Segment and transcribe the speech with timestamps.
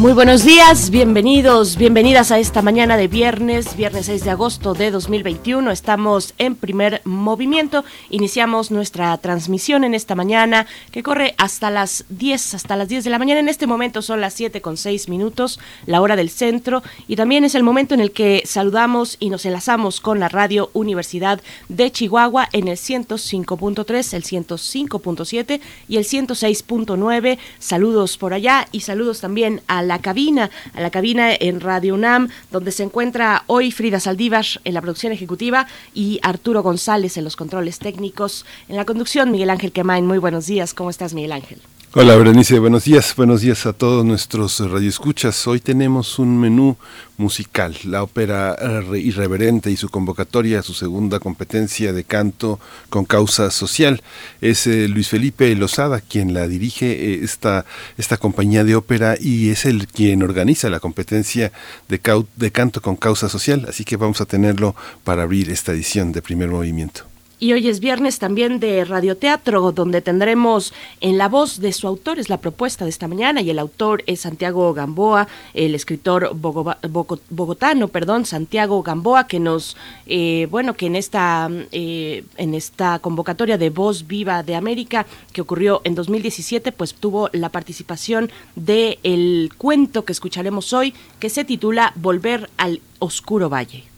[0.00, 4.90] Muy buenos días, bienvenidos, bienvenidas a esta mañana de viernes, viernes 6 de agosto de
[4.90, 5.70] 2021.
[5.70, 7.84] Estamos en primer movimiento.
[8.08, 13.10] Iniciamos nuestra transmisión en esta mañana que corre hasta las 10, hasta las 10 de
[13.10, 13.40] la mañana.
[13.40, 16.82] En este momento son las 7 con 6 minutos, la hora del centro.
[17.06, 20.70] Y también es el momento en el que saludamos y nos enlazamos con la radio
[20.72, 27.38] Universidad de Chihuahua en el 105.3, el 105.7 y el 106.9.
[27.58, 32.28] Saludos por allá y saludos también a la cabina, a la cabina en Radio UNAM,
[32.50, 37.36] donde se encuentra hoy Frida Saldívar en la producción ejecutiva y Arturo González en los
[37.36, 38.46] controles técnicos.
[38.68, 40.06] En la conducción, Miguel Ángel Quemain.
[40.06, 40.72] Muy buenos días.
[40.72, 41.60] ¿Cómo estás, Miguel Ángel?
[41.92, 45.48] Hola Berenice, buenos días, buenos días a todos nuestros radioescuchas.
[45.48, 46.76] Hoy tenemos un menú
[47.16, 48.56] musical, la ópera
[48.94, 54.04] irreverente y su convocatoria a su segunda competencia de canto con causa social.
[54.40, 57.66] Es eh, Luis Felipe Lozada quien la dirige eh, esta,
[57.98, 61.50] esta compañía de ópera y es el quien organiza la competencia
[61.88, 66.22] de canto con causa social, así que vamos a tenerlo para abrir esta edición de
[66.22, 67.09] primer movimiento.
[67.42, 72.18] Y hoy es viernes también de radioteatro, donde tendremos en la voz de su autor,
[72.18, 77.88] es la propuesta de esta mañana, y el autor es Santiago Gamboa, el escritor bogotano,
[77.88, 83.70] perdón, Santiago Gamboa, que nos, eh, bueno, que en esta, eh, en esta convocatoria de
[83.70, 90.04] Voz Viva de América, que ocurrió en 2017, pues tuvo la participación del el cuento
[90.04, 93.89] que escucharemos hoy, que se titula Volver al Oscuro Valle.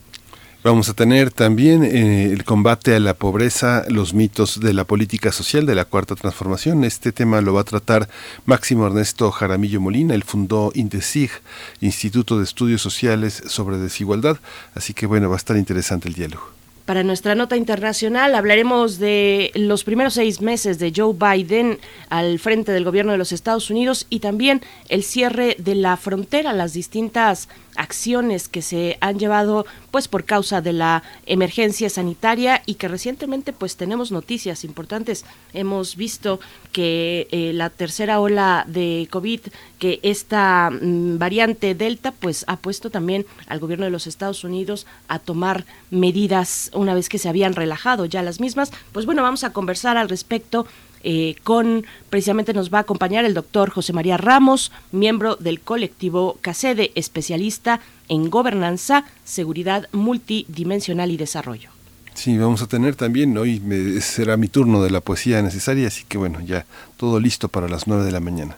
[0.64, 5.32] Vamos a tener también eh, el combate a la pobreza, los mitos de la política
[5.32, 6.84] social de la Cuarta Transformación.
[6.84, 8.08] Este tema lo va a tratar
[8.46, 10.14] Máximo Ernesto Jaramillo Molina.
[10.14, 11.32] Él fundó INDESIG,
[11.80, 14.38] Instituto de Estudios Sociales sobre Desigualdad.
[14.76, 16.62] Así que bueno, va a estar interesante el diálogo.
[16.84, 22.72] Para nuestra nota internacional hablaremos de los primeros seis meses de Joe Biden al frente
[22.72, 27.48] del gobierno de los Estados Unidos y también el cierre de la frontera, las distintas
[27.76, 33.52] acciones que se han llevado pues por causa de la emergencia sanitaria y que recientemente
[33.52, 35.24] pues tenemos noticias importantes.
[35.52, 36.40] Hemos visto
[36.72, 39.40] que eh, la tercera ola de COVID,
[39.78, 44.86] que esta mm, variante Delta pues ha puesto también al gobierno de los Estados Unidos
[45.08, 48.72] a tomar medidas una vez que se habían relajado ya las mismas.
[48.92, 50.66] Pues bueno, vamos a conversar al respecto
[51.02, 56.38] eh, con precisamente nos va a acompañar el doctor José María Ramos, miembro del colectivo
[56.40, 61.70] CACEDE, especialista en gobernanza, seguridad multidimensional y desarrollo.
[62.14, 63.60] Sí, vamos a tener también, hoy
[64.00, 67.86] será mi turno de la poesía necesaria, así que bueno, ya todo listo para las
[67.86, 68.56] nueve de la mañana.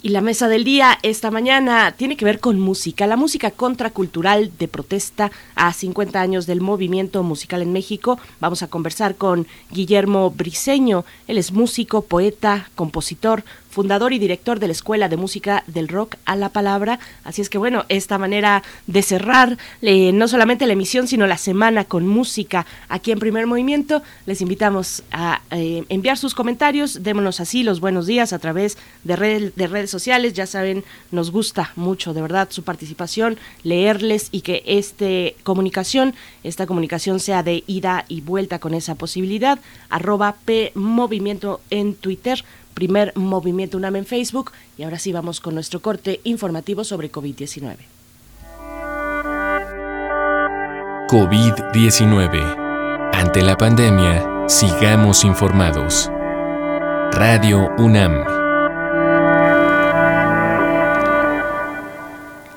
[0.00, 4.52] Y la mesa del día esta mañana tiene que ver con música, la música contracultural
[4.56, 8.16] de protesta a 50 años del movimiento musical en México.
[8.38, 13.42] Vamos a conversar con Guillermo Briseño, él es músico, poeta, compositor,
[13.78, 16.98] fundador y director de la Escuela de Música del Rock a la Palabra.
[17.22, 21.38] Así es que bueno, esta manera de cerrar eh, no solamente la emisión, sino la
[21.38, 27.38] semana con música aquí en Primer Movimiento, les invitamos a eh, enviar sus comentarios, démonos
[27.38, 30.32] así los buenos días a través de, de redes sociales.
[30.32, 36.66] Ya saben, nos gusta mucho de verdad su participación, leerles y que este comunicación, esta
[36.66, 39.60] comunicación sea de ida y vuelta con esa posibilidad.
[39.88, 42.42] Arroba P Movimiento en Twitter
[42.78, 47.74] primer movimiento UNAM en Facebook y ahora sí vamos con nuestro corte informativo sobre COVID-19.
[51.08, 53.10] COVID-19.
[53.12, 56.08] Ante la pandemia, sigamos informados.
[57.10, 58.47] Radio UNAM.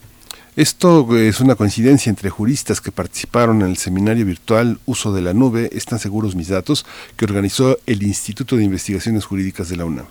[0.57, 5.33] Esto es una coincidencia entre juristas que participaron en el seminario virtual Uso de la
[5.33, 6.85] Nube, están seguros mis datos,
[7.17, 10.07] que organizó el Instituto de Investigaciones Jurídicas de la UNAM.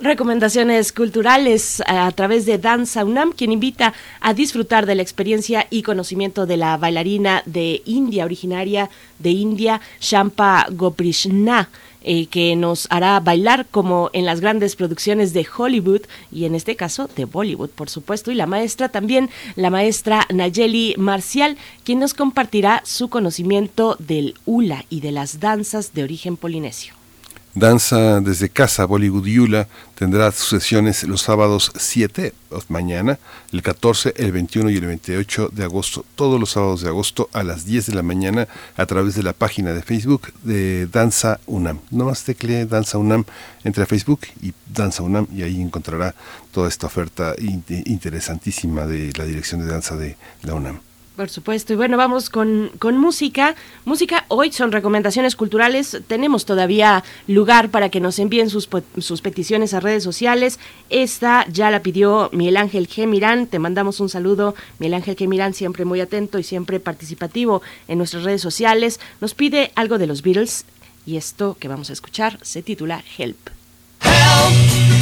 [0.00, 5.82] Recomendaciones culturales a través de Danza UNAM, quien invita a disfrutar de la experiencia y
[5.82, 11.68] conocimiento de la bailarina de India, originaria de India, Shampa Goprishna
[12.04, 16.76] eh, que nos hará bailar como en las grandes producciones de Hollywood y en este
[16.76, 22.14] caso de Bollywood, por supuesto, y la maestra también, la maestra Nayeli Marcial, quien nos
[22.14, 27.01] compartirá su conocimiento del hula y de las danzas de origen polinesio.
[27.54, 32.32] Danza desde casa, Bollywood Yula, tendrá sus sesiones los sábados 7,
[32.68, 33.18] mañana,
[33.52, 37.42] el 14, el 21 y el 28 de agosto, todos los sábados de agosto a
[37.42, 41.80] las 10 de la mañana a través de la página de Facebook de Danza UNAM.
[41.90, 43.24] No más teclee Danza UNAM,
[43.64, 46.14] entre a Facebook y Danza UNAM y ahí encontrará
[46.52, 50.91] toda esta oferta interesantísima de la dirección de danza de la UNAM.
[51.16, 51.74] Por supuesto.
[51.74, 53.54] Y bueno, vamos con, con, música.
[53.84, 56.00] Música, hoy son recomendaciones culturales.
[56.06, 58.66] Tenemos todavía lugar para que nos envíen sus,
[58.98, 60.58] sus peticiones a redes sociales.
[60.88, 63.46] Esta ya la pidió Miguel Ángel Gemirán.
[63.46, 64.54] Te mandamos un saludo.
[64.78, 68.98] Miguel Ángel Gemirán, siempre muy atento y siempre participativo en nuestras redes sociales.
[69.20, 70.64] Nos pide algo de los Beatles.
[71.04, 73.50] Y esto que vamos a escuchar se titula Help.
[74.00, 74.91] Help,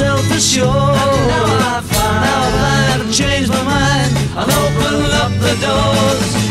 [0.00, 0.66] not so self-assured.
[0.66, 4.16] Now I find, now I've changed my mind.
[4.36, 6.49] I'll open up the doors.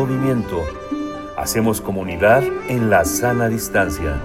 [0.00, 0.64] Movimiento.
[1.36, 4.18] Hacemos comunidad en la sana distancia.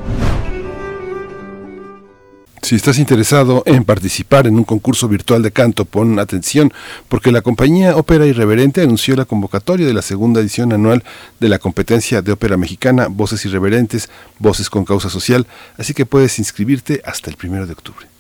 [2.62, 6.72] Si estás interesado en participar en un concurso virtual de canto, pon atención,
[7.10, 11.04] porque la compañía Ópera Irreverente anunció la convocatoria de la segunda edición anual
[11.42, 15.46] de la competencia de ópera mexicana Voces Irreverentes, Voces con Causa Social,
[15.78, 18.15] así que puedes inscribirte hasta el primero de octubre.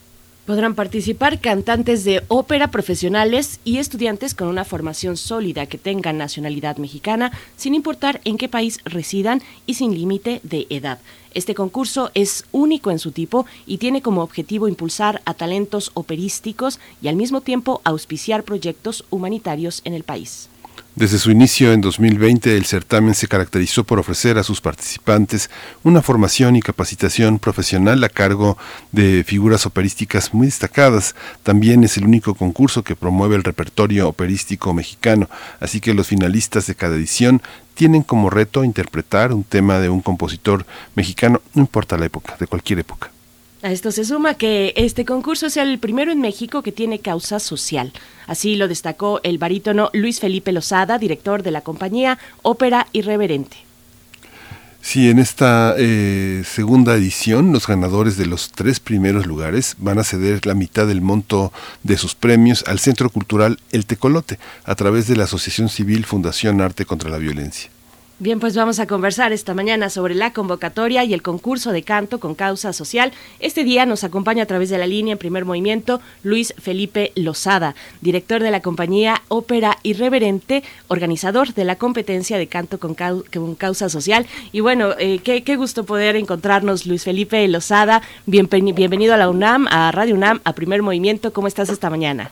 [0.45, 6.77] Podrán participar cantantes de ópera profesionales y estudiantes con una formación sólida que tengan nacionalidad
[6.77, 10.99] mexicana, sin importar en qué país residan y sin límite de edad.
[11.33, 16.79] Este concurso es único en su tipo y tiene como objetivo impulsar a talentos operísticos
[17.01, 20.49] y al mismo tiempo auspiciar proyectos humanitarios en el país.
[20.95, 25.49] Desde su inicio en 2020, el certamen se caracterizó por ofrecer a sus participantes
[25.83, 28.57] una formación y capacitación profesional a cargo
[28.93, 31.13] de figuras operísticas muy destacadas.
[31.43, 36.65] También es el único concurso que promueve el repertorio operístico mexicano, así que los finalistas
[36.65, 37.41] de cada edición
[37.73, 42.47] tienen como reto interpretar un tema de un compositor mexicano, no importa la época, de
[42.47, 43.14] cualquier época.
[43.65, 47.39] A esto se suma que este concurso sea el primero en México que tiene causa
[47.39, 47.93] social.
[48.27, 53.57] Así lo destacó el barítono Luis Felipe Lozada, director de la compañía Ópera Irreverente.
[54.81, 60.03] Sí, en esta eh, segunda edición los ganadores de los tres primeros lugares van a
[60.03, 65.07] ceder la mitad del monto de sus premios al Centro Cultural El Tecolote a través
[65.07, 67.71] de la Asociación Civil Fundación Arte contra la Violencia.
[68.17, 72.21] Bien, pues vamos a conversar esta mañana sobre la convocatoria y el concurso de canto
[72.21, 73.11] con causa social.
[73.41, 77.75] Este día nos acompaña a través de la línea en primer movimiento Luis Felipe Lozada,
[77.99, 82.95] director de la compañía Ópera Irreverente, organizador de la competencia de canto con,
[83.55, 84.25] causa social.
[84.53, 88.01] Y bueno, eh, qué, gusto poder encontrarnos, Luis Felipe Lozada.
[88.25, 91.33] bienvenido a la UNAM, a Radio UNAM, a primer movimiento.
[91.33, 92.31] ¿Cómo estás esta mañana?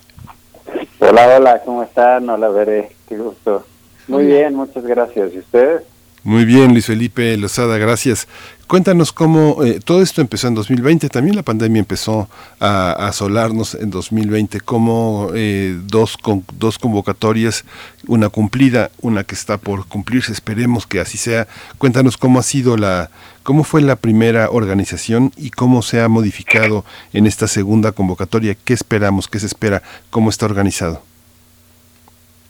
[0.99, 2.29] Hola, hola, ¿cómo están?
[2.29, 3.65] Hola, Veré, qué gusto.
[4.07, 5.33] Muy bien, muchas gracias.
[5.33, 5.83] ¿Y ustedes?
[6.25, 8.29] Muy bien, Luis Felipe Lozada, gracias.
[8.67, 12.29] Cuéntanos cómo eh, todo esto empezó en 2020, también la pandemia empezó
[12.61, 17.65] a, asolarnos en 2020, cómo eh, dos, con, dos convocatorias,
[18.07, 21.45] una cumplida, una que está por cumplirse, esperemos que así sea.
[21.77, 23.11] Cuéntanos cómo ha sido la,
[23.43, 28.73] cómo fue la primera organización y cómo se ha modificado en esta segunda convocatoria, qué
[28.73, 31.01] esperamos, qué se espera, cómo está organizado.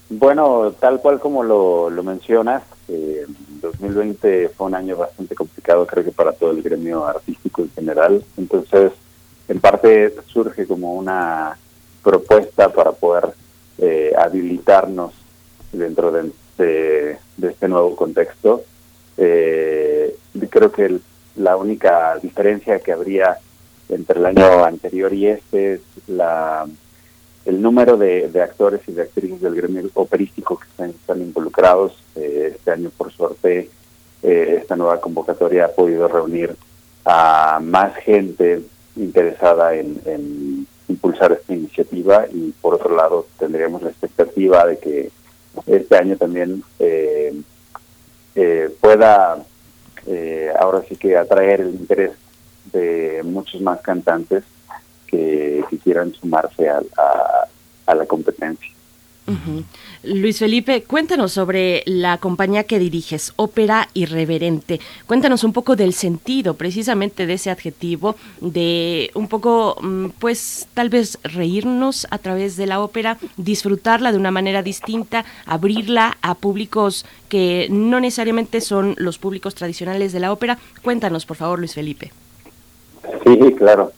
[0.10, 3.26] Bueno, tal cual como lo, lo mencionas, eh,
[3.62, 8.24] 2020 fue un año bastante complicado, creo que para todo el gremio artístico en general.
[8.38, 8.92] Entonces,
[9.48, 11.58] en parte surge como una
[12.04, 13.34] propuesta para poder
[13.78, 15.14] eh, habilitarnos
[15.72, 18.64] dentro de, de, este nuevo contexto.
[19.18, 20.16] Eh,
[20.50, 21.00] creo que
[21.36, 23.38] la única diferencia que habría
[23.90, 26.68] entre el año anterior y este es la
[27.46, 32.02] el número de, actores y de actrices del gremio operístico que están, involucrados.
[32.16, 33.70] Eh, este año, por suerte,
[34.22, 36.56] eh, esta nueva convocatoria ha podido reunir
[37.06, 38.62] a más gente
[38.96, 45.12] interesada en, impulsar esta iniciativa y, por otro lado, tendríamos la expectativa de que
[45.66, 47.34] este año también eh,
[48.80, 49.44] pueda
[50.60, 52.12] ahora sí que atraer el interés
[52.72, 54.44] de muchos más cantantes
[55.14, 56.82] que, quisieran sumarse a,
[57.94, 58.70] la competencia.
[60.04, 64.82] Luis Felipe, cuéntanos sobre la compañía que diriges, Ópera Irreverente.
[65.08, 70.90] Cuéntanos un poco del sentido precisamente de ese adjetivo, de un poco, mm, pues tal
[70.90, 77.06] vez reírnos a través de la ópera, disfrutarla de una manera distinta, abrirla a públicos
[77.30, 80.58] que no necesariamente son los públicos tradicionales de la ópera.
[80.82, 82.12] Cuéntanos, por favor, Luis Felipe.
[83.24, 83.94] Sí, claro.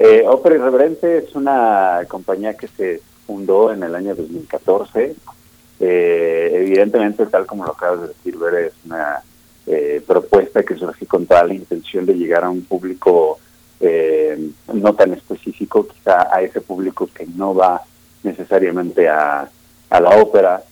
[0.00, 5.16] Eh, Opera Irreverente es una compañía que se fundó en el año 2014.
[5.80, 9.22] Eh, evidentemente, tal como lo acabas de decir, Ver, es una
[9.66, 13.40] eh, propuesta que surge con toda la intención de llegar a un público
[13.80, 17.82] eh, no tan específico, quizá a ese público que no va
[18.22, 19.48] necesariamente a,
[19.90, 20.62] la ópera,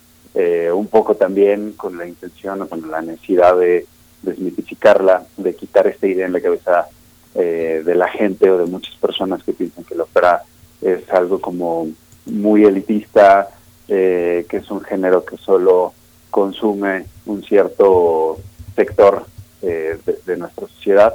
[0.72, 3.86] un poco también con la intención o con la necesidad de
[4.20, 6.88] desmitificarla, de quitar esta idea en la cabeza
[7.38, 10.42] eh, de la gente o de muchas personas que piensan que la ópera
[10.80, 11.86] es algo como
[12.24, 13.50] muy elitista,
[13.88, 15.92] eh, que es un género que solo
[16.30, 18.38] consume un cierto
[18.74, 19.26] sector
[19.60, 21.12] eh, de, nuestra sociedad.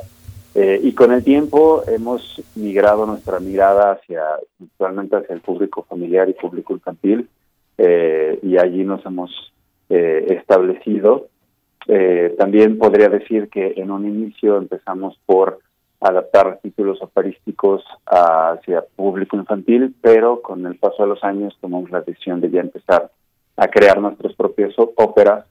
[0.53, 4.21] y con el tiempo hemos migrado nuestra mirada hacia,
[4.61, 7.27] actualmente hacia el público familiar y público infantil,
[7.79, 9.31] y allí nos hemos
[9.89, 11.29] establecido.
[12.37, 15.59] también podría decir que en un inicio empezamos por
[16.01, 22.01] adaptar títulos operísticos hacia público infantil, pero con el paso de los años tomamos la
[22.01, 23.11] decisión de ya empezar
[23.55, 25.45] a crear nuestras propias óperas,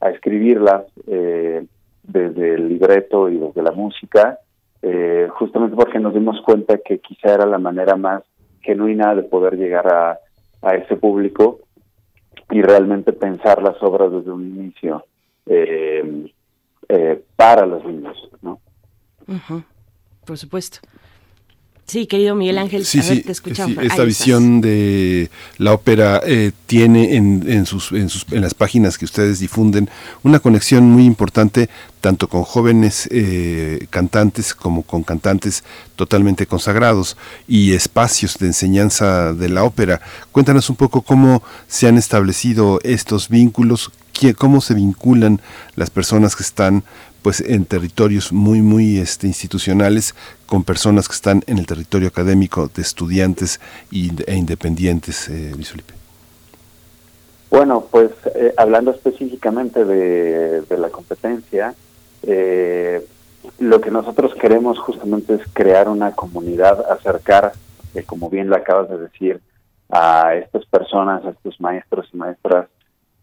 [0.00, 1.64] a escribirlas eh,
[2.02, 4.40] desde el libreto y desde la música,
[4.82, 8.24] eh, justamente porque nos dimos cuenta que quizá era la manera más
[8.60, 10.18] genuina de poder llegar a,
[10.74, 11.58] ese público
[12.48, 15.04] y realmente pensar las obras desde un inicio
[15.46, 16.30] eh,
[16.88, 18.60] eh, para los niños, ¿no?
[20.24, 20.78] Por supuesto.
[21.86, 23.76] Sí, querido Miguel Ángel, sí, sí, te escuchamos.
[23.84, 28.96] esta visión de la ópera eh, tiene en, en, sus, en, sus, en las páginas
[28.96, 29.90] que ustedes difunden
[30.22, 31.68] una conexión muy importante
[32.00, 35.64] tanto con jóvenes eh, cantantes como con cantantes
[35.96, 40.00] totalmente consagrados y espacios de enseñanza de la ópera.
[40.30, 43.90] Cuéntanos un poco cómo se han establecido estos vínculos,
[44.38, 45.40] cómo se vinculan
[45.74, 46.84] las personas que están
[47.22, 50.14] pues en territorios muy muy este, institucionales
[50.46, 53.60] con personas que están en el territorio académico de estudiantes
[53.90, 55.94] e independientes, eh, Luis Felipe.
[57.50, 61.74] Bueno, pues eh, hablando específicamente de, de la competencia,
[62.22, 63.06] eh,
[63.58, 67.52] lo que nosotros queremos justamente es crear una comunidad, acercar,
[67.94, 69.40] eh, como bien lo acabas de decir,
[69.90, 72.68] a estas personas, a estos maestros y maestras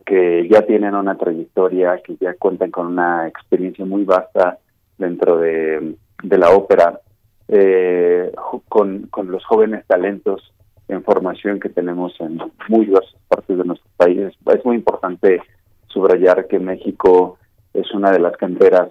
[0.09, 4.57] que ya tienen una trayectoria, que ya cuentan con una experiencia muy vasta
[4.97, 6.99] dentro de, la ópera,
[7.47, 8.31] eh,
[8.67, 10.51] con, con los jóvenes talentos
[10.87, 12.39] en formación que tenemos en
[12.69, 14.19] muy diversas partes de nuestro país.
[14.47, 15.43] Es muy importante
[15.89, 17.37] subrayar que México
[17.75, 18.89] es una de las canteras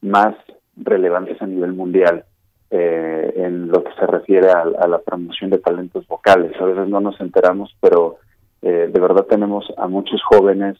[0.00, 0.34] más
[0.74, 2.24] relevantes a nivel mundial
[2.70, 6.58] eh, en lo que se refiere a, la promoción de talentos vocales.
[6.58, 8.16] A veces no nos enteramos, pero
[8.62, 10.76] eh, de verdad tenemos a muchos jóvenes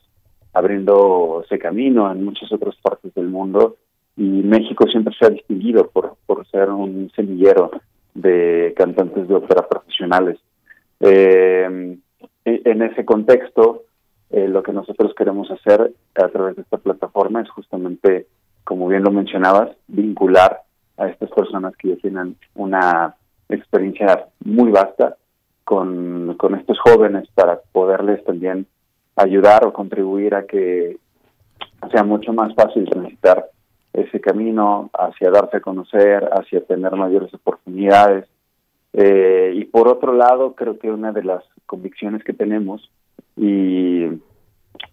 [0.53, 3.77] abriendo ese camino en muchas otras partes del mundo
[4.17, 7.71] y México siempre se ha distinguido por, por ser un semillero
[8.15, 10.39] de cantantes de ópera profesionales.
[11.01, 11.99] Eh,
[12.45, 13.83] en ese contexto,
[14.31, 18.27] eh, lo que nosotros queremos hacer a través de esta plataforma es justamente,
[18.65, 20.63] como bien lo mencionabas, vincular
[20.97, 23.15] a estas personas que ya tienen una
[23.49, 25.17] experiencia muy vasta
[25.67, 28.67] con, con estos jóvenes para poderles también
[29.17, 30.97] ayudar o contribuir a que
[31.91, 33.47] sea mucho más fácil transitar
[33.93, 38.29] ese camino hacia darse a conocer, hacia tener mayores oportunidades.
[38.93, 42.89] Eh, y por otro lado, creo que una de las convicciones que tenemos
[43.37, 44.05] y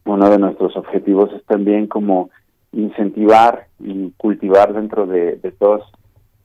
[0.06, 2.32] uno de nuestros objetivos es también como
[2.72, 5.84] incentivar y cultivar dentro de, todas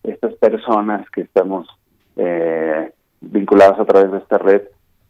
[0.02, 1.66] estas personas que estamos
[2.16, 4.62] eh, vinculadas a través de esta red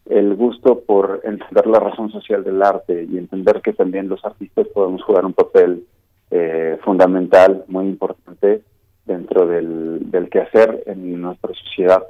[0.09, 4.67] el gusto por entender la razón social del arte y entender que también los artistas
[4.69, 5.85] podemos jugar un papel
[6.31, 8.63] eh, fundamental, muy importante
[9.05, 12.05] dentro del, del quehacer en nuestra sociedad.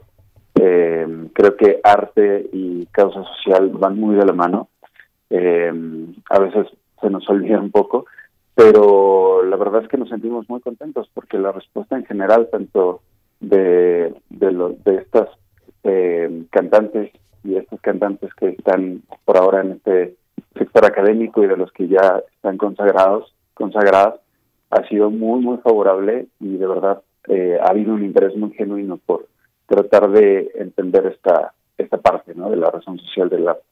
[0.54, 4.68] Eh, creo que arte y causa social van muy de la mano.
[5.30, 5.72] Eh,
[6.30, 6.66] a veces
[7.00, 8.06] se nos olvida un poco,
[8.54, 13.02] pero la verdad es que nos sentimos muy contentos porque la respuesta en general, tanto
[13.40, 15.28] de, de, de estas
[15.84, 17.12] eh, cantantes
[17.44, 20.16] y estos cantantes que están por ahora en este
[20.56, 24.20] sector académico y de los que ya están consagrados, consagradas,
[24.70, 28.98] ha sido muy, muy favorable y de verdad eh, ha habido un interés muy genuino
[28.98, 29.26] por
[29.66, 32.50] tratar de entender esta esta parte ¿no?
[32.50, 33.62] de la razón social del arte.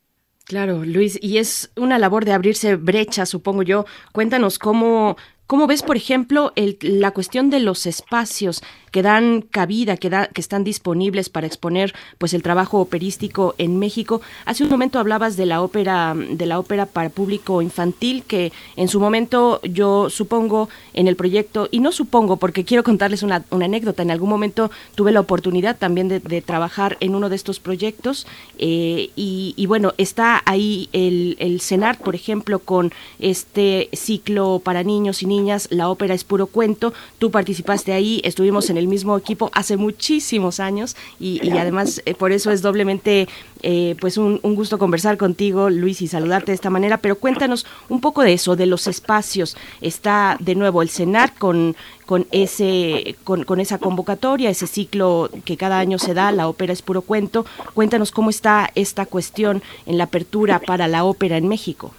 [0.45, 3.85] Claro, Luis, y es una labor de abrirse brecha, supongo yo.
[4.13, 5.17] Cuéntanos cómo
[5.47, 10.27] ¿Cómo ves, por ejemplo, el, la cuestión de los espacios que dan cabida, que, da,
[10.27, 14.21] que están disponibles para exponer pues el trabajo operístico en México?
[14.45, 18.89] Hace un momento hablabas de la ópera, de la ópera para público infantil, que en
[18.89, 24.03] su momento yo supongo en el proyecto, y no supongo porque quiero contarles una, anécdota,
[24.03, 28.27] en algún momento tuve la oportunidad también de, trabajar en uno de estos proyectos,
[28.59, 34.83] eh, y, y, bueno, está ahí el, el CENART, por ejemplo, con este ciclo para
[34.83, 36.93] niños y niñas niñas, la ópera es puro cuento.
[37.19, 42.33] Tú participaste ahí, estuvimos en el mismo equipo hace muchísimos años y, además eh, por
[42.33, 43.29] eso es doblemente
[43.63, 46.99] eh, pues un, gusto conversar contigo, Luis, y saludarte de esta manera.
[46.99, 49.57] Pero cuéntanos un poco de eso, de los espacios.
[49.81, 55.79] Está de nuevo el CENAR con, con, ese, con, esa convocatoria, ese ciclo que cada
[55.79, 57.45] año se da, la ópera es puro cuento.
[57.75, 61.93] Cuéntanos cómo está esta cuestión en la apertura para la ópera en México.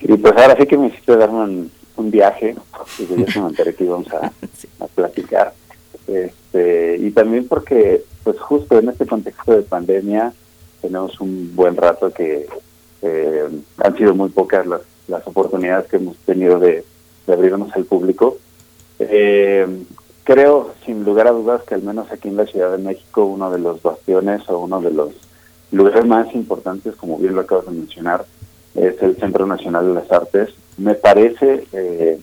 [0.00, 1.70] Y pues ahora sí que me hiciste darme un,
[2.00, 2.56] un viaje,
[2.98, 4.32] y yo me enteré que íbamos a,
[4.80, 5.52] a, platicar.
[6.06, 10.32] Este, y también porque, pues justo en este contexto de pandemia,
[10.80, 12.46] tenemos un buen rato que
[13.02, 16.84] eh, han sido muy pocas las, las oportunidades que hemos tenido de,
[17.26, 18.38] de abrirnos al público.
[18.98, 19.66] Eh,
[20.24, 23.50] creo, sin lugar a dudas, que al menos aquí en la Ciudad de México, uno
[23.50, 25.10] de los bastiones o uno de los
[25.72, 28.24] lugares más importantes, como bien lo acabas de mencionar,
[28.80, 32.18] es el Centro Nacional de las Artes, me parece eh,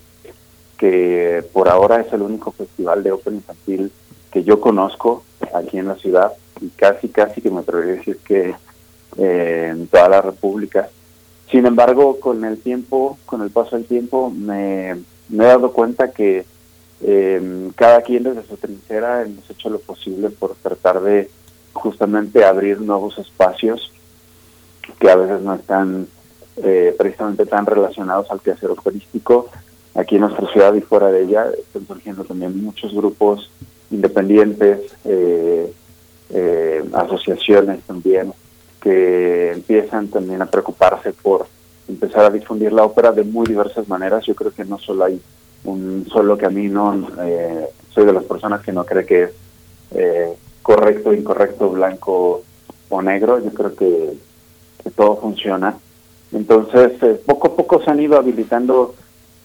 [0.77, 3.91] que por ahora es el único festival de ópera infantil
[4.31, 8.17] que yo conozco aquí en la ciudad y casi, casi que me atrevería a decir
[8.17, 8.55] que
[9.17, 10.89] eh, en toda la República.
[11.51, 14.97] Sin embargo, con el tiempo, con el paso del tiempo, me, he
[15.29, 16.45] dado cuenta que
[17.01, 21.29] eh, cada quien desde su trinchera hemos hecho lo posible por tratar de
[21.73, 23.93] justamente abrir nuevos espacios
[24.99, 26.07] que a veces no están
[26.63, 29.49] eh, precisamente tan relacionados al quehacer operístico.
[29.95, 33.51] Aquí en nuestra ciudad y fuera de ella están surgiendo también muchos grupos
[33.89, 35.73] independientes, eh,
[36.29, 38.33] eh, asociaciones también,
[38.81, 41.47] que empiezan también a preocuparse por
[41.87, 44.25] empezar a difundir la ópera de muy diversas maneras.
[44.25, 45.21] Yo creo que no solo hay
[45.63, 49.31] un solo camino, eh, soy de las personas que no cree que es
[49.91, 52.43] eh, correcto, incorrecto, blanco
[52.89, 54.13] o negro, yo creo que
[54.95, 55.77] todo funciona.
[56.31, 58.95] Entonces, eh, poco a poco se han ido habilitando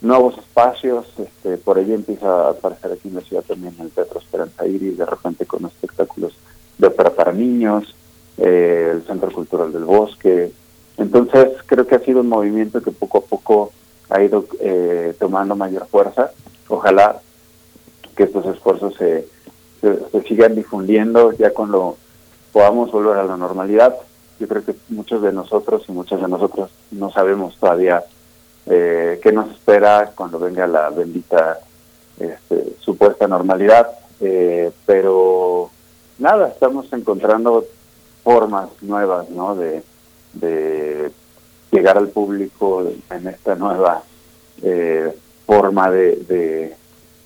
[0.00, 4.18] nuevos espacios, este, por ello empieza a aparecer aquí en la ciudad también el Teatro
[4.18, 6.34] Esperanza Iris, de repente con espectáculos
[6.78, 7.94] de ópera para niños,
[8.38, 10.52] eh, el Centro Cultural del Bosque.
[10.96, 13.72] Entonces creo que ha sido un movimiento que poco a poco
[14.10, 16.32] ha ido eh, tomando mayor fuerza.
[16.68, 17.20] Ojalá
[18.16, 19.26] que estos esfuerzos se,
[19.80, 21.96] se, sigan difundiendo ya cuando
[22.52, 23.96] podamos volver a la normalidad.
[24.38, 28.04] Yo creo que muchos de nosotros y muchas de nosotros no sabemos todavía
[28.66, 31.58] eh, qué nos espera cuando venga la bendita
[32.18, 33.90] este, supuesta normalidad,
[34.20, 35.70] eh, pero
[36.18, 37.64] nada, estamos encontrando
[38.22, 39.54] formas nuevas, ¿no?
[39.54, 39.82] De,
[41.70, 44.02] llegar al público en esta nueva
[44.62, 45.16] eh,
[45.46, 46.74] forma de,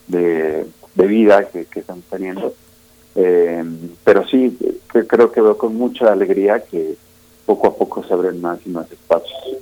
[0.06, 2.54] de, vida que, que estamos teniendo.
[3.16, 3.64] Eh,
[4.04, 4.56] pero sí,
[4.88, 6.96] creo que veo con mucha alegría que
[7.44, 9.56] poco a poco se abren más y más espacios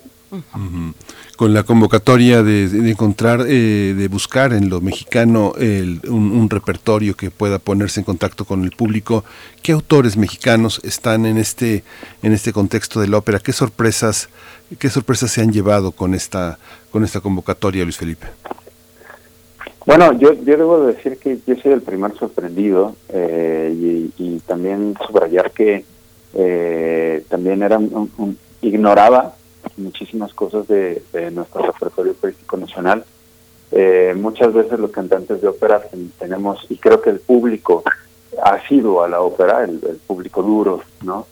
[1.36, 7.58] con la convocatoria de, encontrar, eh, de buscar en lo mexicano un, repertorio que pueda
[7.58, 9.24] ponerse en contacto con el público.
[9.62, 11.82] ¿Qué autores mexicanos están en este,
[12.22, 13.40] en este contexto de la ópera?
[13.40, 14.28] ¿Qué sorpresas,
[14.78, 16.58] qué sorpresas se han llevado con esta,
[16.90, 18.28] con esta convocatoria, Luis Felipe?
[19.86, 25.50] Bueno, yo, yo debo decir que yo soy el primer sorprendido eh, y, también subrayar
[25.52, 25.84] que
[26.34, 29.34] eh, también era un, ignoraba
[29.76, 33.04] muchísimas cosas de, nuestro repertorio operístico nacional.
[33.72, 35.82] Eh, muchas veces los cantantes de ópera
[36.18, 37.82] tenemos, y creo que el público
[38.42, 41.26] ha sido a la ópera, el, público duro, ¿no?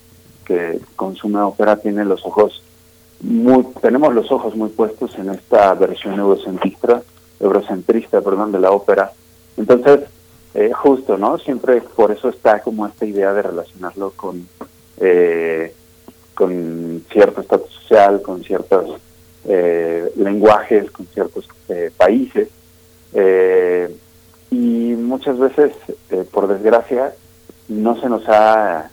[0.44, 2.62] Que consume ópera tiene los ojos
[3.20, 7.02] muy, tenemos los ojos muy puestos en esta versión eurocentrista,
[7.42, 9.12] eurocentrista, perdón, de la ópera.
[9.58, 10.00] Entonces,
[10.54, 11.38] eh, justo, ¿no?
[11.38, 14.48] Siempre por eso está como esta idea de relacionarlo con
[14.98, 15.74] eh,
[16.34, 19.00] con cierto estatus social, con ciertos
[19.44, 22.48] eh, lenguajes, con ciertos eh, países.
[23.12, 23.94] Eh,
[24.50, 25.72] y muchas veces,
[26.30, 27.14] por desgracia,
[27.68, 28.90] no se nos ha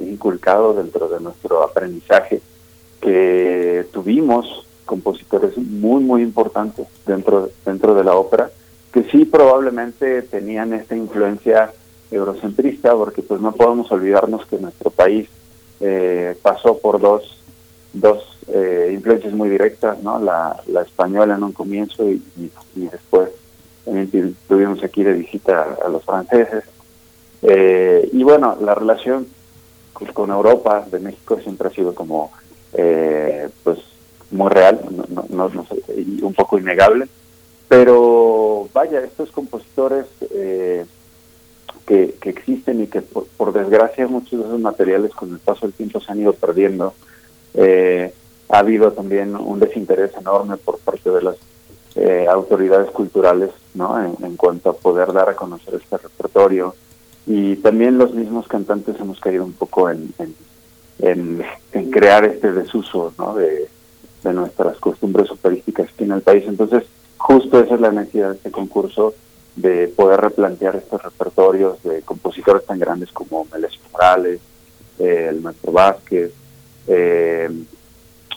[0.00, 2.40] inculcado dentro de nuestro aprendizaje
[3.00, 8.50] que tuvimos compositores muy, muy importantes dentro, dentro de la ópera,
[8.92, 11.72] que sí probablemente tenían esta influencia
[12.10, 15.28] eurocentrista, porque pues no podemos olvidarnos que nuestro país
[15.78, 17.40] eh, pasó por dos,
[17.92, 20.18] dos eh, influencias muy directas, ¿no?
[20.18, 22.20] La, la, española en un comienzo y,
[22.74, 23.30] después
[23.84, 26.64] también tuvimos aquí de visita a, los franceses.
[27.42, 29.28] Eh, y bueno, la relación
[30.12, 32.32] con, Europa de México siempre ha sido como,
[32.72, 33.78] eh, pues,
[34.30, 35.66] muy real, no, no, no,
[35.96, 37.06] y un poco innegable.
[37.68, 40.84] Pero vaya, estos compositores eh,
[41.86, 46.00] que, existen y que por, desgracia muchos de esos materiales con el paso del tiempo
[46.00, 46.94] se han ido perdiendo.
[47.54, 48.12] Eh,
[48.48, 51.36] ha habido también un desinterés enorme por parte de las
[51.94, 54.02] eh, autoridades culturales ¿no?
[54.02, 56.74] En, cuanto a poder dar a conocer este repertorio.
[57.26, 60.12] Y también los mismos cantantes hemos caído un poco en,
[60.98, 63.34] en, en, crear este desuso ¿no?
[63.34, 63.68] de,
[64.22, 66.44] de nuestras costumbres operísticas aquí en el país.
[66.46, 66.84] Entonces,
[67.16, 69.14] justo esa es la necesidad de este concurso,
[69.56, 74.40] de poder replantear estos repertorios de compositores tan grandes como Melesio Morales,
[74.98, 76.32] eh, el Maestro Vázquez,
[76.86, 77.50] eh,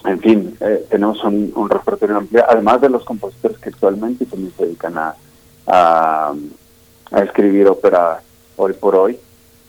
[0.05, 4.65] en fin, eh, tenemos un, repertorio amplio, además de los compositores que actualmente también se
[4.65, 5.15] dedican a,
[5.67, 6.33] a,
[7.23, 8.21] escribir ópera
[8.57, 9.17] hoy por hoy,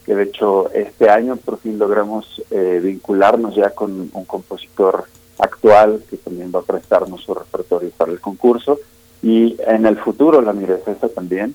[0.05, 5.05] que de hecho este año por fin logramos vincularnos ya con un compositor
[5.38, 8.79] actual que también va a prestarnos su repertorio para el concurso
[9.23, 11.55] y en el futuro la mira es esa también,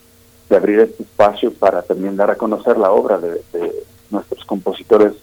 [0.49, 3.41] de abrir este espacio para también dar a conocer la obra de,
[4.09, 5.13] nuestros compositores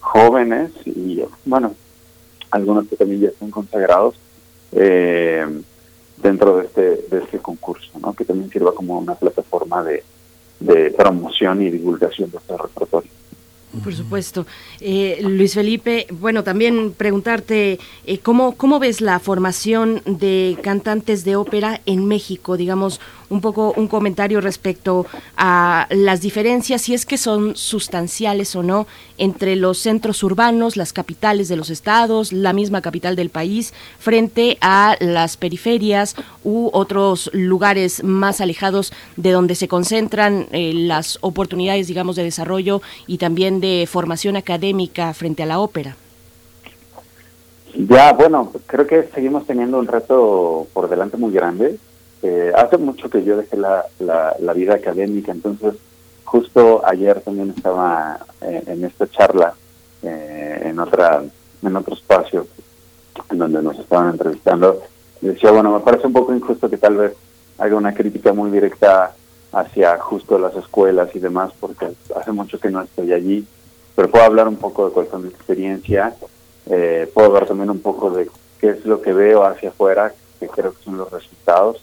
[0.00, 1.74] jóvenes y, bueno,
[2.50, 4.16] algunos que también ya están consagrados,
[4.72, 5.46] eh,
[6.18, 11.70] dentro de este, de este concurso, que también sirva como una plataforma de promoción y
[11.70, 13.10] divulgación de este repertorio.
[13.82, 14.46] Por supuesto.
[14.80, 21.36] Eh, Luis Felipe, bueno, también preguntarte eh, ¿cómo, cómo ves la formación de cantantes de
[21.36, 25.06] ópera en México, digamos, un poco un comentario respecto
[25.36, 28.86] a las diferencias, si es que son sustanciales o no,
[29.18, 34.58] entre los centros urbanos, las capitales de los estados, la misma capital del país, frente
[34.60, 41.86] a las periferias u otros lugares más alejados de donde se concentran eh, las oportunidades,
[41.86, 45.96] digamos, de desarrollo y también de formación académica frente a la ópera.
[47.76, 51.78] Ya, bueno, creo que seguimos teniendo un reto por delante muy grande
[52.26, 55.74] eh, hace mucho que yo dejé la, la, vida académica, entonces
[56.24, 59.52] justo ayer también estaba eh, en esta charla
[60.02, 61.22] eh, en otra
[61.62, 62.46] en otro espacio
[63.30, 64.80] en donde nos estaban entrevistando.
[65.20, 67.12] Decía bueno me parece un poco injusto que tal vez
[67.58, 69.14] haga una crítica muy directa
[69.52, 73.46] hacia justo las escuelas y demás porque hace mucho que no estoy allí
[73.94, 76.14] pero puedo hablar un poco de cuál fue mi experiencia
[76.64, 80.72] puedo hablar también un poco de qué es lo que veo hacia afuera que creo
[80.72, 81.82] que son los resultados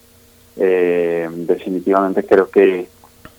[0.57, 2.87] eh, definitivamente creo que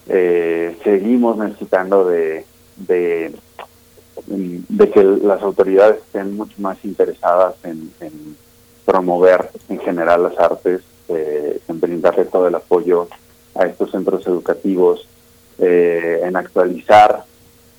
[0.09, 2.45] eh, seguimos necesitando de,
[2.77, 3.33] de,
[4.93, 7.93] que las autoridades estén mucho más interesadas en,
[8.85, 13.09] promover en general las artes, eh, en brindarle todo el apoyo
[13.55, 15.07] a estos centros educativos,
[15.59, 17.25] eh, en actualizar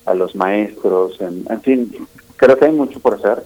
[0.06, 3.44] a los maestros, en, en fin, creo que hay mucho por hacer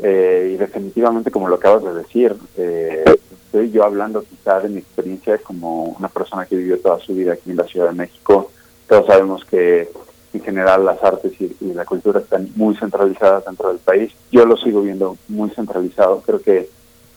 [0.00, 3.04] y definitivamente, como lo acabas de decir, eh,
[3.52, 7.50] yo hablando quizá de mi experiencia como una persona que vivió toda su vida aquí
[7.50, 8.50] en la Ciudad de México.
[8.86, 9.88] Todos sabemos que
[10.32, 14.12] en general las artes y, la cultura están muy centralizadas dentro del país.
[14.30, 16.22] Yo lo sigo viendo muy centralizado.
[16.22, 16.68] Creo que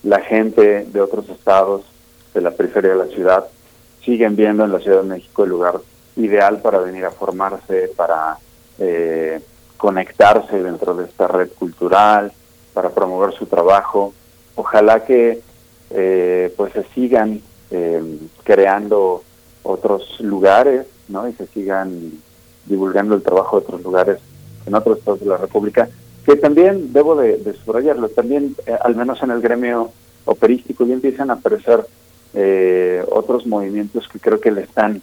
[0.02, 1.84] la gente de otros estados
[2.34, 3.46] de la periferia de la ciudad
[4.04, 5.80] siguen viendo en la Ciudad de México el lugar
[6.16, 8.38] ideal para venir a formarse, para
[8.78, 9.40] eh,
[9.76, 12.32] conectarse dentro de esta red cultural,
[12.72, 14.12] para promover su trabajo.
[14.54, 15.40] Ojalá que
[15.94, 19.22] eh, pues se sigan eh, creando
[19.62, 21.28] otros lugares, ¿no?
[21.28, 22.12] Y se sigan
[22.66, 24.18] divulgando el trabajo de otros lugares
[24.66, 25.88] en otros estados de la República,
[26.24, 29.90] que también debo de, subrayarlo, también eh, al menos en el gremio
[30.24, 31.84] operístico ya empiezan a aparecer
[33.10, 35.02] otros movimientos que creo que le están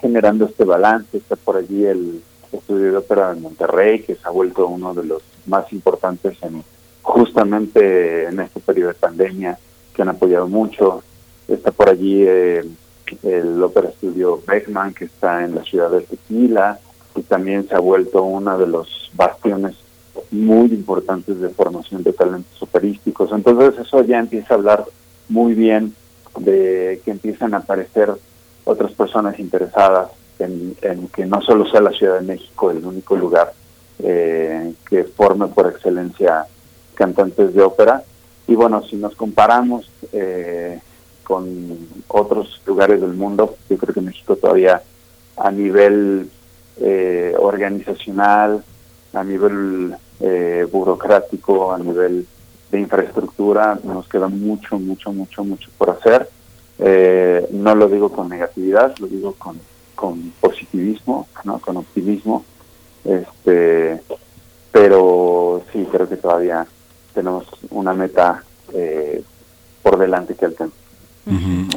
[0.00, 2.22] generando este balance, está por allí el
[2.52, 6.62] estudio de ópera de Monterrey, que se ha vuelto uno de los más importantes en
[7.02, 9.58] justamente en este periodo de pandemia,
[9.98, 11.02] que han apoyado mucho.
[11.48, 12.64] Está por allí eh,
[13.24, 16.78] el Ópera Estudio Beckman, que está en la ciudad de Tequila,
[17.16, 19.74] y también se ha vuelto uno de los bastiones
[20.30, 23.32] muy importantes de formación de talentos operísticos.
[23.32, 24.84] Entonces eso ya empieza a hablar
[25.28, 25.96] muy bien
[26.38, 28.12] de que empiezan a aparecer
[28.64, 30.76] otras personas interesadas en,
[31.12, 33.52] que no solo sea la Ciudad de México el único lugar
[33.98, 36.46] eh, que forme por excelencia
[36.94, 38.04] cantantes de ópera,
[38.48, 40.80] y bueno, si nos comparamos eh,
[41.22, 44.82] con otros lugares del mundo, yo creo que México todavía
[45.36, 46.30] a nivel
[46.80, 48.64] eh, organizacional,
[49.12, 52.26] a nivel eh, burocrático, a nivel
[52.70, 56.28] de infraestructura, nos queda mucho, mucho, mucho, mucho por hacer.
[57.52, 59.60] no lo digo con negatividad, lo digo con,
[59.94, 61.58] con positivismo, ¿no?
[61.58, 62.44] con optimismo.
[63.04, 64.00] Este,
[64.72, 66.66] pero sí, creo que todavía
[67.18, 69.24] tenemos una meta eh,
[69.82, 70.78] por delante que alcanzar.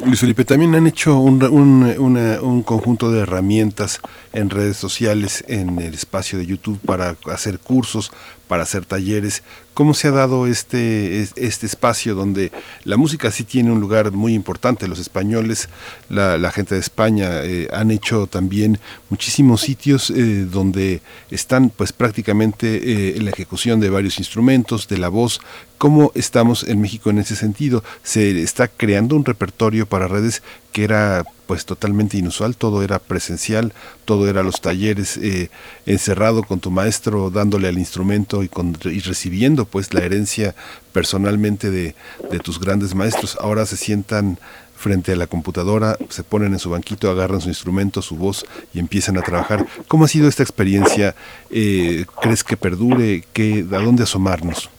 [0.06, 4.00] Luis Felipe, también han hecho un, un, conjunto de herramientas
[4.32, 8.12] en redes sociales, en el espacio de YouTube para hacer cursos,
[8.48, 9.42] para hacer talleres.
[9.74, 12.52] ¿Cómo se ha dado este, este espacio donde
[12.84, 14.86] la música sí tiene un lugar muy importante?
[14.86, 15.70] Los españoles,
[16.10, 22.76] la, gente de España eh, han hecho también muchísimos sitios eh, donde están pues prácticamente
[22.76, 25.40] eh, en la ejecución de varios instrumentos, de la voz.
[25.78, 27.82] ¿Cómo estamos en México en ese sentido?
[28.02, 33.74] Se está creando un repertorio para redes que era pues totalmente inusual, todo era presencial,
[34.06, 35.50] todo era los talleres, eh,
[35.84, 40.54] encerrado con tu maestro, dándole al instrumento y, con, y recibiendo pues la herencia
[40.94, 41.94] personalmente de,
[42.30, 43.36] de tus grandes maestros.
[43.38, 44.38] Ahora se sientan
[44.74, 48.78] frente a la computadora, se ponen en su banquito, agarran su instrumento, su voz y
[48.78, 49.66] empiezan a trabajar.
[49.88, 51.14] ¿Cómo ha sido esta experiencia?
[51.50, 53.24] Eh, ¿Crees que perdure?
[53.34, 54.70] ¿Qué, ¿A dónde asomarnos?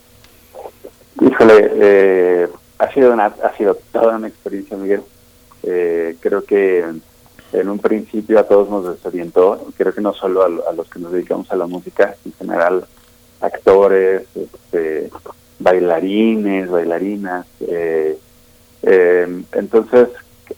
[1.21, 2.47] Híjole, eh,
[2.79, 5.03] ha, sido una, ha sido toda una experiencia, Miguel.
[5.63, 6.84] Eh, creo que
[7.54, 11.12] en un principio a todos nos desorientó, creo que no solo a, los que nos
[11.12, 12.86] dedicamos a la música, en general
[13.41, 15.10] actores, este,
[15.60, 18.17] bailarines, bailarinas, eh,
[18.84, 20.10] Eh, entonces,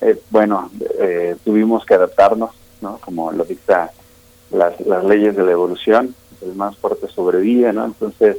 [0.01, 2.97] eh, bueno, eh, tuvimos que adaptarnos, ¿no?
[2.97, 3.91] Como lo dicta
[4.51, 7.85] las, las leyes de la evolución, el más fuerte sobrevive, ¿no?
[7.85, 8.37] Entonces,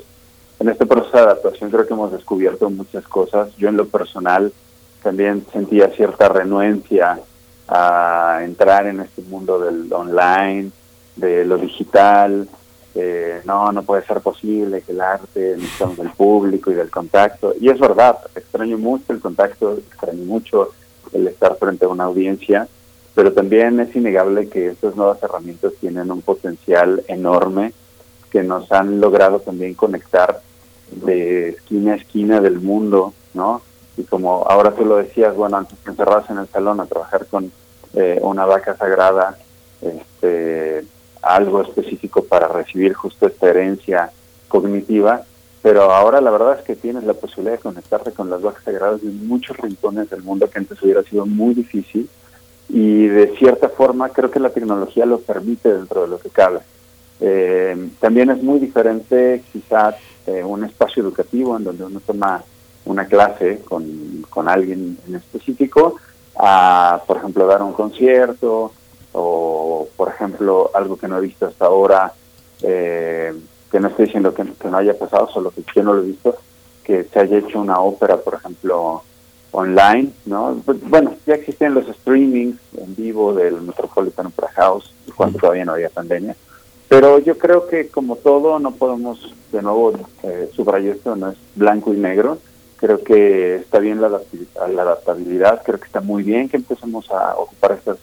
[0.59, 3.55] en este proceso de adaptación creo que hemos descubierto muchas cosas.
[3.57, 4.53] Yo en lo personal
[5.07, 7.21] también sentía cierta renuencia
[7.69, 10.73] a entrar en este mundo del online,
[11.15, 12.49] de lo digital.
[12.97, 17.55] Eh, no, no puede ser posible que el arte necesitamos del público y del contacto.
[17.61, 20.73] Y es verdad, extraño mucho el contacto, extraño mucho
[21.13, 22.67] el estar frente a una audiencia,
[23.15, 27.73] pero también es innegable que estas nuevas herramientas tienen un potencial enorme
[28.33, 30.41] que nos han logrado también conectar
[30.91, 33.63] de esquina a esquina del mundo, ¿no?
[33.97, 37.27] Y como ahora tú lo decías, bueno, antes te encerrabas en el salón a trabajar
[37.27, 37.51] con
[37.95, 39.39] eh, una vaca sagrada,
[39.81, 40.85] este,
[41.23, 44.11] algo específico para recibir justo esta herencia
[44.49, 45.23] cognitiva,
[45.63, 49.03] pero ahora la verdad es que tienes la posibilidad de conectarte con las vacas sagradas
[49.03, 52.09] en muchos rincones del mundo que antes hubiera sido muy difícil
[52.69, 56.61] y de cierta forma creo que la tecnología lo permite dentro de lo que cabe.
[57.21, 62.45] Eh, también es muy diferente quizás eh, un espacio educativo en donde uno toma
[62.87, 65.97] una clase con, con alguien en específico
[66.39, 68.73] a, por ejemplo, dar un concierto
[69.13, 72.13] o, por ejemplo, algo que no he visto hasta ahora,
[72.63, 73.33] eh,
[73.71, 76.37] que no estoy diciendo que, no haya pasado, solo que yo no lo he visto,
[76.85, 79.03] que se haya hecho una ópera, por ejemplo,
[79.53, 80.61] online, ¿no?
[80.65, 85.73] Pues, bueno, ya existen los streamings en vivo del Metropolitan Opera House, cuando todavía no
[85.73, 86.37] había pandemia,
[86.89, 91.39] pero yo creo que como todo no podemos, de nuevo, eh, subrayar esto, no es
[91.55, 92.39] blanco y negro,
[92.87, 97.73] creo que está bien la adaptabilidad, creo que está muy bien que empecemos a ocupar
[97.73, 97.99] estas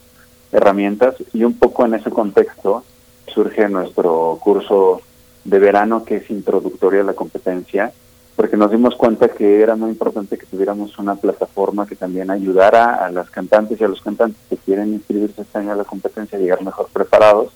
[0.52, 2.84] herramientas y un poco en ese contexto
[3.28, 5.02] surge nuestro curso
[5.46, 7.94] de verano que es introductorio a la competencia,
[8.36, 12.96] porque nos dimos cuenta que era muy importante que tuviéramos una plataforma que también ayudara
[12.96, 16.38] a las cantantes y a los cantantes que quieren inscribirse este año a la competencia
[16.38, 17.54] a llegar mejor preparados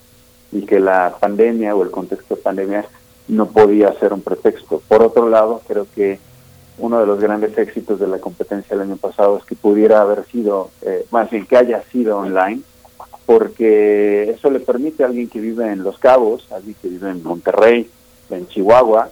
[0.54, 2.86] y que la pandemia o el contexto de pandemia
[3.28, 4.82] no podía ser un pretexto.
[4.88, 6.26] Por otro lado, creo que
[6.80, 10.26] uno de los grandes éxitos de la competencia el año pasado es que pudiera haber
[10.26, 12.62] sido, eh, más bien que haya sido online,
[13.26, 17.24] porque eso le permite a alguien que vive en Los Cabos, alguien que vive en
[17.24, 17.90] Monterrey,
[18.30, 19.10] en Chihuahua,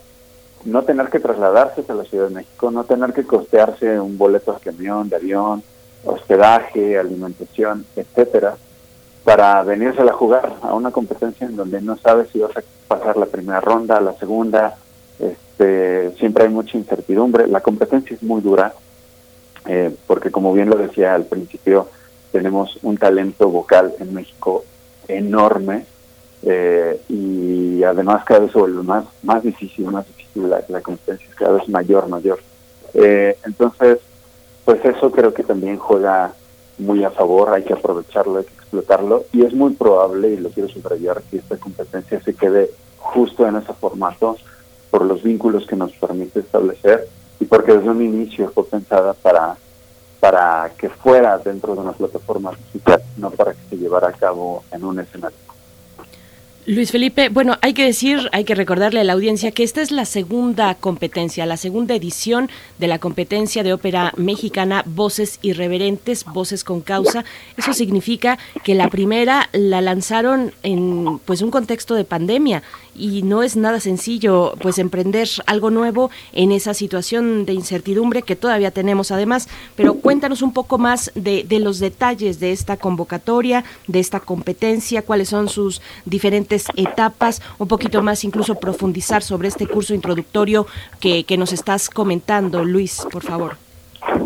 [0.64, 4.52] no tener que trasladarse a la Ciudad de México, no tener que costearse un boleto
[4.52, 5.62] de camión, de avión,
[6.04, 8.56] hospedaje, alimentación, etcétera,
[9.24, 13.16] para venirse a jugar a una competencia en donde no sabes si vas a pasar
[13.16, 14.76] la primera ronda, la segunda,
[15.18, 17.46] este, siempre hay mucha incertidumbre.
[17.46, 18.74] La competencia es muy dura,
[19.66, 21.88] eh, porque como bien lo decía al principio,
[22.32, 24.64] tenemos un talento vocal en México
[25.08, 25.86] enorme
[26.42, 31.26] eh, y además cada vez se vuelve más, más difícil, más difícil la, la competencia
[31.28, 32.40] es cada vez mayor, mayor.
[32.94, 33.98] Eh, entonces,
[34.64, 36.34] pues eso creo que también juega
[36.78, 40.50] muy a favor, hay que aprovecharlo, hay que explotarlo y es muy probable, y lo
[40.50, 44.36] quiero subrayar, que esta competencia se quede justo en ese formato
[44.96, 47.06] por los vínculos que nos permite establecer
[47.38, 49.54] y porque desde un inicio fue pensada para,
[50.20, 54.64] para que fuera dentro de una plataforma digital, no para que se llevara a cabo
[54.72, 55.36] en un escenario.
[56.68, 59.92] Luis Felipe, bueno, hay que decir, hay que recordarle a la audiencia que esta es
[59.92, 66.64] la segunda competencia, la segunda edición de la competencia de ópera mexicana Voces Irreverentes, Voces
[66.64, 67.24] con Causa.
[67.56, 72.64] Eso significa que la primera la lanzaron en pues un contexto de pandemia
[72.98, 78.36] y no es nada sencillo pues emprender algo nuevo en esa situación de incertidumbre que
[78.36, 83.64] todavía tenemos además, pero cuéntanos un poco más de, de los detalles de esta convocatoria,
[83.86, 89.66] de esta competencia, cuáles son sus diferentes etapas, un poquito más incluso profundizar sobre este
[89.66, 90.66] curso introductorio
[91.00, 93.56] que, que nos estás comentando, Luis, por favor.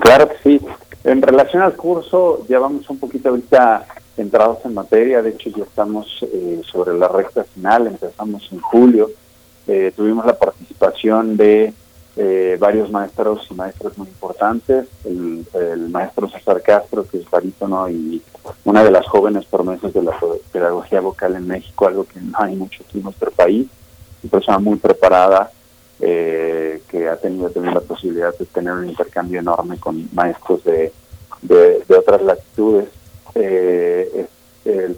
[0.01, 0.67] Claro que sí.
[1.05, 3.87] En relación al curso, ya vamos un poquito ahorita
[4.21, 9.11] entrados en materia, de hecho ya estamos eh, sobre la recta final, empezamos en julio,
[9.67, 11.73] eh, tuvimos la participación de
[12.17, 15.47] eh, varios maestros y maestras muy importantes, el,
[15.91, 18.23] maestro César Castro, que es barítono y
[18.65, 20.17] una de las jóvenes promesas de la
[20.53, 23.67] pedagogía vocal en México, algo que no hay mucho aquí en nuestro país,
[24.23, 25.51] una persona muy preparada,
[25.99, 30.93] que ha tenido también la posibilidad de tener un intercambio enorme con maestros de,
[31.43, 32.89] de otras latitudes
[33.35, 34.27] eh,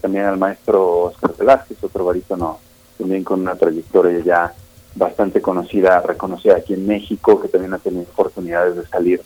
[0.00, 2.58] también al maestro Oscar Velázquez, otro barítono
[2.98, 4.54] también con una trayectoria ya
[4.94, 9.22] bastante conocida, reconocida aquí en México, que también ha tenido oportunidades de salir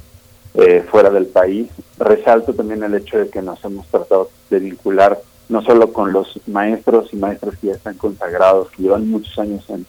[0.54, 1.68] eh, fuera del país.
[1.98, 6.40] Resalto también el hecho de que nos hemos tratado de vincular no solo con los
[6.46, 9.86] maestros y maestras que ya están consagrados, que llevan muchos años en,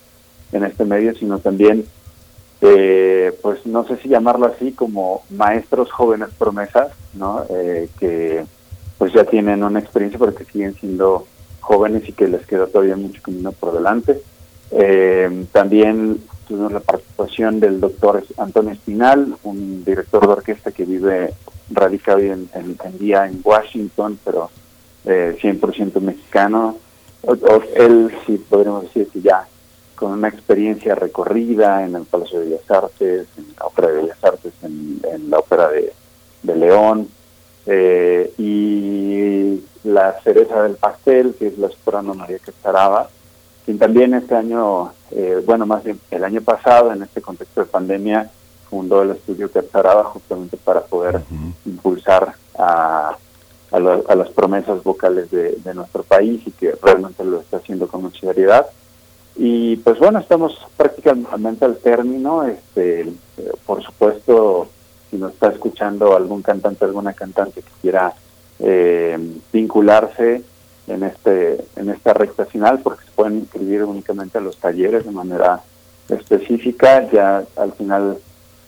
[0.52, 1.86] en este medio, sino también
[2.62, 7.46] eh, pues no sé si llamarlo así, como maestros jóvenes promesas, ¿no?
[7.50, 8.46] Eh, que
[8.98, 11.28] pues ya tienen una experiencia porque siguen siendo
[11.60, 14.22] jóvenes y que les queda todavía mucho camino por delante.
[14.72, 21.34] Eh, también tuvimos la participación del doctor Antonio Espinal, un director de orquesta que vive
[21.70, 24.50] radicado en, en, día en Washington, pero
[25.06, 26.78] eh, 100% mexicano.
[27.76, 29.48] él sí podríamos decir que ya
[29.98, 34.24] con una experiencia recorrida en el Palacio de Bellas Artes, en la Ópera de Bellas
[34.24, 37.10] Artes, en, la Ópera de, León,
[37.68, 43.10] eh, y la cereza del pastel, que es la soprano María Castaraba,
[43.66, 47.68] quien también este año, eh, bueno, más bien el año pasado, en este contexto de
[47.68, 48.32] pandemia,
[48.70, 51.22] fundó el estudio Castaraba justamente para poder
[51.66, 53.18] impulsar a,
[53.72, 58.04] a, las promesas vocales de, de nuestro país y que realmente lo está haciendo con
[58.04, 58.66] mucha seriedad.
[59.36, 62.44] Y pues bueno, estamos prácticamente al término.
[62.44, 63.12] Este,
[63.66, 64.68] por supuesto,
[65.10, 68.14] si nos está escuchando algún cantante, alguna cantante que quiera
[68.60, 69.18] eh,
[69.52, 70.44] vincularse
[70.88, 75.12] en este en esta recta final, porque se pueden inscribir únicamente a los talleres de
[75.12, 75.62] manera
[76.10, 77.10] específica.
[77.12, 78.18] Ya al final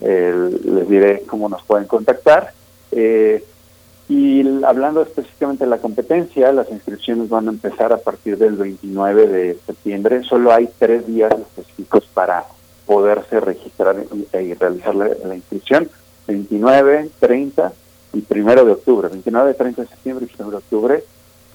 [0.02, 2.54] eh, les diré cómo nos pueden contactar.
[2.92, 3.44] Eh,
[4.10, 9.28] y hablando específicamente de la competencia, las inscripciones van a empezar a partir del 29
[9.28, 10.24] de septiembre.
[10.24, 12.44] Solo hay tres días específicos para
[12.88, 13.98] poderse registrar
[14.34, 15.88] y, realizar la, inscripción.
[16.30, 17.74] 29, 30
[18.14, 19.10] y 1 de octubre.
[19.10, 21.04] 29, 30 de septiembre y 1 de octubre.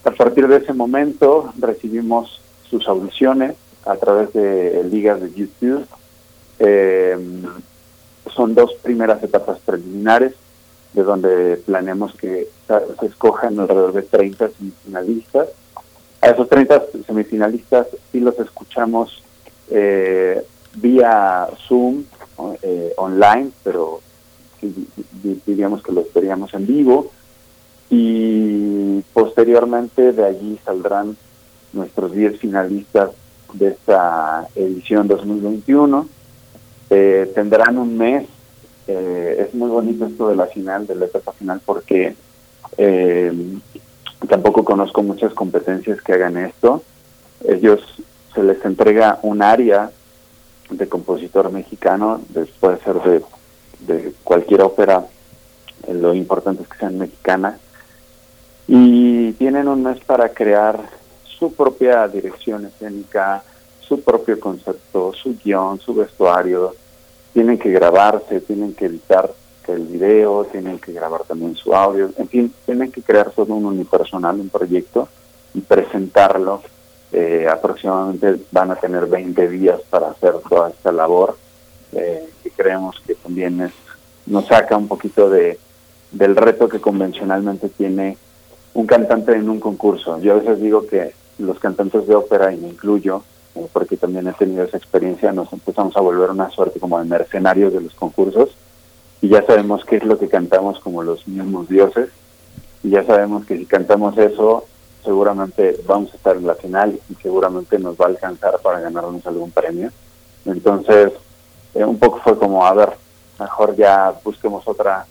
[0.04, 3.54] A partir de ese momento recibimos sus audiciones
[3.86, 5.86] a través de ligas de YouTube.
[6.58, 7.16] Eh,
[8.34, 10.34] son dos primeras etapas preliminares
[10.92, 15.48] de donde planeamos que se escojan alrededor de 30 semifinalistas.
[16.20, 19.22] A esos 30 semifinalistas sí los escuchamos
[19.70, 20.44] eh,
[20.74, 22.04] vía Zoom,
[22.62, 24.00] eh, online, pero
[25.46, 27.10] diríamos que los veríamos en vivo.
[27.90, 31.16] Y posteriormente de allí saldrán
[31.72, 33.10] nuestros 10 finalistas
[33.52, 36.08] de esta edición 2021.
[36.90, 38.26] Eh, tendrán un mes
[38.86, 42.14] eh, es muy bonito esto de la final, de la etapa final, porque
[42.76, 43.32] eh,
[44.28, 46.82] tampoco conozco muchas competencias que hagan esto.
[47.46, 47.80] Ellos
[48.34, 49.90] se les entrega un área
[50.70, 52.20] de compositor mexicano,
[52.60, 53.22] puede ser de,
[53.86, 55.06] de cualquier ópera,
[55.86, 57.60] eh, lo importante es que sean mexicanas,
[58.66, 60.80] y tienen un mes para crear
[61.24, 63.42] su propia dirección escénica,
[63.80, 66.74] su propio concepto, su guion, su vestuario,
[67.32, 69.30] tienen que grabarse, tienen que editar
[69.68, 73.64] el video, tienen que grabar también su audio, en fin, tienen que crear todo un
[73.64, 75.08] unipersonal, un proyecto
[75.54, 76.62] y presentarlo.
[77.12, 81.36] Eh, aproximadamente van a tener 20 días para hacer toda esta labor.
[81.92, 83.72] Eh, creemos que también es,
[84.26, 85.58] nos saca un poquito de
[86.14, 88.16] del reto que convencionalmente tiene
[88.72, 90.20] un cantante en un concurso.
[90.20, 93.22] Yo a veces digo que los cantantes de ópera, y me incluyo,
[93.72, 97.72] porque también he tenido esa experiencia, nos empezamos a volver una suerte como de mercenarios
[97.72, 98.50] de los concursos
[99.20, 102.08] y ya sabemos qué es lo que cantamos como los mismos dioses
[102.82, 104.66] y ya sabemos que si cantamos eso
[105.04, 109.24] seguramente vamos a estar en la final y seguramente nos va a alcanzar para ganarnos
[109.26, 109.90] algún premio.
[110.46, 111.12] Entonces,
[111.74, 112.90] eh, un poco fue como, a ver,
[113.38, 115.06] mejor ya busquemos otra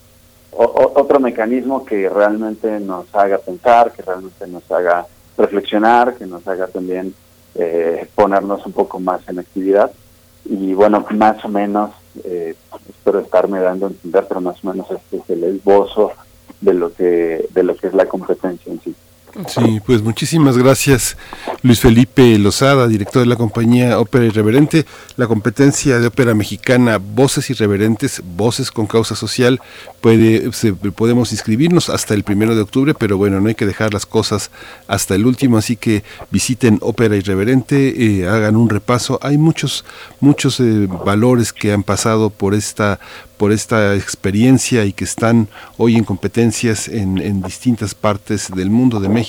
[0.56, 5.06] otro mecanismo que realmente nos haga pensar, que realmente nos haga
[5.38, 7.14] reflexionar, que nos haga también
[7.56, 9.92] eh, ponernos un poco más en actividad.
[10.46, 11.92] Y bueno, más o menos,
[12.24, 12.56] eh,
[12.90, 16.12] espero estarme dando a entender, pero más o menos este es el esbozo
[16.62, 18.96] de lo que, de lo que es la competencia en sí.
[19.48, 21.18] Sí, pues muchísimas gracias
[21.64, 24.86] Luis Felipe Lozada, director de la compañía Ópera Irreverente,
[25.18, 29.60] la competencia de ópera mexicana Voces Irreverentes, Voces con Causa Social,
[30.02, 30.52] puede,
[30.96, 34.52] podemos inscribirnos hasta el primero de octubre, pero bueno, no hay que dejar las cosas
[34.88, 39.84] hasta el último, así que visiten Ópera Irreverente, eh, hagan un repaso, hay muchos,
[40.20, 43.00] muchos eh, valores que han pasado por esta
[43.38, 49.02] por esta experiencia y que están hoy en competencias en, en, distintas partes del mundo
[49.02, 49.23] de México.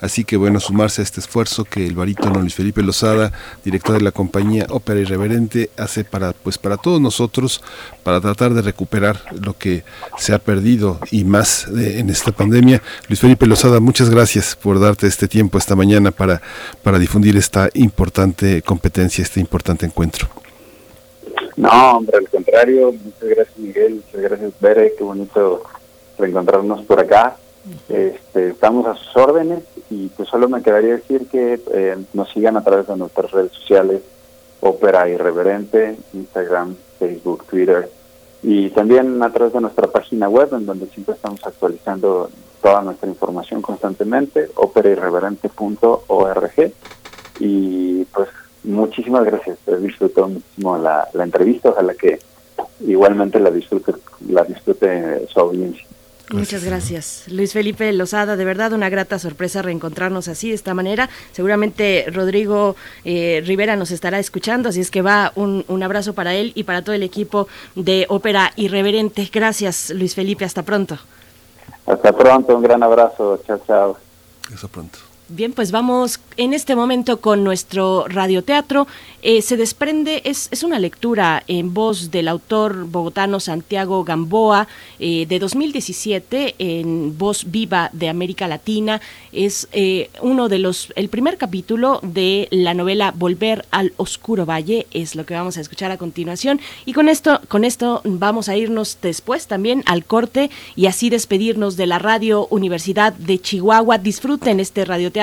[0.00, 3.32] Así que bueno, sumarse a este esfuerzo que el barítono Luis Felipe Lozada,
[3.64, 7.62] director de la compañía Ópera Irreverente, hace para, pues, para todos nosotros,
[8.02, 9.84] para tratar de recuperar lo que
[10.18, 12.82] se ha perdido y más en esta pandemia.
[13.08, 16.42] Luis Felipe Lozada, muchas gracias por darte este tiempo esta mañana para,
[16.82, 20.28] para difundir esta importante competencia, este importante encuentro.
[21.56, 25.62] No, hombre, al contrario, muchas gracias Miguel, muchas gracias Bere, qué bonito
[26.18, 27.36] reencontrarnos por acá.
[27.88, 32.56] Este, estamos a sus órdenes y pues solo me quedaría decir que eh, nos sigan
[32.56, 34.02] a través de nuestras redes sociales,
[34.60, 37.88] Ópera Irreverente, Instagram, Facebook, Twitter
[38.42, 42.28] y también a través de nuestra página web en donde siempre estamos actualizando
[42.60, 46.72] toda nuestra información constantemente, operairreverente.org
[47.38, 48.28] y pues
[48.64, 52.18] muchísimas gracias, disfrutó muchísimo la, la entrevista, ojalá que
[52.80, 53.92] igualmente la disfrute,
[54.28, 55.86] la disfrute su audiencia.
[56.32, 57.24] Muchas gracias.
[57.28, 61.08] Luis Felipe Lozada, de verdad una grata sorpresa reencontrarnos así, de esta manera.
[61.32, 66.34] Seguramente Rodrigo eh, Rivera nos estará escuchando, así es que va un, un, abrazo para
[66.34, 69.28] él y para todo el equipo de Ópera Irreverente.
[69.32, 70.98] Gracias, Luis Felipe, hasta pronto.
[71.86, 73.40] Hasta pronto, un gran abrazo.
[73.46, 73.98] Chao, chao.
[74.52, 75.11] Hasta pronto.
[75.34, 78.86] Bien, pues vamos en este momento con nuestro radioteatro.
[79.22, 84.66] Eh, se desprende, es, es, una lectura en voz del autor bogotano Santiago Gamboa
[84.98, 89.00] eh, de 2017 en voz viva de América Latina.
[89.32, 94.86] Es eh, uno de los, el primer capítulo de la novela Volver al Oscuro Valle,
[94.90, 96.60] es lo que vamos a escuchar a continuación.
[96.84, 101.76] Y con esto, con esto vamos a irnos después también al corte y así despedirnos
[101.76, 103.98] de la Radio Universidad de Chihuahua.
[103.98, 105.21] Disfruten este radioteatro,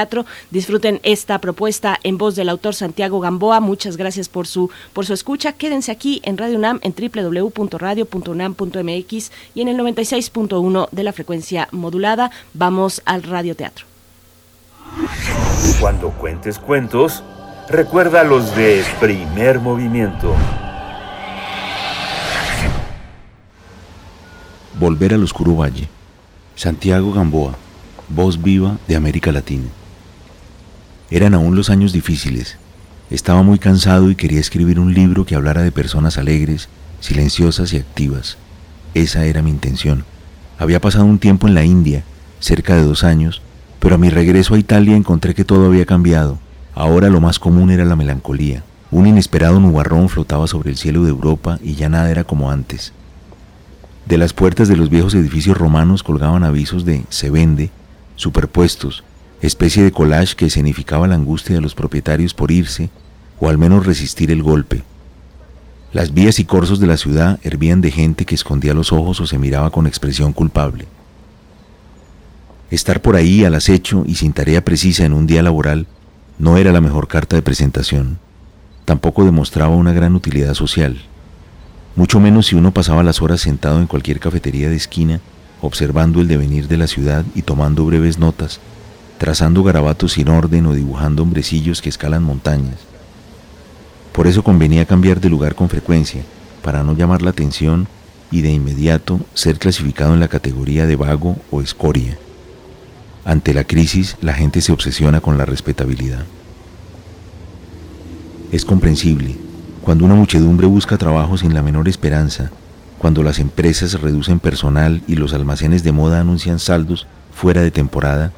[0.51, 3.59] disfruten esta propuesta en voz del autor Santiago Gamboa.
[3.59, 5.51] Muchas gracias por su por su escucha.
[5.53, 12.29] Quédense aquí en Radio UNAM en www.radio.unam.mx y en el 96.1 de la frecuencia modulada.
[12.53, 13.87] Vamos al radioteatro.
[15.79, 17.23] Cuando cuentes cuentos,
[17.69, 20.35] recuerda los de primer movimiento.
[24.79, 25.87] Volver al oscuro valle.
[26.55, 27.53] Santiago Gamboa,
[28.09, 29.67] voz viva de América Latina.
[31.11, 32.57] Eran aún los años difíciles.
[33.09, 37.77] Estaba muy cansado y quería escribir un libro que hablara de personas alegres, silenciosas y
[37.77, 38.37] activas.
[38.93, 40.05] Esa era mi intención.
[40.59, 42.03] Había pasado un tiempo en la India,
[42.39, 43.41] cerca de dos años,
[43.79, 46.37] pero a mi regreso a Italia encontré que todo había cambiado.
[46.75, 48.63] Ahora lo más común era la melancolía.
[48.91, 52.93] Un inesperado nubarrón flotaba sobre el cielo de Europa y ya nada era como antes.
[54.05, 57.71] De las puertas de los viejos edificios romanos colgaban avisos de se vende,
[58.15, 59.03] superpuestos,
[59.41, 62.89] especie de collage que escenificaba la angustia de los propietarios por irse
[63.39, 64.83] o al menos resistir el golpe.
[65.91, 69.25] Las vías y corsos de la ciudad hervían de gente que escondía los ojos o
[69.25, 70.85] se miraba con expresión culpable.
[72.69, 75.87] Estar por ahí al acecho y sin tarea precisa en un día laboral
[76.37, 78.19] no era la mejor carta de presentación.
[78.85, 81.01] Tampoco demostraba una gran utilidad social.
[81.95, 85.19] Mucho menos si uno pasaba las horas sentado en cualquier cafetería de esquina,
[85.61, 88.59] observando el devenir de la ciudad y tomando breves notas,
[89.19, 92.77] trazando garabatos sin orden o dibujando hombrecillos que escalan montañas.
[94.13, 96.23] Por eso convenía cambiar de lugar con frecuencia,
[96.63, 97.87] para no llamar la atención
[98.31, 102.17] y de inmediato ser clasificado en la categoría de vago o escoria.
[103.25, 106.23] Ante la crisis, la gente se obsesiona con la respetabilidad.
[108.51, 109.35] Es comprensible,
[109.81, 112.51] cuando una muchedumbre busca trabajo sin la menor esperanza,
[112.97, 118.33] cuando las empresas reducen personal y los almacenes de moda anuncian saldos fuera de temporada,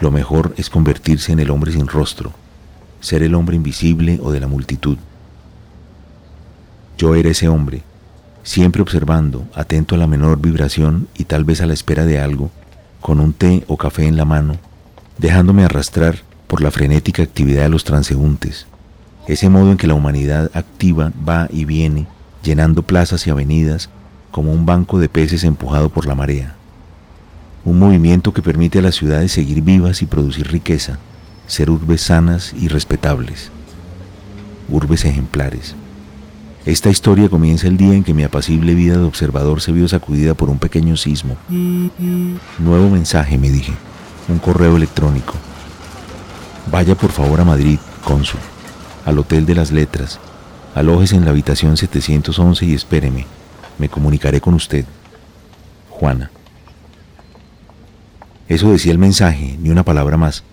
[0.00, 2.32] lo mejor es convertirse en el hombre sin rostro,
[3.00, 4.98] ser el hombre invisible o de la multitud.
[6.98, 7.82] Yo era ese hombre,
[8.42, 12.50] siempre observando, atento a la menor vibración y tal vez a la espera de algo,
[13.00, 14.56] con un té o café en la mano,
[15.18, 18.66] dejándome arrastrar por la frenética actividad de los transeúntes,
[19.26, 22.06] ese modo en que la humanidad activa va y viene,
[22.42, 23.90] llenando plazas y avenidas
[24.30, 26.56] como un banco de peces empujado por la marea.
[27.66, 31.00] Un movimiento que permite a las ciudades seguir vivas y producir riqueza,
[31.48, 33.50] ser urbes sanas y respetables,
[34.68, 35.74] urbes ejemplares.
[36.64, 40.34] Esta historia comienza el día en que mi apacible vida de observador se vio sacudida
[40.34, 41.36] por un pequeño sismo.
[42.60, 43.72] Nuevo mensaje, me dije.
[44.28, 45.34] Un correo electrónico.
[46.70, 48.40] Vaya por favor a Madrid, cónsul,
[49.04, 50.20] al Hotel de las Letras.
[50.76, 53.26] Alojes en la habitación 711 y espéreme.
[53.76, 54.84] Me comunicaré con usted.
[55.90, 56.30] Juana.
[58.48, 60.44] Eso decía el mensaje, ni una palabra más.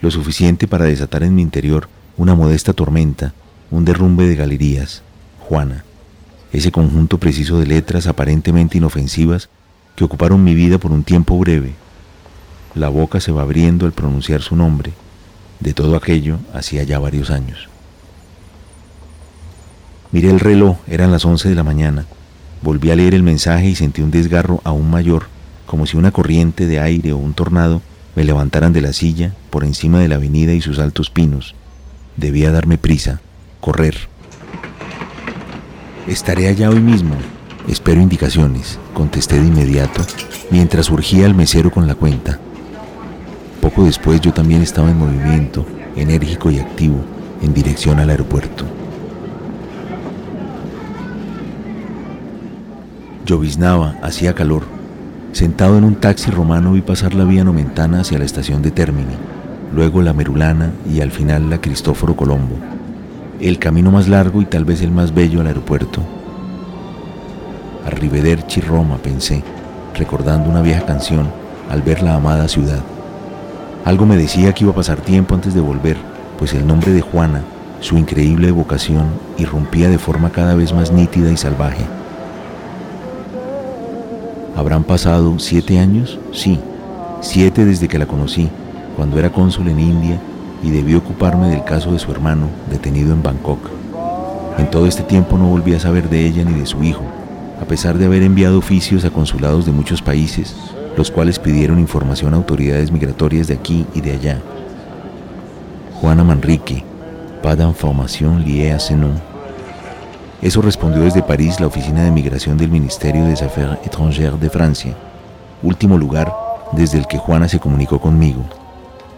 [0.00, 3.34] Lo suficiente para desatar en mi interior una modesta tormenta,
[3.70, 5.02] un derrumbe de galerías,
[5.40, 5.84] Juana,
[6.52, 9.48] ese conjunto preciso de letras aparentemente inofensivas
[9.94, 11.74] que ocuparon mi vida por un tiempo breve.
[12.74, 14.92] La boca se va abriendo al pronunciar su nombre.
[15.60, 17.68] De todo aquello hacía ya varios años.
[20.12, 22.06] Miré el reloj, eran las once de la mañana.
[22.62, 25.28] Volví a leer el mensaje y sentí un desgarro aún mayor,
[25.66, 27.82] como si una corriente de aire o un tornado
[28.14, 31.54] me levantaran de la silla por encima de la avenida y sus altos pinos.
[32.16, 33.20] Debía darme prisa,
[33.60, 33.96] correr.
[36.06, 37.14] Estaré allá hoy mismo.
[37.68, 40.00] Espero indicaciones, contesté de inmediato,
[40.50, 42.38] mientras urgía al mesero con la cuenta.
[43.60, 47.04] Poco después yo también estaba en movimiento, enérgico y activo,
[47.42, 48.64] en dirección al aeropuerto.
[53.26, 54.75] Lloviznaba, hacía calor.
[55.36, 59.16] Sentado en un taxi romano vi pasar la vía Nomentana hacia la estación de Termini,
[59.70, 62.56] luego la Merulana y al final la Cristóforo Colombo.
[63.38, 66.00] El camino más largo y tal vez el más bello al aeropuerto.
[67.84, 69.44] Arrivederci Roma, pensé,
[69.94, 71.28] recordando una vieja canción
[71.68, 72.80] al ver la amada ciudad.
[73.84, 75.98] Algo me decía que iba a pasar tiempo antes de volver,
[76.38, 77.42] pues el nombre de Juana,
[77.80, 81.84] su increíble evocación, irrumpía de forma cada vez más nítida y salvaje.
[84.56, 86.18] ¿Habrán pasado siete años?
[86.32, 86.58] Sí,
[87.20, 88.48] siete desde que la conocí,
[88.96, 90.18] cuando era cónsul en India
[90.62, 93.58] y debió ocuparme del caso de su hermano, detenido en Bangkok.
[94.56, 97.02] En todo este tiempo no volví a saber de ella ni de su hijo,
[97.60, 100.56] a pesar de haber enviado oficios a consulados de muchos países,
[100.96, 104.40] los cuales pidieron información a autoridades migratorias de aquí y de allá.
[106.00, 106.82] Juana Manrique,
[107.42, 108.74] pas d'information liée.
[110.46, 114.94] Eso respondió desde París la Oficina de Migración del Ministerio des Affaires étrangères de Francia,
[115.60, 116.32] último lugar
[116.70, 118.44] desde el que Juana se comunicó conmigo.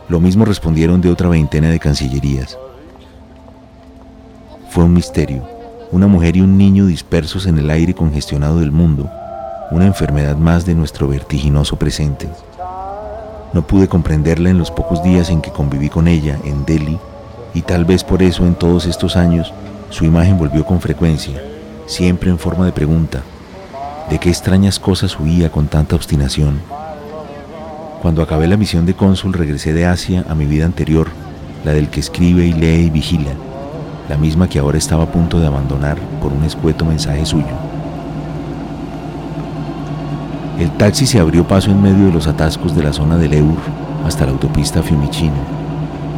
[0.08, 2.56] Lo mismo respondieron de otra veintena de cancillerías.
[4.70, 5.46] Fue un misterio,
[5.92, 9.10] una mujer y un niño dispersos en el aire congestionado del mundo,
[9.70, 12.26] una enfermedad más de nuestro vertiginoso presente.
[13.52, 16.98] No pude comprenderla en los pocos días en que conviví con ella en Delhi
[17.52, 19.52] y tal vez por eso en todos estos años
[19.91, 21.43] su imagen volvió con frecuencia,
[21.86, 23.22] siempre en forma de pregunta.
[24.11, 26.61] ¿De qué extrañas cosas huía con tanta obstinación?
[28.03, 31.09] Cuando acabé la misión de cónsul regresé de Asia a mi vida anterior,
[31.64, 33.32] la del que escribe y lee y vigila,
[34.09, 37.47] la misma que ahora estaba a punto de abandonar por un escueto mensaje suyo.
[40.59, 43.59] El taxi se abrió paso en medio de los atascos de la zona del Eur
[44.05, 45.36] hasta la autopista Fiumicino.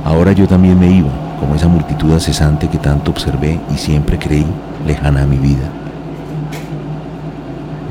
[0.05, 1.11] Ahora yo también me iba,
[1.41, 4.47] como esa multitud cesante que tanto observé y siempre creí
[4.86, 5.68] lejana a mi vida.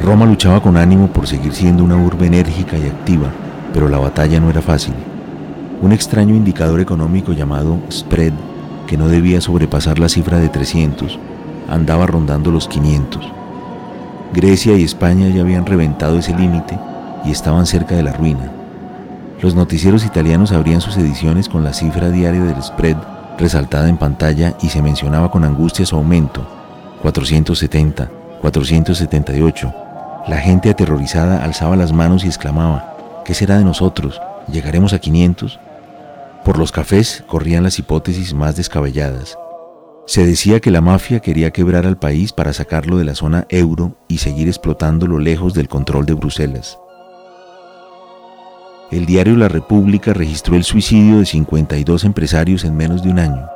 [0.04, 3.30] Roma luchaba con ánimo por seguir siendo una urbe enérgica y activa,
[3.74, 4.93] pero la batalla no era fácil.
[5.82, 8.34] Un extraño indicador económico llamado spread,
[8.88, 11.20] que no debía sobrepasar la cifra de 300,
[11.68, 13.30] andaba rondando los 500.
[14.34, 16.78] Grecia y España ya habían reventado ese límite
[17.26, 18.52] y estaban cerca de la ruina.
[19.41, 22.97] Los noticieros italianos abrían sus ediciones con la cifra diaria del spread
[23.40, 26.46] resaltada en pantalla y se mencionaba con angustia su aumento,
[27.02, 28.12] 470,
[28.42, 29.74] 478.
[30.28, 34.22] La gente aterrorizada alzaba las manos y exclamaba, ¿qué será de nosotros?
[34.52, 35.60] ¿Llegaremos a 500?
[36.44, 39.38] Por los cafés corrían las hipótesis más descabelladas.
[40.06, 43.96] Se decía que la mafia quería quebrar al país para sacarlo de la zona euro
[44.08, 46.80] y seguir explotándolo lejos del control de Bruselas.
[48.92, 53.48] El diario La República registró el suicidio de 52 empresarios en menos de un año.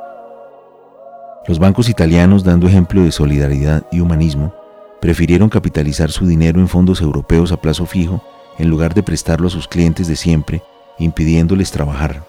[1.46, 4.54] Los bancos italianos, dando ejemplo de solidaridad y humanismo,
[5.00, 8.22] prefirieron capitalizar su dinero en fondos europeos a plazo fijo
[8.58, 10.62] en lugar de prestarlo a sus clientes de siempre,
[10.98, 12.22] impidiéndoles trabajar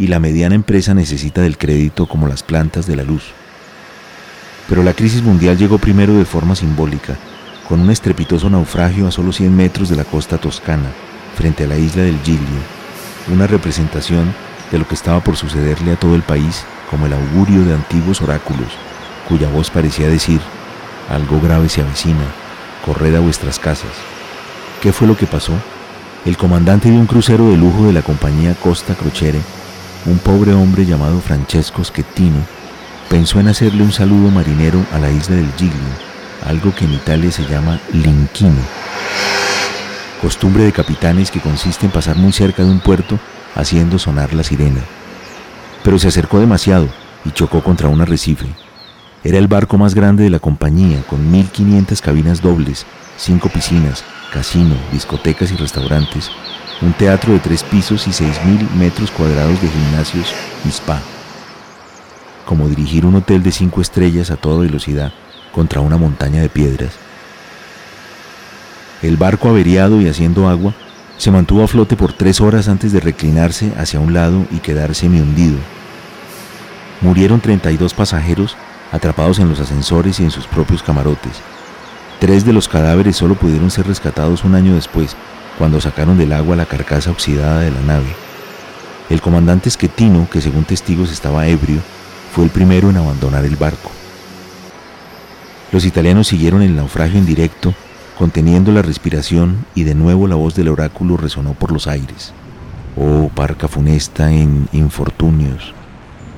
[0.00, 3.32] y la mediana empresa necesita del crédito como las plantas de la luz.
[4.66, 7.18] Pero la crisis mundial llegó primero de forma simbólica,
[7.68, 10.90] con un estrepitoso naufragio a solo 100 metros de la costa toscana,
[11.36, 12.60] frente a la isla del Giglio,
[13.32, 14.34] una representación
[14.70, 18.20] de lo que estaba por sucederle a todo el país como el augurio de antiguos
[18.20, 18.68] oráculos,
[19.28, 20.40] cuya voz parecía decir,
[21.08, 22.24] algo grave se avecina,
[22.84, 23.92] corred a vuestras casas.
[24.80, 25.52] ¿Qué fue lo que pasó?
[26.24, 29.40] El comandante de un crucero de lujo de la compañía Costa Crociere
[30.06, 32.38] un pobre hombre llamado Francesco Schettino
[33.08, 35.78] pensó en hacerle un saludo marinero a la isla del Giglio,
[36.46, 38.62] algo que en Italia se llama linquino,
[40.20, 43.18] costumbre de capitanes que consiste en pasar muy cerca de un puerto
[43.54, 44.80] haciendo sonar la sirena.
[45.82, 46.88] Pero se acercó demasiado
[47.24, 48.46] y chocó contra un arrecife.
[49.24, 54.74] Era el barco más grande de la compañía, con 1.500 cabinas dobles, cinco piscinas, casino,
[54.92, 56.30] discotecas y restaurantes,
[56.80, 60.32] un teatro de tres pisos y 6.000 metros cuadrados de gimnasios
[60.64, 61.00] y spa.
[62.46, 65.12] Como dirigir un hotel de cinco estrellas a toda velocidad
[65.52, 66.92] contra una montaña de piedras.
[69.02, 70.74] El barco averiado y haciendo agua
[71.16, 74.94] se mantuvo a flote por tres horas antes de reclinarse hacia un lado y quedar
[74.94, 75.56] semi hundido.
[77.00, 78.56] Murieron 32 pasajeros
[78.92, 81.40] atrapados en los ascensores y en sus propios camarotes.
[82.18, 85.16] Tres de los cadáveres solo pudieron ser rescatados un año después,
[85.56, 88.14] cuando sacaron del agua la carcasa oxidada de la nave.
[89.08, 91.80] El comandante Esquetino, que según testigos estaba ebrio,
[92.34, 93.90] fue el primero en abandonar el barco.
[95.72, 97.74] Los italianos siguieron el naufragio en directo,
[98.20, 102.34] conteniendo la respiración y de nuevo la voz del oráculo resonó por los aires.
[102.94, 105.72] Oh parca funesta en infortunios,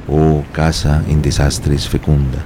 [0.09, 2.39] oh casa en desastres fecunda.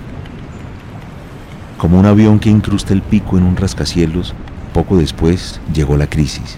[1.76, 4.32] Como un avión que incrusta el pico en un rascacielos,
[4.72, 6.56] poco después llegó la crisis.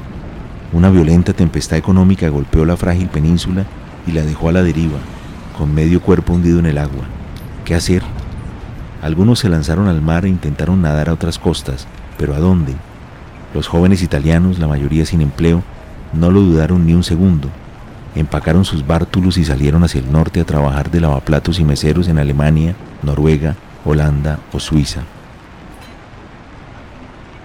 [0.73, 3.65] Una violenta tempestad económica golpeó la frágil península
[4.07, 5.01] y la dejó a la deriva,
[5.59, 7.07] con medio cuerpo hundido en el agua.
[7.65, 8.05] ¿Qué hacer?
[9.03, 11.89] Algunos se lanzaron al mar e intentaron nadar a otras costas,
[12.19, 12.75] pero ¿a dónde?
[13.55, 15.63] Los jóvenes italianos, la mayoría sin empleo,
[16.13, 17.49] no lo dudaron ni un segundo.
[18.15, 22.19] Empacaron sus bártulos y salieron hacia el norte a trabajar de lavaplatos y meseros en
[22.19, 25.03] Alemania, Noruega, Holanda o Suiza.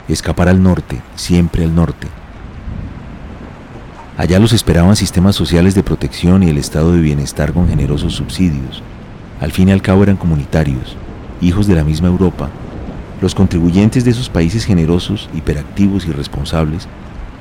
[0.07, 2.07] Escapar al norte, siempre al norte.
[4.17, 8.83] Allá los esperaban sistemas sociales de protección y el estado de bienestar con generosos subsidios.
[9.39, 10.95] Al fin y al cabo eran comunitarios,
[11.41, 12.49] hijos de la misma Europa.
[13.21, 16.87] Los contribuyentes de esos países generosos, hiperactivos y responsables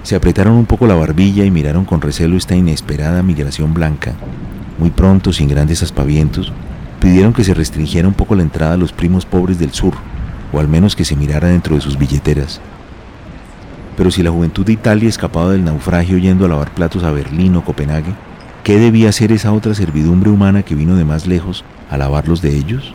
[0.02, 4.14] se apretaron un poco la barbilla y miraron con recelo esta inesperada migración blanca.
[4.78, 6.52] Muy pronto, sin grandes aspavientos,
[7.00, 9.94] pidieron que se restringiera un poco la entrada a los primos pobres del sur,
[10.52, 12.60] o al menos que se mirara dentro de sus billeteras.
[13.96, 17.56] Pero si la juventud de Italia escapaba del naufragio yendo a lavar platos a Berlín
[17.56, 18.14] o Copenhague,
[18.64, 22.56] ¿qué debía hacer esa otra servidumbre humana que vino de más lejos a lavarlos de
[22.56, 22.94] ellos?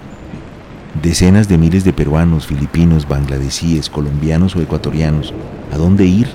[0.96, 5.34] Decenas de miles de peruanos, filipinos, bangladesíes, colombianos o ecuatorianos,
[5.72, 6.28] ¿a dónde ir?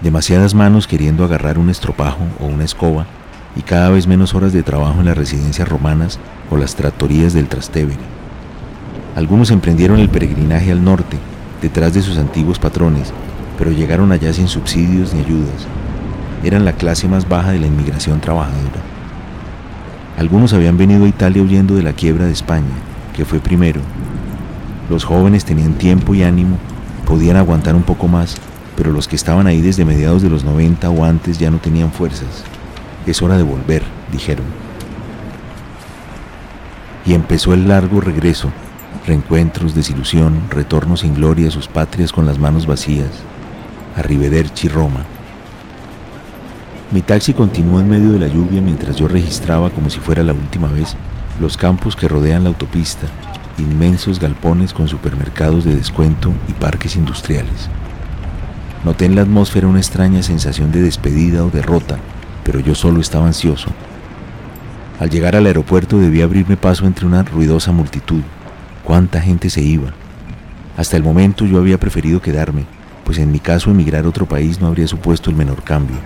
[0.00, 3.06] Demasiadas manos queriendo agarrar un estropajo o una escoba
[3.54, 6.18] y cada vez menos horas de trabajo en las residencias romanas
[6.50, 7.98] o las tractorías del Trastevere.
[9.14, 11.18] Algunos emprendieron el peregrinaje al norte,
[11.60, 13.12] detrás de sus antiguos patrones,
[13.58, 15.66] pero llegaron allá sin subsidios ni ayudas.
[16.44, 18.80] Eran la clase más baja de la inmigración trabajadora.
[20.18, 22.64] Algunos habían venido a Italia huyendo de la quiebra de España,
[23.16, 23.80] que fue primero.
[24.90, 26.58] Los jóvenes tenían tiempo y ánimo,
[27.06, 28.36] podían aguantar un poco más,
[28.76, 31.90] pero los que estaban ahí desde mediados de los 90 o antes ya no tenían
[31.90, 32.44] fuerzas.
[33.06, 34.44] Es hora de volver, dijeron.
[37.06, 38.52] Y empezó el largo regreso,
[39.06, 43.10] reencuentros, desilusión, retorno sin gloria a sus patrias con las manos vacías.
[43.96, 45.04] Arrivederci Roma.
[46.92, 50.32] Mi taxi continuó en medio de la lluvia mientras yo registraba como si fuera la
[50.32, 50.96] última vez
[51.40, 53.06] los campos que rodean la autopista,
[53.58, 57.68] inmensos galpones con supermercados de descuento y parques industriales.
[58.84, 61.98] Noté en la atmósfera una extraña sensación de despedida o derrota,
[62.44, 63.68] pero yo solo estaba ansioso.
[65.00, 68.22] Al llegar al aeropuerto debí abrirme paso entre una ruidosa multitud.
[68.84, 69.92] ¿Cuánta gente se iba?
[70.76, 72.64] Hasta el momento yo había preferido quedarme,
[73.04, 75.96] pues en mi caso emigrar a otro país no habría supuesto el menor cambio.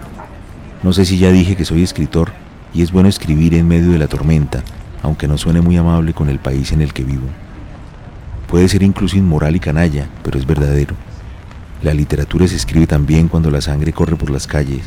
[0.83, 2.33] No sé si ya dije que soy escritor
[2.73, 4.63] y es bueno escribir en medio de la tormenta,
[5.03, 7.27] aunque no suene muy amable con el país en el que vivo.
[8.49, 10.95] Puede ser incluso inmoral y canalla, pero es verdadero.
[11.83, 14.83] La literatura se escribe también cuando la sangre corre por las calles,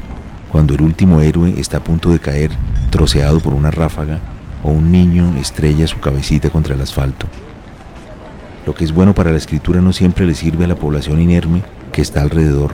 [0.52, 2.52] cuando el último héroe está a punto de caer
[2.92, 4.20] troceado por una ráfaga
[4.64, 7.26] o un niño estrella su cabecita contra el asfalto.
[8.66, 11.64] Lo que es bueno para la escritura no siempre le sirve a la población inerme
[11.92, 12.74] que está alrededor.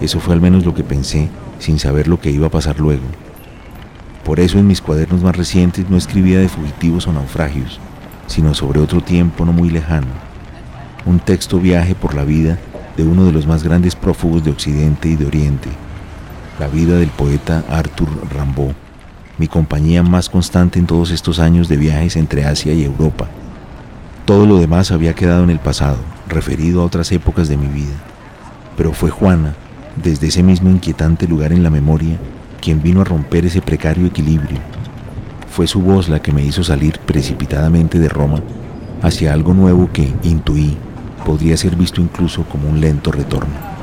[0.00, 1.28] Eso fue al menos lo que pensé
[1.58, 3.04] sin saber lo que iba a pasar luego.
[4.30, 7.80] Por eso en mis cuadernos más recientes no escribía de fugitivos o naufragios,
[8.28, 10.06] sino sobre otro tiempo no muy lejano.
[11.04, 12.56] Un texto viaje por la vida
[12.96, 15.68] de uno de los más grandes prófugos de Occidente y de Oriente,
[16.60, 18.70] la vida del poeta Arthur Rimbaud,
[19.36, 23.26] mi compañía más constante en todos estos años de viajes entre Asia y Europa.
[24.26, 27.96] Todo lo demás había quedado en el pasado, referido a otras épocas de mi vida.
[28.76, 29.56] Pero fue Juana,
[30.00, 32.16] desde ese mismo inquietante lugar en la memoria,
[32.60, 34.58] quien vino a romper ese precario equilibrio.
[35.50, 38.40] Fue su voz la que me hizo salir precipitadamente de Roma
[39.02, 40.76] hacia algo nuevo que, intuí,
[41.24, 43.79] podría ser visto incluso como un lento retorno.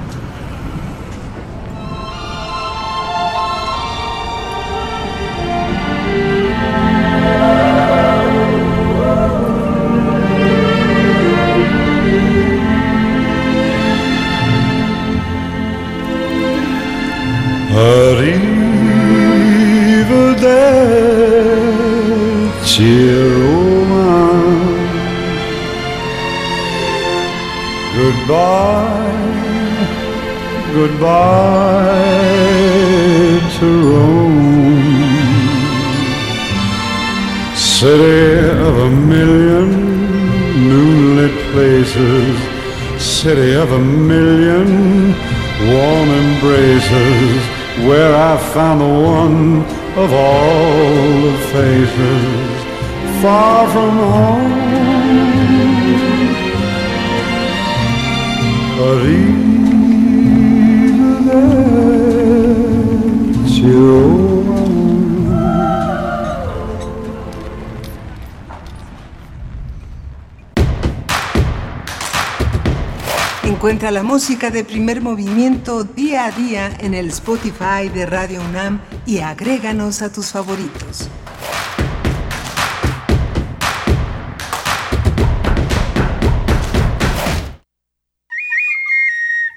[48.58, 49.62] Found the one
[50.04, 52.58] of all the faces
[53.22, 54.56] far from home.
[58.78, 60.08] But even
[61.28, 62.18] there,
[73.48, 78.82] Encuentra la música de primer movimiento día a día en el Spotify de Radio UNAM
[79.06, 81.10] y agréganos a tus favoritos.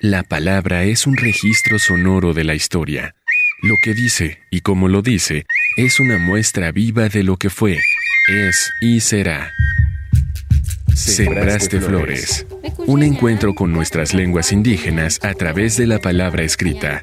[0.00, 3.16] La palabra es un registro sonoro de la historia.
[3.60, 7.76] Lo que dice y como lo dice es una muestra viva de lo que fue,
[8.28, 9.50] es y será.
[10.94, 12.46] Sembraste Flores.
[12.86, 17.02] Un encuentro con nuestras lenguas indígenas a través de la palabra escrita.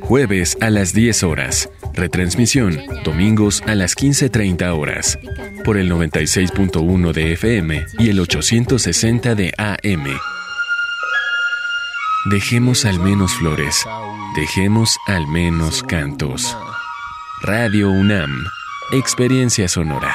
[0.00, 1.70] Jueves a las 10 horas.
[1.92, 5.18] Retransmisión domingos a las 15.30 horas.
[5.64, 10.06] Por el 96.1 de FM y el 860 de AM.
[12.30, 13.84] Dejemos al menos flores.
[14.36, 16.56] Dejemos al menos cantos.
[17.42, 18.44] Radio UNAM.
[18.92, 20.14] Experiencia sonora.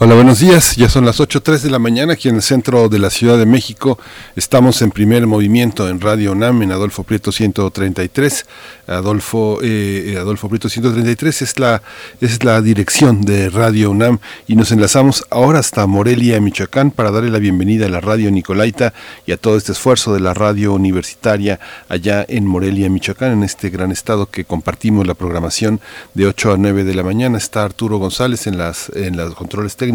[0.00, 0.76] Hola, buenos días.
[0.76, 3.46] Ya son las 8.03 de la mañana aquí en el centro de la Ciudad de
[3.46, 3.98] México.
[4.36, 8.46] Estamos en primer movimiento en Radio UNAM en Adolfo Prieto 133.
[8.86, 11.82] Adolfo, eh, Adolfo Prieto 133 es la,
[12.20, 17.30] es la dirección de Radio UNAM y nos enlazamos ahora hasta Morelia, Michoacán, para darle
[17.30, 18.94] la bienvenida a la Radio Nicolaita
[19.26, 23.68] y a todo este esfuerzo de la radio universitaria allá en Morelia, Michoacán, en este
[23.68, 25.80] gran estado que compartimos la programación
[26.14, 27.36] de 8 a 9 de la mañana.
[27.36, 29.87] Está Arturo González en las, en los controles técnicos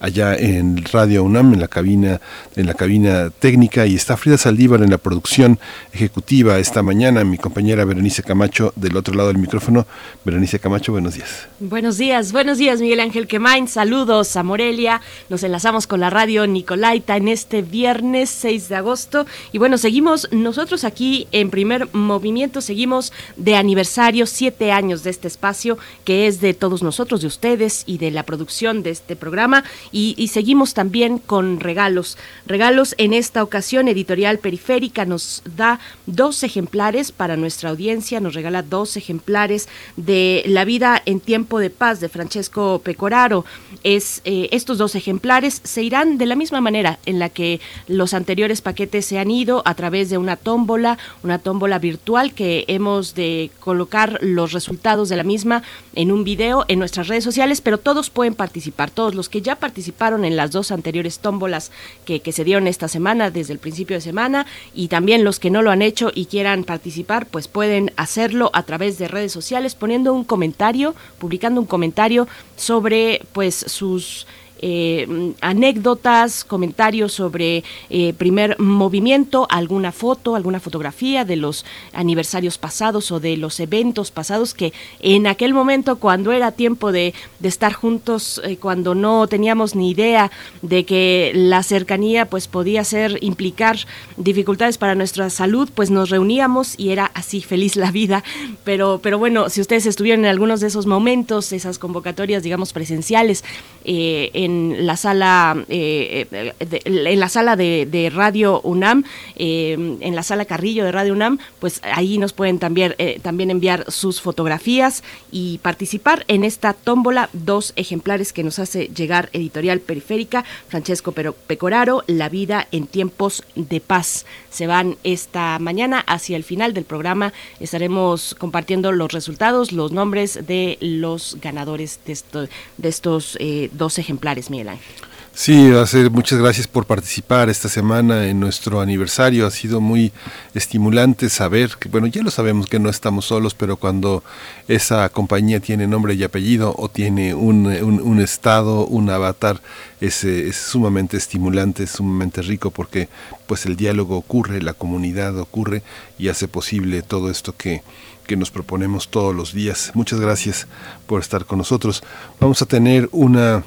[0.00, 2.20] allá en Radio UNAM, en la cabina,
[2.56, 5.58] en la cabina técnica, y está Frida Saldívar en la producción
[5.92, 9.86] ejecutiva esta mañana, mi compañera Berenice Camacho del otro lado del micrófono.
[10.24, 11.48] Berenice Camacho, buenos días.
[11.60, 16.46] Buenos días, buenos días Miguel Ángel Quemain, saludos a Morelia, nos enlazamos con la radio
[16.46, 22.60] Nicolaita en este viernes 6 de agosto y bueno, seguimos nosotros aquí en primer movimiento,
[22.60, 27.84] seguimos de aniversario, siete años de este espacio que es de todos nosotros, de ustedes
[27.86, 32.16] y de la producción de este programa y, seguimos también con regalos.
[32.46, 38.62] Regalos en esta ocasión, Editorial Periférica nos da dos ejemplares para nuestra audiencia, nos regala
[38.62, 43.44] dos ejemplares de La vida en tiempo de paz de Francesco Pecoraro.
[43.82, 48.14] Es, eh, estos dos ejemplares se irán de la misma manera en la que los
[48.14, 53.14] anteriores paquetes se han ido a través de una tómbola, una tómbola virtual que hemos
[53.14, 55.62] de colocar los resultados de la misma
[55.94, 60.24] en un video en nuestras redes sociales, pero todos pueden participar los que ya participaron
[60.24, 61.70] en las dos anteriores tómbolas
[62.04, 65.50] que, que se dieron esta semana, desde el principio de semana, y también los que
[65.50, 69.74] no lo han hecho y quieran participar, pues pueden hacerlo a través de redes sociales
[69.74, 74.26] poniendo un comentario, publicando un comentario sobre pues sus
[74.64, 83.10] eh, anécdotas, comentarios sobre eh, primer movimiento, alguna foto, alguna fotografía de los aniversarios pasados
[83.10, 88.40] o de los eventos pasados que en aquel momento cuando era tiempo de, estar juntos,
[88.44, 90.30] eh, cuando no teníamos ni idea
[90.62, 93.78] de que la cercanía pues podía ser implicar
[94.16, 98.22] dificultades para nuestra salud, pues nos reuníamos y era así feliz la vida.
[98.62, 103.42] Pero, pero bueno, si ustedes estuvieron en algunos de esos momentos, esas convocatorias, digamos, presenciales,
[103.84, 109.04] en en la sala eh, eh, en la sala de, Radio UNAM,
[109.36, 113.90] eh, en la sala Carrillo de Radio UNAM, pues ahí nos pueden también, también enviar
[113.90, 120.44] sus fotografías y participar en esta tómbola, dos ejemplares que nos hace llegar Editorial Periférica,
[120.68, 124.26] Francesco Pecoraro, La vida en tiempos de paz.
[124.50, 130.46] Se van esta mañana hacia el final del programa, estaremos compartiendo los resultados, los nombres
[130.46, 133.38] de los ganadores de, de estos
[133.72, 134.41] dos ejemplares.
[134.50, 135.12] Miguel Ángel.
[135.34, 139.46] Sí, hacer muchas gracias por participar esta semana en nuestro aniversario.
[139.46, 140.12] Ha sido muy
[140.52, 144.22] estimulante saber que, bueno, ya lo sabemos que no estamos solos, pero cuando
[144.68, 149.62] esa compañía tiene nombre y apellido o tiene un, un, estado, un avatar,
[150.02, 153.08] es, es, sumamente estimulante, es sumamente rico porque
[153.46, 155.82] pues el diálogo ocurre, la comunidad ocurre
[156.18, 157.82] y hace posible todo esto que,
[158.26, 159.92] que nos proponemos todos los días.
[159.94, 160.66] Muchas gracias
[161.06, 162.02] por estar con nosotros.
[162.38, 163.64] Vamos a tener una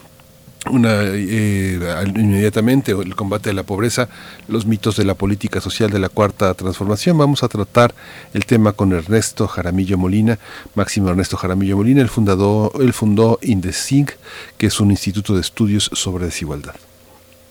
[0.72, 1.80] una eh,
[2.16, 4.10] inmediatamente el combate a la pobreza,
[4.48, 7.18] los mitos de la política social de la cuarta transformación.
[7.18, 7.94] Vamos a tratar
[8.34, 10.40] el tema con Ernesto Jaramillo Molina,
[10.74, 14.18] Máximo Ernesto Jaramillo Molina, el fundador, él fundó INDESIG,
[14.58, 16.76] que es un instituto de estudios sobre desigualdad.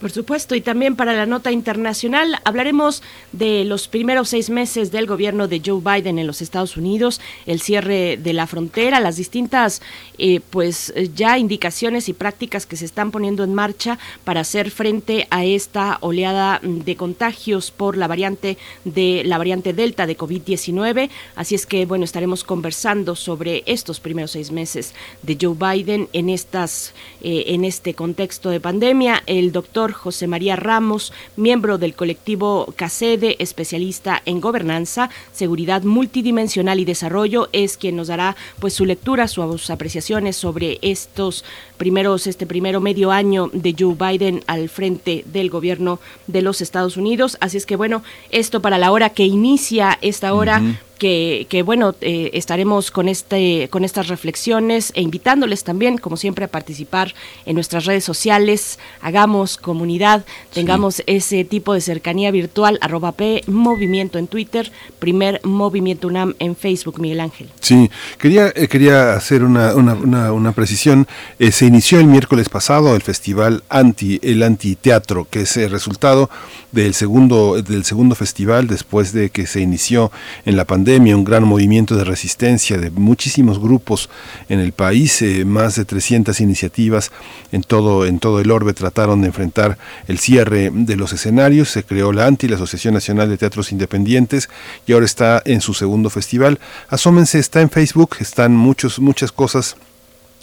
[0.04, 3.02] Por supuesto, y también para la nota internacional hablaremos
[3.32, 7.62] de los primeros seis meses del gobierno de Joe Biden en los Estados Unidos, el
[7.62, 9.80] cierre de la frontera, las distintas
[10.18, 15.26] eh, pues ya indicaciones y prácticas que se están poniendo en marcha para hacer frente
[15.30, 21.08] a esta oleada de contagios por la variante de la variante Delta de COVID-19.
[21.34, 24.92] Así es que bueno, estaremos conversando sobre estos primeros seis meses
[25.22, 26.92] de Joe Biden en estas
[27.22, 29.22] eh, en este contexto de pandemia.
[29.24, 36.84] El doctor José María Ramos, miembro del colectivo CACEDE, especialista en gobernanza, seguridad multidimensional y
[36.84, 41.44] desarrollo, es quien nos dará pues su lectura, sus apreciaciones sobre estos
[41.76, 46.96] primeros, este primero medio año de Joe Biden al frente del gobierno de los Estados
[46.96, 47.36] Unidos.
[47.40, 50.62] Así es que bueno, esto para la hora que inicia esta hora
[50.98, 56.48] que, bueno, eh, estaremos con, este, con estas reflexiones e invitándoles también, como siempre, a
[56.48, 57.14] participar
[57.46, 64.18] en nuestras redes sociales, hagamos comunidad, tengamos ese tipo de cercanía virtual, arroba P, movimiento
[64.18, 67.48] en Twitter, primer movimiento UNAM en Facebook, Miguel Ángel.
[67.60, 71.06] Sí, quería, eh, quería hacer una, una, una, precisión.
[71.38, 76.28] Eh, se inició el miércoles pasado el festival Anti, el Antiteatro, que es el resultado
[76.72, 80.12] del segundo, del segundo festival después de que se inició
[80.44, 84.10] en la pandemia un gran movimiento de resistencia de muchísimos grupos
[84.50, 87.10] en el país, eh, más de 300 iniciativas
[87.50, 91.82] en todo, en todo el orbe trataron de enfrentar el cierre de los escenarios, se
[91.82, 94.50] creó la ANTI, la Asociación Nacional de Teatros Independientes,
[94.86, 96.60] y ahora está en su segundo festival.
[96.90, 99.78] Asómense, está en Facebook, están muchos, muchas cosas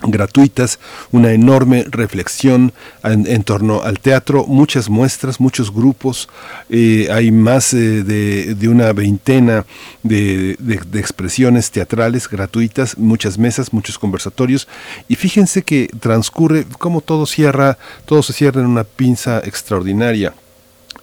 [0.04, 0.80] gratuitas,
[1.12, 2.74] una enorme reflexión
[3.04, 6.30] en, torno al teatro, muchas muestras, muchos grupos,
[6.70, 9.66] eh, hay más eh, de, una veintena
[10.04, 10.58] de,
[10.94, 14.68] expresiones teatrales gratuitas, muchas mesas, muchos conversatorios,
[15.08, 20.34] y fíjense que transcurre como todo cierra, todo se cierra en una pinza extraordinaria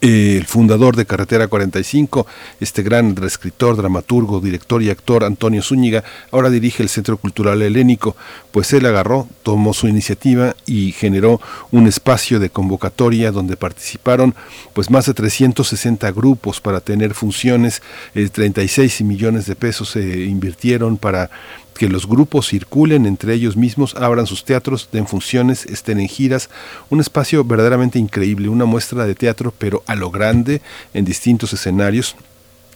[0.01, 2.27] el fundador de Carretera 45,
[2.61, 8.17] este gran escritor, dramaturgo, director y actor Antonio Zúñiga, ahora dirige el Centro Cultural Helénico,
[8.53, 11.41] pues él agarró, tomó su iniciativa y generó
[11.71, 14.35] un espacio de convocatoria donde participaron
[14.73, 17.83] pues más de 360 grupos para tener funciones,
[18.15, 21.31] 36 eh, millones de pesos se invirtieron para
[21.79, 26.51] que los grupos circulen entre ellos mismos, abran sus teatros, den funciones, estén en giras,
[26.91, 30.61] un espacio verdaderamente increíble, una muestra de teatro, pero a lo grande,
[30.93, 32.17] en distintos escenarios,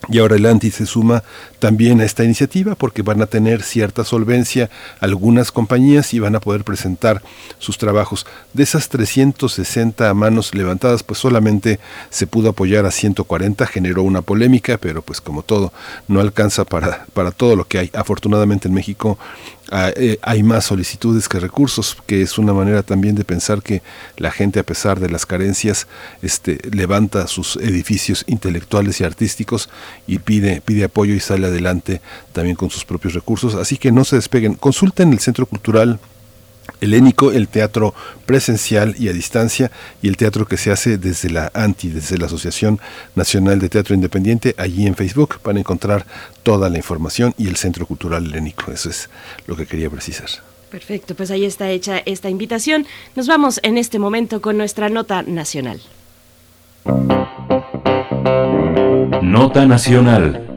[0.08, 1.22] y ahora el ANTI se suma
[1.58, 4.68] también a esta iniciativa porque van a tener cierta solvencia
[5.00, 7.22] algunas compañías y van a poder presentar
[7.58, 8.26] sus trabajos.
[8.52, 11.78] De esas 360 manos levantadas, pues solamente
[12.10, 15.72] se pudo apoyar a 140, generó una polémica, pero pues como todo,
[16.08, 17.90] no alcanza para, para todo lo que hay.
[17.94, 19.18] Afortunadamente en México
[20.22, 23.82] hay más solicitudes que recursos, que es una manera también de pensar que
[24.18, 25.86] la gente, a pesar de las carencias,
[26.20, 29.70] este, levanta sus edificios intelectuales y artísticos
[30.06, 32.02] y pide, pide apoyo y sale adelante
[32.32, 33.54] también con sus propios recursos.
[33.54, 34.54] Así que no se despeguen.
[34.54, 35.98] Consulten el Centro Cultural
[36.82, 37.94] helénico, el teatro
[38.26, 39.70] presencial y a distancia
[40.02, 42.80] y el teatro que se hace desde la ANTI, desde la Asociación
[43.14, 46.04] Nacional de Teatro Independiente, allí en Facebook van a encontrar
[46.42, 48.70] toda la información y el Centro Cultural Helénico.
[48.72, 49.08] Eso es
[49.46, 50.28] lo que quería precisar.
[50.70, 52.86] Perfecto, pues ahí está hecha esta invitación.
[53.14, 55.80] Nos vamos en este momento con nuestra nota nacional.
[59.22, 60.48] Nota nacional.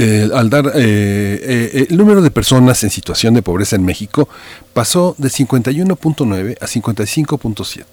[0.00, 4.28] Eh, al dar eh, eh, el número de personas en situación de pobreza en México
[4.72, 7.84] pasó de 51.9 a 55.7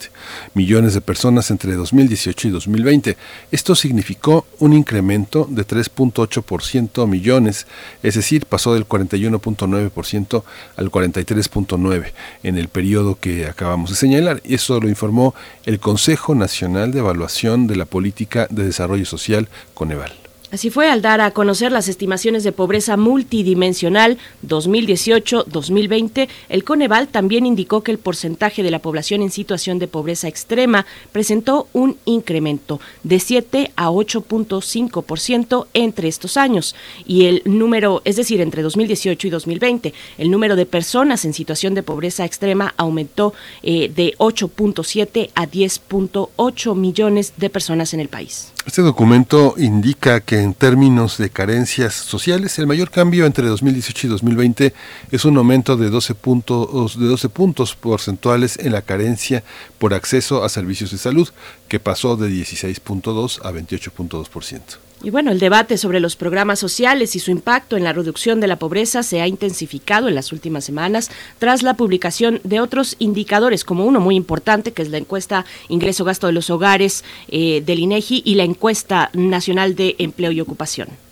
[0.53, 3.17] millones de personas entre 2018 y 2020.
[3.51, 7.65] Esto significó un incremento de 3.8% millones,
[8.03, 10.43] es decir, pasó del 41.9%
[10.77, 12.11] al 43.9
[12.43, 14.43] en el periodo que acabamos de señalar.
[14.43, 15.33] Eso lo informó
[15.65, 20.24] el Consejo Nacional de Evaluación de la Política de Desarrollo Social, Coneval.
[20.55, 27.45] Así fue al dar a conocer las estimaciones de pobreza multidimensional 2018-2020, el Coneval también
[27.45, 32.79] indicó que el porcentaje de la población en situación de pobreza extrema presentó un incremento
[33.03, 36.73] de 7 a 8.5% entre estos años
[37.05, 41.73] y el número, es decir, entre 2018 y 2020, el número de personas en situación
[41.73, 48.54] de pobreza extrema aumentó eh, de 8.7 a 10.8 millones de personas en el país.
[48.65, 54.09] Este documento indica que en términos de carencias sociales, el mayor cambio entre 2018 y
[54.09, 54.73] 2020
[55.11, 59.43] es un aumento de 12 puntos, de 12 puntos porcentuales en la carencia
[59.77, 61.29] por acceso a servicios de salud,
[61.67, 64.84] que pasó de 16.2 a 28.2%.
[65.03, 68.47] Y bueno, el debate sobre los programas sociales y su impacto en la reducción de
[68.47, 73.65] la pobreza se ha intensificado en las últimas semanas tras la publicación de otros indicadores,
[73.65, 78.23] como uno muy importante, que es la encuesta Ingreso-Gasto de los Hogares eh, del INEGI
[78.25, 81.04] y la encuesta nacional de Empleo y Ocupación.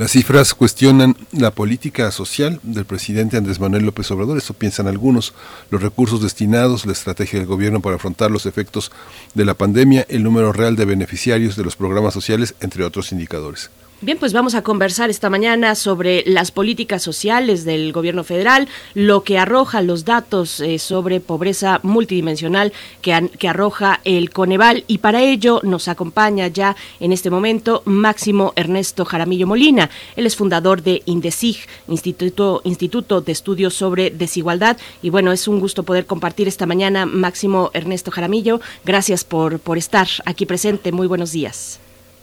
[0.00, 5.34] Las cifras cuestionan la política social del presidente Andrés Manuel López Obrador, eso piensan algunos,
[5.68, 8.92] los recursos destinados, la estrategia del gobierno para afrontar los efectos
[9.34, 13.68] de la pandemia, el número real de beneficiarios de los programas sociales, entre otros indicadores.
[14.02, 19.24] Bien, pues vamos a conversar esta mañana sobre las políticas sociales del gobierno federal, lo
[19.24, 22.72] que arroja los datos eh, sobre pobreza multidimensional
[23.02, 28.54] que, que arroja el Coneval y para ello nos acompaña ya en este momento Máximo
[28.56, 29.90] Ernesto Jaramillo Molina.
[30.16, 35.60] Él es fundador de INDESIG, Instituto, Instituto de Estudios sobre Desigualdad y bueno, es un
[35.60, 38.62] gusto poder compartir esta mañana Máximo Ernesto Jaramillo.
[38.82, 40.90] Gracias por, por estar aquí presente.
[40.90, 41.80] Muy buenos días.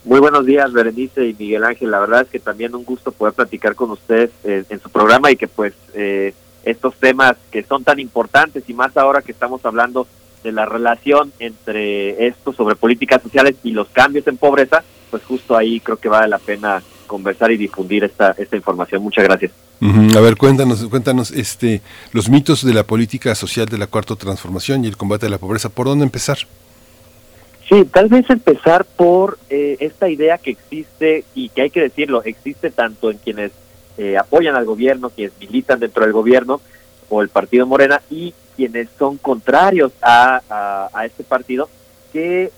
[0.08, 1.92] Muy buenos días, Berenice y Miguel Ángel.
[1.92, 5.30] La verdad es que también un gusto poder platicar con ustedes eh, en su programa
[5.32, 6.34] y que pues eh,
[6.64, 10.08] estos temas que son tan importantes y más ahora que estamos hablando
[10.46, 14.82] de la relación entre esto sobre políticas sociales y los cambios en pobreza,
[15.12, 19.04] pues justo ahí creo que vale la pena conversar y difundir esta esta información.
[19.04, 19.52] Muchas gracias.
[20.16, 21.82] A ver, cuéntanos, cuéntanos este
[22.14, 25.38] los mitos de la política social de la cuarta transformación y el combate a la
[25.38, 25.68] pobreza.
[25.68, 26.38] ¿Por dónde empezar?
[27.70, 32.24] Sí, tal vez empezar por eh, esta idea que existe y que hay que decirlo,
[32.24, 33.52] existe tanto en quienes
[33.98, 36.62] eh, apoyan al gobierno, quienes militan dentro del gobierno
[37.10, 41.70] o el partido Morena y quienes son contrarios a, a, este partido,
[42.12, 42.52] que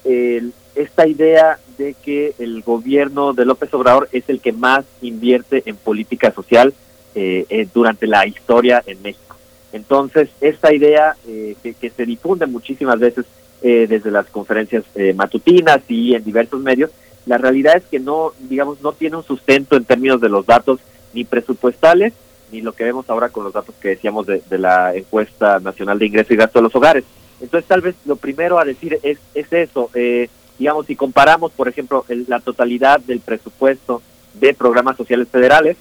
[0.75, 5.75] esta idea de que el gobierno de López Obrador es el que más invierte en
[5.75, 6.73] política social
[7.15, 9.35] eh, durante la historia en México.
[9.73, 13.25] Entonces, esta idea que, que se difunde muchísimas veces
[13.61, 16.91] eh, desde las conferencias eh, matutinas y en diversos medios,
[17.25, 20.79] la realidad es que no, digamos, no tiene un sustento en términos de los datos
[21.13, 22.13] ni presupuestales,
[22.51, 26.05] ni lo que vemos ahora con los datos que decíamos de, la encuesta nacional de
[26.05, 27.03] ingreso y gasto de los hogares.
[27.41, 31.67] Entonces, tal vez lo primero a decir es, es eso, eh, digamos, si comparamos, por
[31.67, 34.01] ejemplo, la totalidad del presupuesto
[34.33, 35.77] de programas sociales federales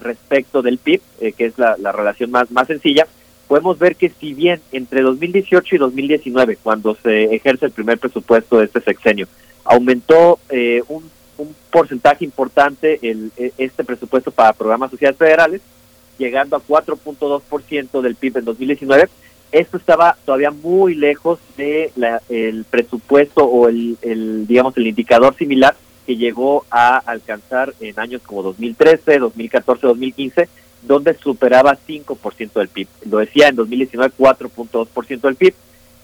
[0.00, 1.02] respecto del PIB,
[1.36, 3.06] que es la, la relación más, más sencilla,
[3.48, 8.58] podemos ver que si bien entre 2018 y 2019, cuando se ejerce el primer presupuesto
[8.58, 9.26] de este sexenio,
[9.64, 11.10] aumentó eh, un,
[11.70, 15.62] porcentaje importante el, e, este presupuesto para programas sociales federales,
[16.18, 19.08] llegando a 4.2% del PIB en 2019,
[19.52, 21.92] esto estaba todavía muy lejos de
[22.28, 23.96] el presupuesto o el,
[24.46, 25.74] digamos el indicador similar
[26.06, 30.48] que llegó a alcanzar en años como 2013, 2014, 2015
[30.82, 32.88] donde superaba 5% del PIB.
[33.10, 35.54] Lo decía en 2019, 4.2% del PIB.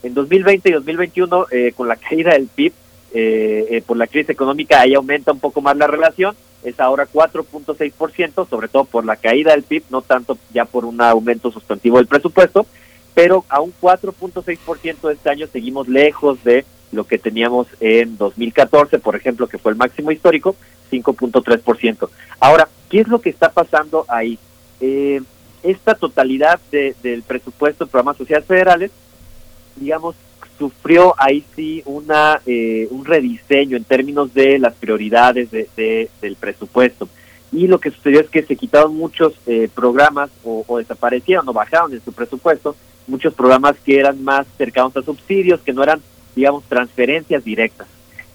[0.02, 2.72] En 2020 y 2021, eh, con la caída del PIB,
[3.14, 6.34] eh, eh, por la crisis económica, ahí aumenta un poco más la relación,
[6.64, 11.00] es ahora 4.6%, sobre todo por la caída del PIB, no tanto ya por un
[11.00, 12.66] aumento sustantivo del presupuesto,
[13.14, 19.14] pero a un 4.6% este año seguimos lejos de lo que teníamos en 2014, por
[19.14, 20.56] ejemplo, que fue el máximo histórico,
[20.90, 22.08] 5.3%.
[22.40, 24.38] Ahora, ¿qué es lo que está pasando ahí?
[24.86, 25.22] Eh,
[25.62, 28.90] esta totalidad del presupuesto de programas sociales federales,
[29.76, 30.14] digamos,
[30.58, 37.08] sufrió ahí sí una eh, un rediseño en términos de las prioridades de, del presupuesto.
[37.50, 41.54] Y lo que sucedió es que se quitaron muchos eh, programas o, o, desaparecieron o
[41.54, 46.02] bajaron en su presupuesto muchos programas que eran más cercanos a subsidios, que no eran,
[46.36, 47.88] digamos, transferencias directas.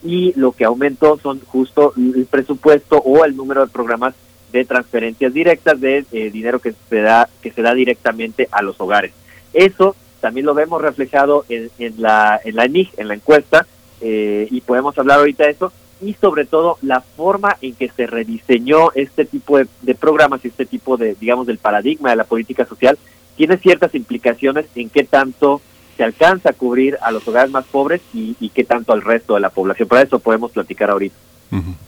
[0.04, 4.16] Y lo que aumentó son justo el presupuesto o el número de programas
[4.52, 8.80] de transferencias directas de eh, dinero que se da que se da directamente a los
[8.80, 9.12] hogares.
[9.54, 13.66] Eso también lo vemos reflejado en, en la en la ENIG, en la encuesta,
[14.02, 15.72] eh, y podemos hablar ahorita de eso,
[16.02, 20.66] y sobre todo la forma en que se rediseñó este tipo de, programas y este
[20.66, 22.98] tipo de, digamos, del paradigma de la política social,
[23.36, 25.62] tiene ciertas implicaciones en qué tanto
[25.98, 29.42] se alcanza a cubrir a los hogares más pobres y qué tanto al resto de
[29.42, 29.90] la población.
[29.90, 31.16] Para eso podemos platicar ahorita.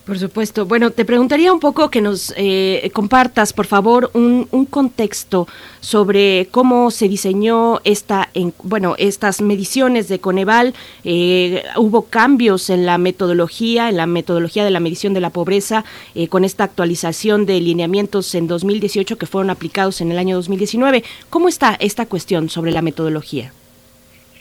[0.04, 0.66] Por supuesto.
[0.66, 5.46] Bueno, te preguntaría un poco que nos eh, compartas, por favor, un, contexto
[5.80, 10.74] sobre cómo se diseñó esta, en, bueno, estas mediciones de Coneval.
[11.04, 15.84] Eh, hubo cambios en la metodología, en la metodología de la medición de la pobreza,
[16.16, 21.04] eh, con esta actualización de lineamientos en 2018 que fueron aplicados en el año 2019.
[21.30, 23.52] ¿Cómo está esta cuestión sobre la metodología?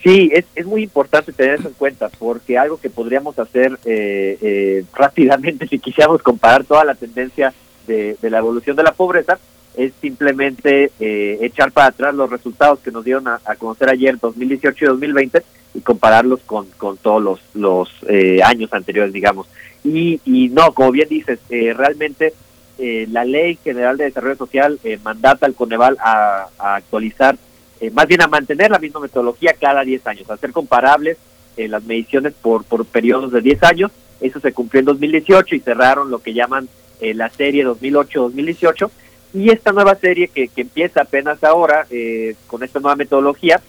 [0.03, 4.37] Sí, es, es muy importante tener eso en cuenta porque algo que podríamos hacer eh,
[4.41, 7.53] eh, rápidamente si quisiéramos comparar toda la tendencia
[7.87, 9.37] de, de la evolución de la pobreza
[9.75, 14.85] es simplemente eh, echar para atrás los resultados que nos dieron a, conocer ayer 2018
[14.85, 19.47] y 2020 y compararlos con, con todos los, los eh, años anteriores, digamos.
[19.83, 22.33] Y, y no, como bien dices, eh, realmente
[22.77, 27.37] eh, la Ley General de Desarrollo Social eh, mandata al Coneval a actualizar
[27.81, 31.17] eh, más bien a mantener la misma metodología cada 10 años, a hacer comparables
[31.57, 33.91] eh, las mediciones por, por periodos de 10 años.
[34.21, 36.69] Eso se cumplió en 2018 y cerraron lo que llaman
[37.01, 38.89] eh, la serie 2008-2018.
[39.33, 43.61] Y esta nueva serie que, que empieza apenas ahora eh, con esta nueva metodología,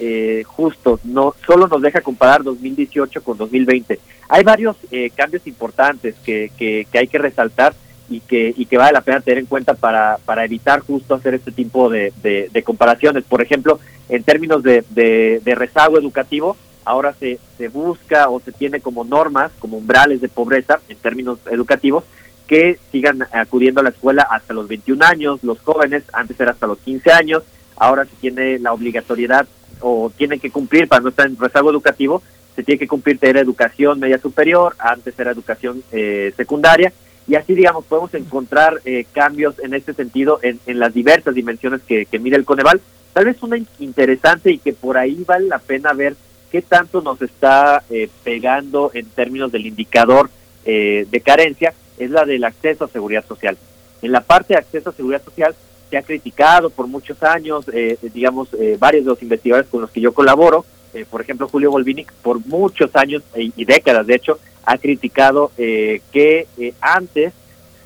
[0.00, 4.00] eh, justo, no solo nos deja comparar 2018 con 2020.
[4.28, 7.74] Hay varios eh, cambios importantes que, que, que hay que resaltar
[8.10, 11.34] y que, y que vale la pena tener en cuenta para, para evitar justo hacer
[11.34, 13.24] este tipo de, de, comparaciones.
[13.24, 13.78] Por ejemplo,
[14.08, 19.04] en términos de, de, de rezago educativo, ahora se, se busca o se tiene como
[19.04, 22.04] normas, como umbrales de pobreza en términos educativos,
[22.48, 26.66] que sigan acudiendo a la escuela hasta los 21 años, los jóvenes, antes era hasta
[26.66, 27.44] los 15 años,
[27.76, 29.46] ahora se tiene la obligatoriedad
[29.80, 32.22] o tienen que cumplir para no estar en rezago educativo,
[32.56, 36.92] se tiene que cumplir tener educación media superior, antes era educación eh, secundaria,
[37.30, 42.04] y así, digamos, podemos encontrar eh, cambios en este sentido en, las diversas dimensiones que,
[42.06, 42.80] que mira el Coneval.
[43.12, 46.16] Tal vez una interesante y que por ahí vale la pena ver
[46.50, 50.28] qué tanto nos está eh, pegando en términos del indicador
[50.64, 53.56] eh, de carencia, es la del acceso a seguridad social.
[54.02, 55.54] En la parte de acceso a seguridad social
[55.88, 59.90] se ha criticado por muchos años, eh, digamos, eh, varios de los investigadores con los
[59.92, 60.64] que yo colaboro,
[60.94, 66.02] eh, por ejemplo, Julio Volvinic, por muchos años y, décadas, de hecho, ha criticado eh,
[66.12, 67.32] que eh, antes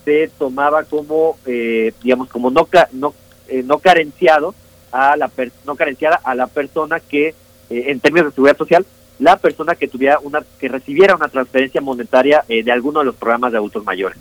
[0.05, 3.15] se tomaba como, eh, digamos, como no, no,
[3.49, 4.55] eh, no carenciado
[4.93, 8.87] a la per no carenciada a la persona que, eh, en términos de seguridad social,
[9.19, 13.53] la persona que tuviera una, que recibiera una transferencia monetaria de alguno de los programas
[13.53, 14.19] de adultos mayores.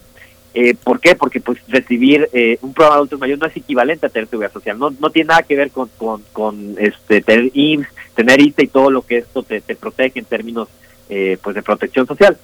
[0.84, 1.16] ¿Por qué?
[1.16, 2.30] Porque pues recibir
[2.62, 5.30] un programa de adultos mayores no es equivalente a tener seguridad social, no, no tiene
[5.30, 9.20] nada que ver con, con, con este tener IMSS, tener ISTE y todo lo que
[9.20, 10.70] esto te, te protege en términos
[11.10, 12.38] eh, pues de protección social.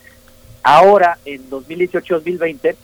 [0.64, 2.76] Ahora, en 2018-2020,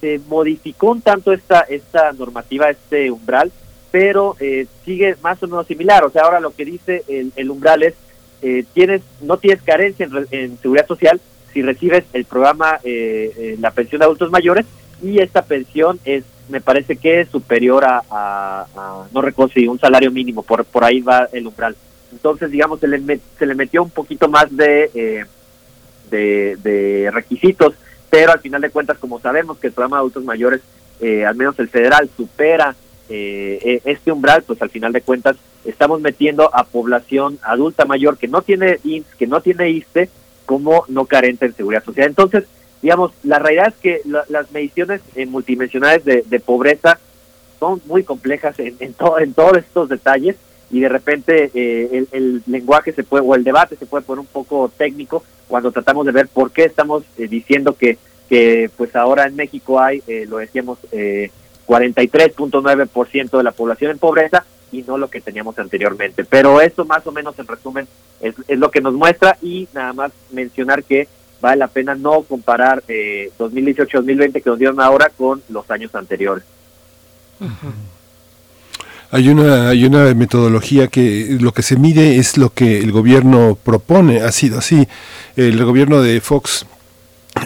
[0.00, 3.50] se modificó un tanto esta, esta normativa, este umbral,
[3.90, 6.04] pero eh, sigue más o menos similar.
[6.04, 7.94] O sea, ahora lo que dice el, el umbral es,
[8.42, 11.20] eh, tienes, no tienes carencia en, en seguridad social
[11.52, 14.66] si recibes el programa, eh, eh, la pensión de adultos mayores,
[15.02, 18.66] y esta pensión es, me parece que es superior a,
[19.12, 21.76] no recuerdo un salario mínimo, por, por ahí va el umbral.
[22.12, 25.24] Entonces, digamos, se le, met, se le metió un poquito más de, eh,
[26.10, 27.74] de, de, requisitos,
[28.10, 30.60] pero al final de cuentas, como sabemos que el programa de adultos mayores,
[31.00, 32.74] eh, al menos el federal, supera
[33.08, 38.28] eh, este umbral, pues al final de cuentas estamos metiendo a población adulta mayor que
[38.28, 40.08] no tiene IMSS, que no tiene ISTE,
[40.46, 42.08] como no carente en seguridad social.
[42.08, 42.44] Entonces,
[42.80, 46.98] digamos, la realidad es que la, las mediciones eh, multidimensionales de, de, pobreza
[47.58, 50.36] son muy complejas en, en, to, en todos estos detalles
[50.70, 54.20] y de repente eh, el, el, lenguaje se puede, o el debate se puede poner
[54.20, 58.94] un poco técnico cuando tratamos de ver por qué estamos eh, diciendo que que pues
[58.94, 61.30] ahora en México hay, eh, lo decíamos, eh,
[61.66, 66.24] 43.9% de la población en pobreza y no lo que teníamos anteriormente.
[66.24, 67.88] Pero eso más o menos en resumen
[68.20, 71.08] es, es lo que nos muestra y nada más mencionar que
[71.40, 76.44] vale la pena no comparar eh, 2018-2020 que nos dieron ahora con los años anteriores.
[79.10, 83.56] Hay una, hay una metodología que lo que se mide es lo que el gobierno
[83.62, 84.20] propone.
[84.20, 84.86] Ha sido así.
[85.34, 86.66] El gobierno de Fox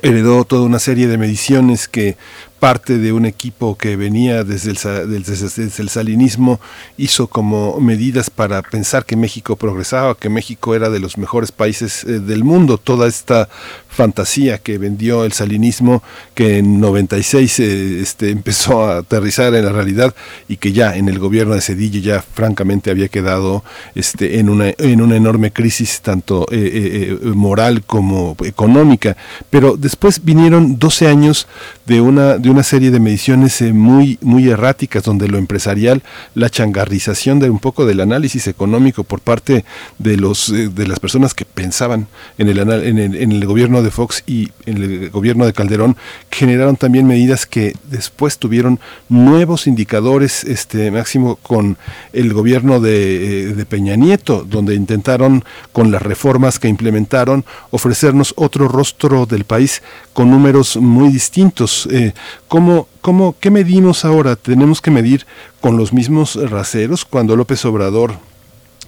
[0.02, 2.16] heredó toda una serie de mediciones que
[2.62, 6.60] parte de un equipo que venía desde el, desde, el, salinismo,
[6.97, 12.05] hizo como medidas para pensar que México progresaba, que México era de los mejores países
[12.05, 12.78] eh, del mundo.
[12.78, 13.48] Toda esta
[13.89, 16.05] fantasía que vendió el salinismo,
[16.36, 20.14] que en 96 eh, este, empezó a aterrizar en la realidad
[20.47, 23.64] y que ya en el gobierno de Cedillo ya francamente había quedado
[23.97, 29.16] este, en, una, en una enorme crisis tanto eh, moral como económica.
[29.51, 31.48] Pero después vinieron 12 años
[31.86, 36.02] de una, de una serie de mediciones eh, muy, muy erráticas, donde lo empresarial,
[36.34, 39.64] la changarrización de un poco del análisis económico por parte
[39.98, 42.06] de, los, eh, de las personas que pensaban
[42.38, 45.96] en el, en, el, en el gobierno de Fox y en el gobierno de Calderón,
[46.30, 48.78] generaron también medidas que después tuvieron
[49.09, 51.76] nuevos indicadores, este máximo con
[52.12, 58.34] el gobierno de, eh, de Peña Nieto, donde intentaron con las reformas que implementaron ofrecernos
[58.36, 59.82] otro rostro del país
[60.12, 61.72] con números muy distintos.
[61.90, 62.12] Eh,
[62.49, 64.36] ¿cómo, cómo, ¿Qué medimos ahora?
[64.36, 65.27] ¿Tenemos que medir
[65.61, 68.15] con los mismos raseros cuando López Obrador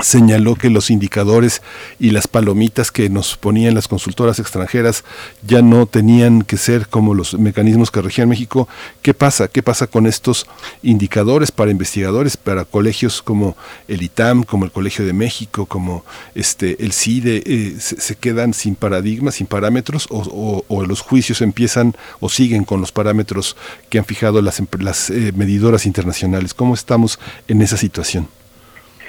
[0.03, 1.63] señaló que los indicadores
[2.01, 5.05] y las palomitas que nos ponían las consultoras extranjeras
[5.47, 8.69] ya no tenían que ser como los mecanismos que regían México.
[9.03, 9.47] ¿Qué pasa?
[9.47, 10.47] ¿Qué pasa con estos
[10.83, 13.57] indicadores para investigadores, para colegios como
[13.87, 16.05] el ITAM, como el Colegio de México, como
[16.35, 17.43] este el CIDE?
[17.47, 22.93] Eh, se, quedan sin paradigmas, sin parámetros o, los juicios empiezan o siguen con los
[22.93, 23.57] parámetros
[23.89, 26.53] que han fijado las, las eh, medidoras internacionales?
[26.53, 28.29] ¿Cómo estamos en esa situación?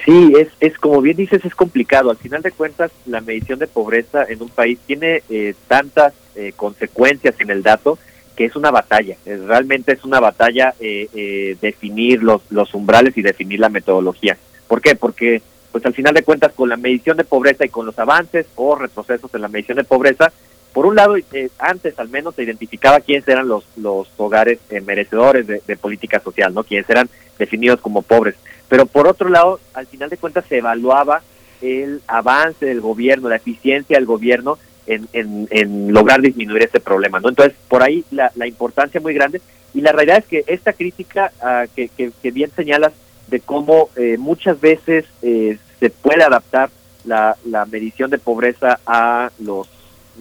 [0.06, 2.10] Sí, es, es como bien dices, es complicado.
[2.10, 6.52] Al final de cuentas, la medición de pobreza en un país tiene eh, tantas eh,
[6.54, 7.98] consecuencias en el dato
[8.36, 9.16] que es una batalla.
[9.24, 14.36] realmente es una batalla eh, definir los, los umbrales y definir la metodología.
[14.68, 14.94] ¿Por qué?
[14.94, 15.40] Porque
[15.72, 18.76] pues al final de cuentas con la medición de pobreza y con los avances o
[18.76, 20.32] retrocesos en la medición de pobreza,
[20.74, 21.16] por un lado,
[21.58, 26.52] antes al menos se identificaba quiénes eran los, los hogares merecedores de, de política social,
[26.52, 26.62] ¿no?
[26.62, 27.08] Quienes eran
[27.38, 28.34] definidos como pobres
[28.68, 31.22] pero por otro lado, al final de cuentas se evaluaba
[31.60, 37.28] el avance del gobierno, la eficiencia del gobierno en, en, lograr disminuir ese problema, ¿no?
[37.28, 39.40] Entonces, por ahí la, la importancia muy grande
[39.74, 42.92] y la realidad es que esta crítica uh, que, bien señalas
[43.28, 46.70] de cómo eh, muchas veces eh, se puede adaptar
[47.04, 47.36] la,
[47.70, 49.68] medición de pobreza a los,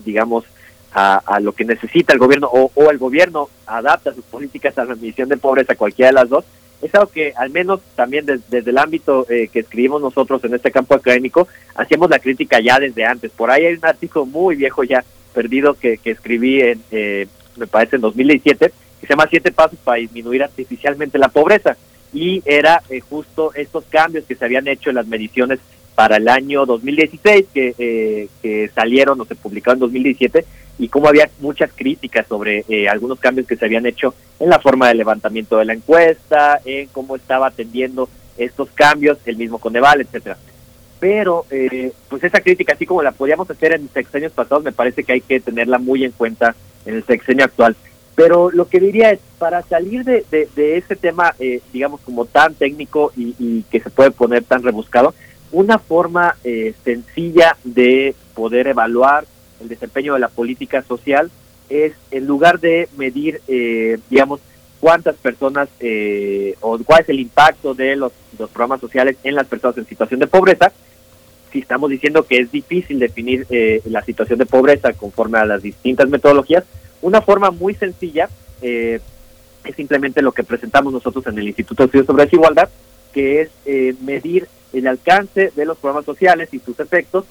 [0.04, 0.44] digamos,
[0.92, 4.86] a, a, lo que necesita el gobierno o, o el gobierno adapta sus políticas a
[4.86, 6.46] la medición de pobreza, cualquiera de las dos,
[6.86, 10.72] es algo que al menos también desde el ámbito eh, que escribimos nosotros en este
[10.72, 13.32] campo académico, hacíamos la crítica ya desde antes.
[13.32, 15.04] Por ahí hay un artículo muy viejo ya
[15.34, 18.72] perdido que, escribí en, eh, me parece, en 2017,
[19.02, 21.76] que se llama Siete Pasos para disminuir artificialmente la pobreza.
[22.14, 25.60] Y era eh, justo estos cambios que se habían hecho en las mediciones
[25.96, 30.46] para el año 2016, que, que salieron o se publicaron en 2017,
[30.78, 34.60] y cómo había muchas críticas sobre eh, algunos cambios que se habían hecho en la
[34.60, 40.02] forma de levantamiento de la encuesta, en cómo estaba atendiendo estos cambios, el mismo Coneval,
[40.02, 40.38] etcétera.
[41.00, 45.04] Pero, eh, pues esa crítica, así como la podíamos hacer en sexenios pasados, me parece
[45.04, 47.76] que hay que tenerla muy en cuenta en el sexenio actual.
[48.16, 52.56] Pero lo que diría es, para salir de, de, ese tema, eh, digamos, como tan
[52.56, 55.14] técnico y, y, que se puede poner tan rebuscado,
[55.52, 56.36] una forma
[56.84, 59.26] sencilla de poder evaluar
[59.66, 61.30] el desempeño de la política social
[61.70, 64.40] es en lugar de medir, eh, digamos,
[64.80, 68.12] cuántas personas eh, o cuál es el impacto de los,
[68.54, 70.72] programas sociales en las personas en situación de pobreza,
[71.52, 75.64] si estamos diciendo que es difícil definir eh, la situación de pobreza conforme a las
[75.64, 76.66] distintas metodologías,
[77.02, 78.30] una forma muy sencilla
[78.62, 79.02] es
[79.76, 82.70] simplemente lo que presentamos nosotros en el Instituto de Estudios sobre Desigualdad,
[83.14, 87.26] que es medir el alcance de los programas sociales y sus efectos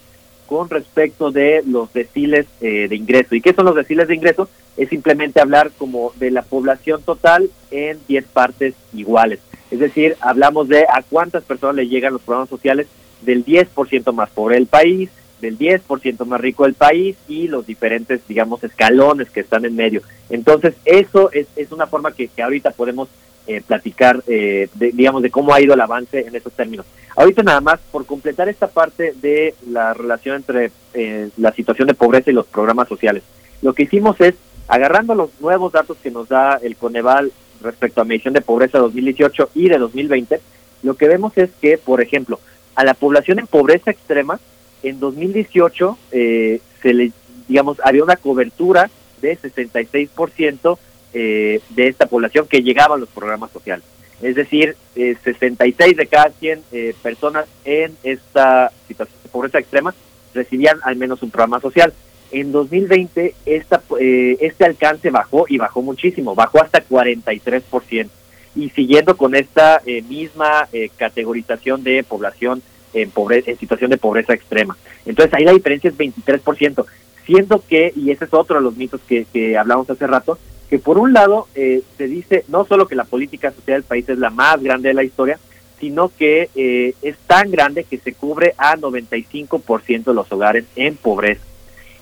[0.47, 3.35] con respecto de los deciles eh, de ingreso.
[3.35, 4.49] ¿Y qué son los deciles de ingreso?
[4.77, 9.39] Es simplemente hablar como de la población total en 10 partes iguales.
[9.71, 12.87] Es decir, hablamos de a cuántas personas le llegan los programas sociales
[13.21, 15.09] del 10% más pobre del país,
[15.41, 20.01] del 10% más rico del país y los diferentes, digamos, escalones que están en medio.
[20.29, 23.09] Entonces, eso es, es una forma que, que ahorita podemos
[23.47, 26.85] eh, platicar, eh, de, digamos, de cómo ha ido el avance en esos términos.
[27.15, 31.93] Ahorita nada más, por completar esta parte de la relación entre eh, la situación de
[31.93, 33.23] pobreza y los programas sociales,
[33.61, 34.35] lo que hicimos es
[34.67, 37.31] agarrando los nuevos datos que nos da el Coneval
[37.61, 40.41] respecto a medición de pobreza de 2018 y de 2020,
[40.83, 42.39] lo que vemos es que, por ejemplo,
[42.75, 44.39] a la población en pobreza extrema,
[44.83, 47.11] en 2018 eh, se le,
[47.47, 48.89] digamos, había una cobertura
[49.21, 50.77] de 66%
[51.15, 53.83] eh, de esta población que llegaba a los programas sociales.
[54.21, 59.95] Es decir, eh, 66 de cada 100 eh, personas en esta situación de pobreza extrema
[60.35, 61.93] recibían al menos un programa social.
[62.31, 68.09] En 2020 esta, eh, este alcance bajó y bajó muchísimo, bajó hasta 43%.
[68.55, 72.61] Y siguiendo con esta eh, misma eh, categorización de población
[72.93, 74.77] en, pobre, en situación de pobreza extrema.
[75.05, 76.85] Entonces ahí la diferencia es 23%,
[77.25, 80.37] siendo que, y ese es otro de los mitos que, que hablamos hace rato,
[80.69, 84.09] que por un lado eh, se dice no solo que la política social del país
[84.09, 85.39] es la más grande de la historia,
[85.79, 90.95] sino que eh, es tan grande que se cubre a 95% de los hogares en
[90.95, 91.43] pobreza.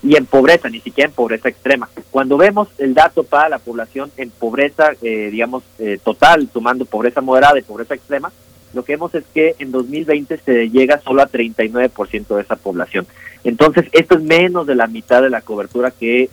[0.02, 1.88] Y en pobreza, ni siquiera en pobreza extrema.
[2.10, 7.22] Cuando vemos el dato para la población en pobreza, eh, digamos, eh, total, sumando pobreza
[7.22, 8.30] moderada y pobreza extrema,
[8.74, 13.06] lo que vemos es que en 2020 se llega solo a 39% de esa población.
[13.44, 16.30] Entonces, esto es menos de la mitad de la cobertura que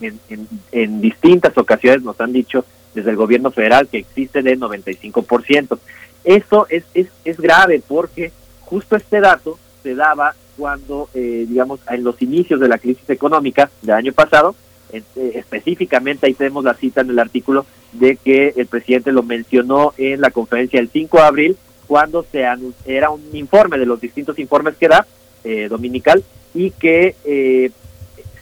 [0.72, 2.66] en, distintas ocasiones nos han dicho
[2.96, 5.78] desde el gobierno federal que existe de 95%.
[6.24, 8.32] Esto es, es, es grave porque
[8.62, 13.70] justo este dato se daba cuando, eh, digamos, en los inicios de la crisis económica
[13.82, 14.56] del año pasado,
[14.94, 15.02] eh,
[15.36, 20.22] específicamente ahí tenemos la cita en el artículo de que el presidente lo mencionó en
[20.22, 21.58] la conferencia del 5 de abril,
[21.92, 22.46] cuando se
[22.86, 25.06] era un informe de los distintos informes que da,
[25.44, 26.24] eh, dominical,
[26.54, 27.70] y que eh,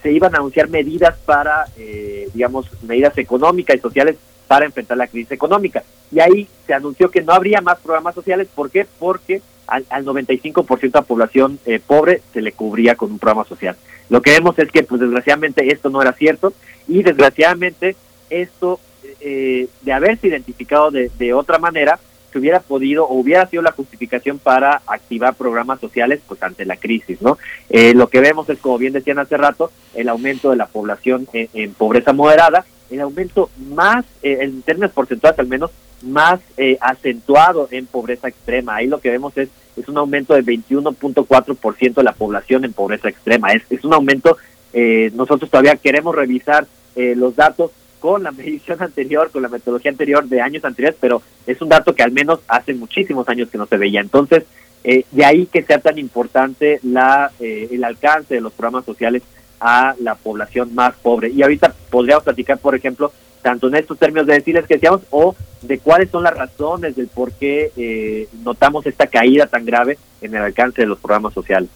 [0.04, 4.18] se iban a anunciar medidas para, eh, digamos, medidas económicas y sociales
[4.48, 5.82] para enfrentar la crisis económica.
[6.12, 8.48] Y ahí se anunció que no habría más programas sociales.
[8.54, 8.86] ¿Por qué?
[9.00, 13.46] Porque al, al 95% de la población eh, pobre se le cubría con un programa
[13.46, 13.76] social.
[14.10, 16.54] Lo que vemos es que, pues desgraciadamente, esto no era cierto
[16.88, 17.96] y desgraciadamente
[18.30, 18.80] esto,
[19.22, 22.00] eh, de haberse identificado de, de otra manera,
[22.32, 26.78] se hubiera podido o hubiera sido la justificación para activar programas sociales pues ante la
[26.78, 27.38] crisis, ¿no?
[27.70, 31.28] Eh, lo que vemos es, como bien decían hace rato, el aumento de la población
[31.34, 36.78] en, en pobreza moderada, el aumento más, eh, en términos porcentuales al menos, más eh,
[36.82, 38.76] acentuado en pobreza extrema.
[38.76, 43.10] Ahí lo que vemos es, es un aumento de 21.4% de la población en pobreza
[43.10, 43.52] extrema.
[43.52, 44.38] Es, es un aumento,
[44.74, 49.92] eh, nosotros todavía queremos revisar eh, los datos con la medición anterior, con la metodología
[49.92, 53.58] anterior de años anteriores, pero es un dato que al menos hace muchísimos años que
[53.58, 54.02] no se veía.
[54.02, 54.44] Entonces,
[54.84, 59.24] eh, de ahí que sea tan importante la, eh, el alcance de los programas sociales
[59.60, 61.30] a la población más pobre.
[61.30, 63.12] Y ahorita podríamos platicar, por ejemplo,
[63.42, 67.08] tanto en estos términos de decirles que decíamos, o de cuáles son las razones del
[67.08, 71.70] por qué eh, notamos esta caída tan grave en el alcance de los programas sociales.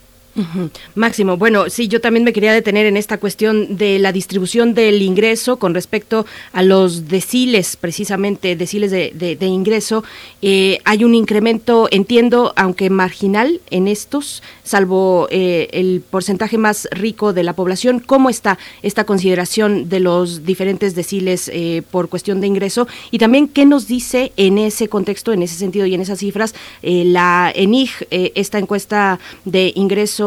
[0.95, 5.03] Máximo, bueno, sí, yo también me quería detener en esta cuestión de la distribución del
[5.03, 10.03] ingreso con respecto a los deciles, precisamente deciles de, de, de ingreso.
[10.41, 17.31] Eh, hay un incremento, entiendo, aunque marginal en estos, salvo eh, el porcentaje más rico
[17.31, 17.99] de la población.
[17.99, 22.87] ¿Cómo está esta consideración de los diferentes deciles eh, por cuestión de ingreso?
[23.11, 26.55] Y también, ¿qué nos dice en ese contexto, en ese sentido y en esas cifras,
[26.81, 30.22] la ENIG, esta encuesta de ingreso?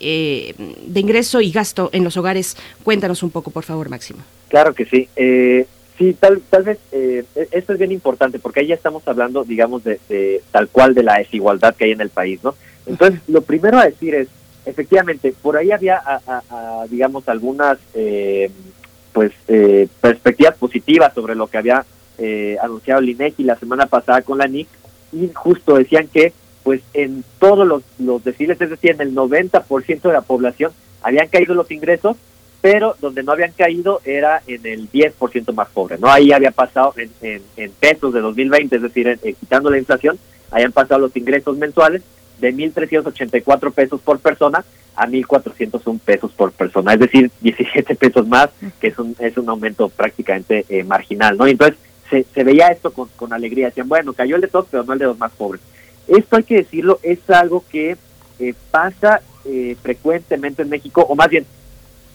[0.00, 0.54] Eh,
[0.86, 2.56] de ingreso y gasto en los hogares.
[2.82, 4.20] Cuéntanos un poco, por favor, Máximo.
[4.48, 5.08] Claro que sí.
[5.16, 5.66] Eh,
[5.98, 9.84] sí, tal, tal vez eh, esto es bien importante porque ahí ya estamos hablando, digamos,
[9.84, 12.54] de, de, tal cual de la desigualdad que hay en el país, ¿no?
[12.86, 14.28] Entonces, lo primero a decir es,
[14.66, 18.50] efectivamente, por ahí había, a, a, a, digamos, algunas, eh,
[19.12, 21.84] pues, eh, perspectivas positivas sobre lo que había
[22.18, 24.68] eh, anunciado el INEGI la semana pasada con la NIC
[25.12, 26.32] y justo decían que
[26.62, 30.72] pues en todos los, los es decir, en el 90% de la población
[31.02, 32.16] habían caído los ingresos,
[32.60, 36.08] pero donde no habían caído era en el 10% más pobre, ¿no?
[36.08, 40.18] Ahí había pasado en, en, en pesos de 2020, es decir, en, quitando la inflación,
[40.50, 42.02] habían pasado los ingresos mensuales
[42.38, 44.64] de 1.384 pesos por persona
[44.96, 48.50] a 1.401 pesos por persona, es decir, 17 pesos más,
[48.80, 51.46] que es un, es un aumento prácticamente eh, marginal, ¿no?
[51.46, 51.78] Entonces
[52.10, 54.92] se, se veía esto con, con alegría, decían, bueno, cayó el de todos, pero no
[54.92, 55.62] el de los más pobres.
[56.10, 57.96] Esto hay que decirlo, es algo que
[58.40, 61.46] eh, pasa eh, frecuentemente en México, o más bien,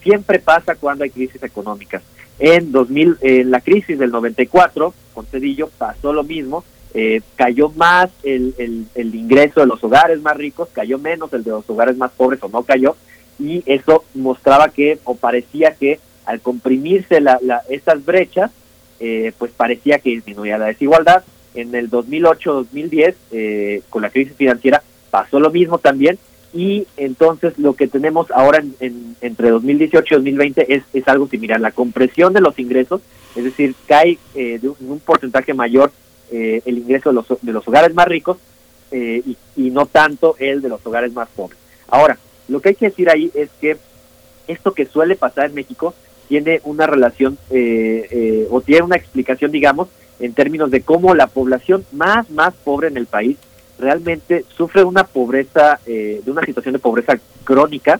[0.04, 2.04] siempre pasa cuando hay crisis económicas.
[2.38, 8.10] En 2000, en la crisis del 94, con Cedillo pasó lo mismo, eh, cayó más
[8.24, 11.96] el, el, el, ingreso de los hogares más ricos, cayó menos el de los hogares
[11.96, 12.98] más pobres o no cayó,
[13.40, 18.52] y eso mostraba que, o parecía que al comprimirse la, la, estas brechas,
[19.00, 21.24] eh, pues parecía que disminuía la desigualdad,
[21.56, 26.20] en el 2008-2010, eh, con la crisis financiera, pasó lo mismo también
[26.56, 31.60] y entonces lo que tenemos ahora en, entre 2018 y 2020 es, es algo similar,
[31.60, 33.02] la compresión de los ingresos,
[33.36, 35.92] es decir, cae eh, de un, porcentaje mayor
[36.32, 38.38] eh, el ingreso de los, de los hogares más ricos
[38.92, 41.60] eh, y, y, no tanto el de los hogares más pobres.
[41.90, 42.18] Ahora,
[42.48, 43.76] lo que hay que decir ahí es que
[44.48, 45.94] esto que suele pasar en México
[46.30, 47.38] tiene una relación
[48.50, 49.90] o tiene una explicación, digamos,
[50.20, 53.38] en términos de cómo la población más, más pobre en el país
[53.78, 58.00] realmente sufre una pobreza, eh, de una situación de pobreza crónica,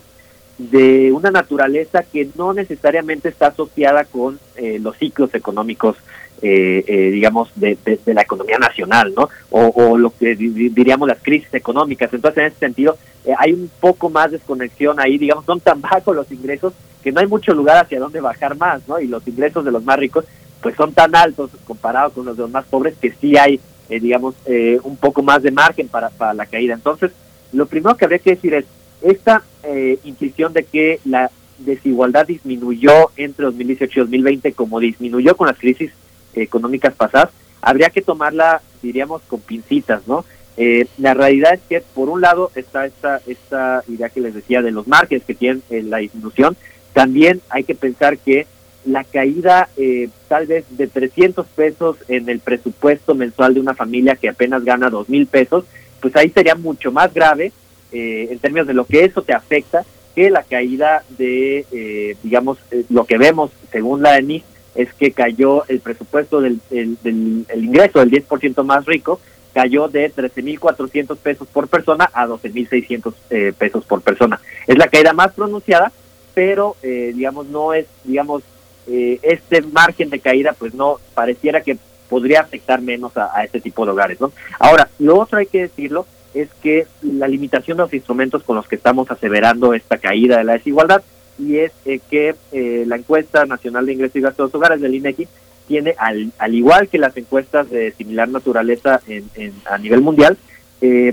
[0.58, 5.96] de una naturaleza que no necesariamente está asociada con eh, los ciclos económicos,
[6.40, 7.76] eh, digamos, de,
[8.06, 9.28] la economía nacional, ¿no?
[9.50, 12.12] O, lo que diríamos las crisis económicas.
[12.12, 12.96] Entonces, en ese sentido,
[13.38, 16.72] hay un poco más desconexión ahí, digamos, son tan bajos los ingresos
[17.02, 18.98] que no hay mucho lugar hacia donde bajar más, ¿no?
[18.98, 20.24] Y los ingresos de los más ricos,
[20.66, 24.00] pues son tan altos comparados con los de los más pobres que sí hay eh,
[24.00, 26.74] digamos, eh, un poco más de margen para, para la caída.
[26.74, 27.12] Entonces,
[27.52, 28.64] lo primero que habría que decir es,
[29.00, 35.46] esta eh, intuición de que la desigualdad disminuyó entre 2018 y 2020 como disminuyó con
[35.46, 35.92] las crisis
[36.34, 37.30] económicas pasadas,
[37.60, 40.24] habría que tomarla, diríamos, con pincitas, ¿no?
[40.56, 44.62] Eh, la realidad es que, por un lado, está esta, esta idea que les decía
[44.62, 46.56] de los márgenes que tienen la disminución.
[46.92, 48.48] También hay que pensar que
[48.86, 54.16] la caída eh, tal vez de 300 pesos en el presupuesto mensual de una familia
[54.16, 55.64] que apenas gana 2 mil pesos,
[56.00, 57.52] pues ahí sería mucho más grave
[57.92, 59.84] eh, en términos de lo que eso te afecta
[60.14, 62.58] que la caída de, eh, digamos,
[62.88, 64.42] lo que vemos según la ENI
[64.74, 69.20] es que cayó el presupuesto del, del, el ingreso del 10% más rico,
[69.52, 74.40] cayó de 13.400 pesos por persona a 12.600 eh, pesos por persona.
[74.66, 75.92] Es la caída más pronunciada,
[76.34, 78.42] pero digamos no es, digamos,
[78.88, 81.76] eh, este margen de caída pues no pareciera que
[82.08, 84.20] podría afectar menos a, este tipo de hogares.
[84.20, 84.30] ¿no?
[84.60, 88.68] Ahora, lo otro hay que decirlo es que la limitación de los instrumentos con los
[88.68, 91.02] que estamos aseverando esta caída de la desigualdad
[91.38, 94.80] y es eh, que eh, la encuesta nacional de ingresos y gastos de los hogares
[94.80, 95.26] del INEGI
[95.66, 99.28] tiene, al, al igual que las encuestas de similar naturaleza en,
[99.68, 100.38] a nivel mundial,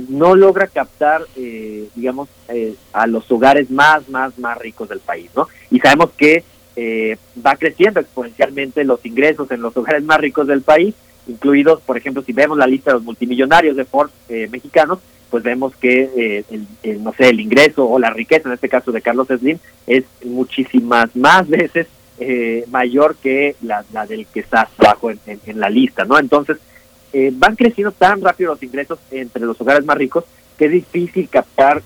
[0.09, 1.23] no logra captar,
[1.95, 2.29] digamos,
[2.91, 5.47] a los hogares más, más, más ricos del país, ¿no?
[5.71, 6.43] Y sabemos que
[6.75, 10.95] eh, va creciendo exponencialmente los ingresos en los hogares más ricos del país,
[11.27, 15.43] incluidos, por ejemplo, si vemos la lista de los multimillonarios de Forbes eh, mexicanos, pues
[15.43, 16.43] vemos que, eh,
[16.83, 20.03] el, no sé, el ingreso o la riqueza, en este caso de Carlos Slim, es
[20.25, 21.87] muchísimas más veces
[22.69, 26.17] mayor que la, del que está abajo en, la lista, ¿no?
[26.17, 26.57] Entonces,
[27.33, 30.23] van creciendo tan rápido los ingresos entre los hogares más ricos
[30.57, 31.81] que es difícil captar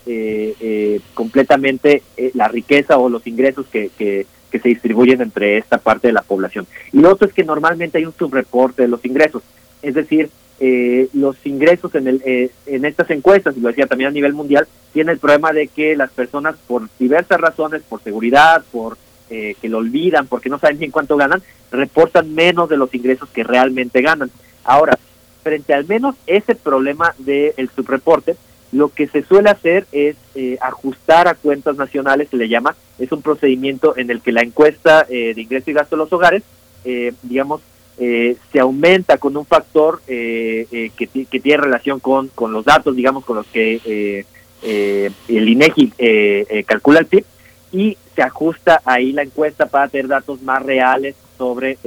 [1.15, 2.03] completamente
[2.35, 6.21] la riqueza o los ingresos que, que que se distribuyen entre esta parte de la
[6.21, 6.67] población.
[6.91, 9.43] Y lo otro es que normalmente hay un subreporte de los ingresos,
[9.81, 10.29] es decir,
[10.59, 14.33] eh, los ingresos en, el, eh, en estas encuestas, y lo decía también a nivel
[14.33, 18.97] mundial, tiene el problema de que las personas por diversas razones, por seguridad, por
[19.29, 23.29] eh, que lo olvidan, porque no saben bien cuánto ganan, reportan menos de los ingresos
[23.29, 24.31] que realmente ganan.
[24.63, 24.97] Ahora,
[25.43, 28.35] frente al menos ese problema del subreporte,
[28.71, 33.11] lo que se suele hacer es eh, ajustar a cuentas nacionales, se le llama, es
[33.11, 36.43] un procedimiento en el que la encuesta eh, de ingreso y gasto de los hogares,
[36.85, 37.61] eh, digamos,
[37.97, 43.37] se aumenta con un factor que, que, tiene relación con, con los datos, digamos, con
[43.37, 44.23] los que
[44.61, 47.25] el INEGI calcula el PIB,
[47.71, 51.79] y se ajusta ahí la encuesta para tener datos más reales sobre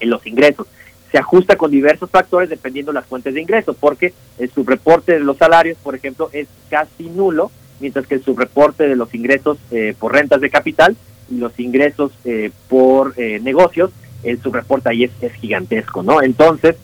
[0.00, 0.68] los ingresos
[1.10, 5.20] se ajusta con diversos factores dependiendo de las fuentes de ingreso, porque el subreporte de
[5.20, 9.94] los salarios, por ejemplo, es casi nulo, mientras que el subreporte de los ingresos eh,
[9.98, 10.96] por rentas de capital
[11.30, 13.90] y los ingresos eh, por eh, negocios,
[14.22, 16.22] el subreporte ahí es, es gigantesco, ¿no?
[16.22, 16.76] Entonces,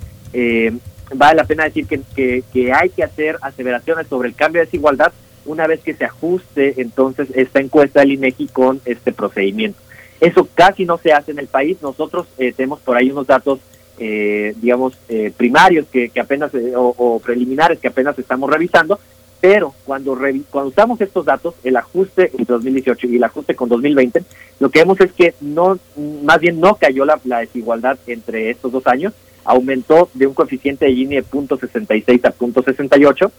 [1.14, 5.12] vale la pena decir que, que, hay que hacer aseveraciones sobre el cambio de desigualdad
[5.44, 9.78] una vez que se ajuste entonces esta encuesta del INEGI con este procedimiento.
[10.20, 11.76] Eso casi no se hace en el país.
[11.82, 13.60] Nosotros tenemos por ahí unos datos
[13.98, 18.98] eh, digamos, eh, primarios que, que apenas, eh, o, preliminares que apenas estamos revisando,
[19.40, 20.18] pero cuando,
[20.50, 24.22] cuando usamos estos datos, el ajuste entre 2018 y el ajuste con 2020,
[24.58, 25.78] lo que vemos es que no,
[26.22, 29.12] más bien no cayó la, la desigualdad entre estos dos años,
[29.44, 33.30] aumentó de un coeficiente de Gini de .66 a .68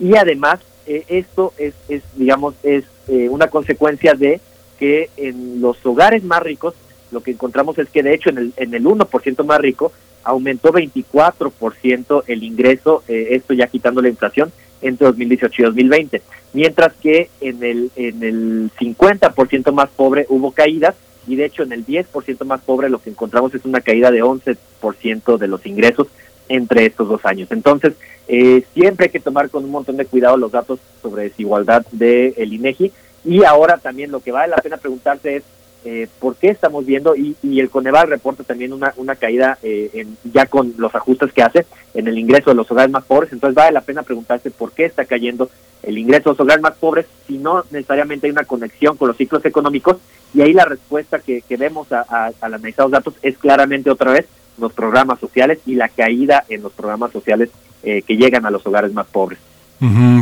[0.00, 4.40] y además esto es, es, digamos, es una consecuencia de
[4.78, 6.74] que en los hogares más ricos
[7.12, 9.92] lo que encontramos es que de hecho en el, en el 1% más rico
[10.22, 16.22] aumentó 24% el ingreso, eh, esto ya quitando la inflación, entre 2018 y 2020,
[16.52, 20.94] mientras que en el, en el 50% más pobre hubo caídas
[21.26, 24.22] y de hecho en el 10% más pobre lo que encontramos es una caída de
[24.22, 26.08] 11% de los ingresos
[26.48, 27.48] entre estos dos años.
[27.52, 27.94] Entonces,
[28.26, 32.34] eh, siempre hay que tomar con un montón de cuidado los datos sobre desigualdad del
[32.36, 32.92] el INEGI
[33.24, 35.42] y ahora también lo que vale la pena preguntarse es
[35.84, 40.16] eh, por qué estamos viendo, y, el Coneval reporta también una, una caída eh, en,
[40.24, 43.54] ya con los ajustes que hace en el ingreso de los hogares más pobres, entonces
[43.54, 45.50] vale la pena preguntarse por qué está cayendo
[45.82, 49.16] el ingreso de los hogares más pobres si no necesariamente hay una conexión con los
[49.16, 49.96] ciclos económicos,
[50.34, 54.26] y ahí la respuesta que, vemos al analizar los datos es claramente otra vez
[54.58, 57.50] los programas sociales y la caída en los programas sociales
[57.82, 59.38] eh, que llegan a los hogares más pobres.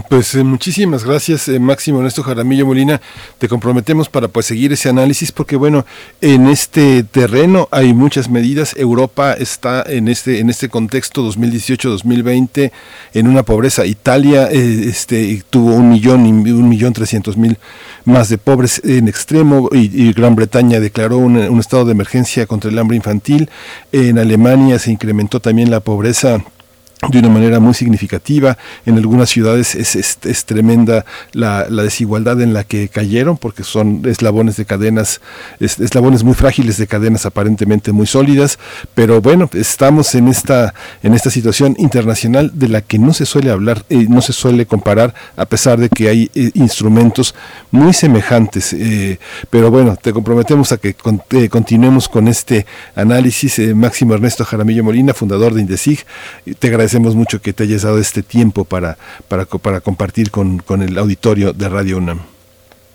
[0.08, 3.00] Pues eh, muchísimas gracias, eh, Máximo Ernesto Jaramillo Molina.
[3.38, 5.84] Te comprometemos para pues seguir ese análisis porque bueno,
[6.20, 8.76] en este terreno hay muchas medidas.
[8.76, 12.70] Europa está en este en este contexto 2018-2020
[13.14, 13.84] en una pobreza.
[13.84, 17.58] Italia eh, este tuvo un millón un millón trescientos mil
[18.04, 22.70] más de pobres en extremo y, Gran Bretaña declaró un, un estado de emergencia contra
[22.70, 23.50] el hambre infantil.
[23.90, 26.44] En Alemania se incrementó también la pobreza
[27.10, 28.58] de una manera muy significativa.
[28.84, 34.02] En algunas ciudades es, es, tremenda la, la, desigualdad en la que cayeron, porque son
[34.06, 35.20] eslabones de cadenas,
[35.60, 38.58] eslabones muy frágiles de cadenas aparentemente muy sólidas.
[38.94, 43.50] Pero bueno, estamos en esta, en esta situación internacional de la que no se suele
[43.50, 47.34] hablar, y no se suele comparar, a pesar de que hay eh, instrumentos
[47.70, 48.72] muy semejantes.
[48.72, 49.18] Eh,
[49.50, 50.96] pero bueno, te comprometemos a que
[51.30, 52.66] eh, continuemos con este
[52.96, 53.58] análisis.
[53.74, 56.04] Máximo Ernesto Jaramillo Molina, fundador de Indesig,
[56.58, 58.96] te agradecemos agradecemos mucho que te hayas dado este tiempo para,
[59.28, 62.20] para, para compartir con, con el auditorio de Radio UNAM.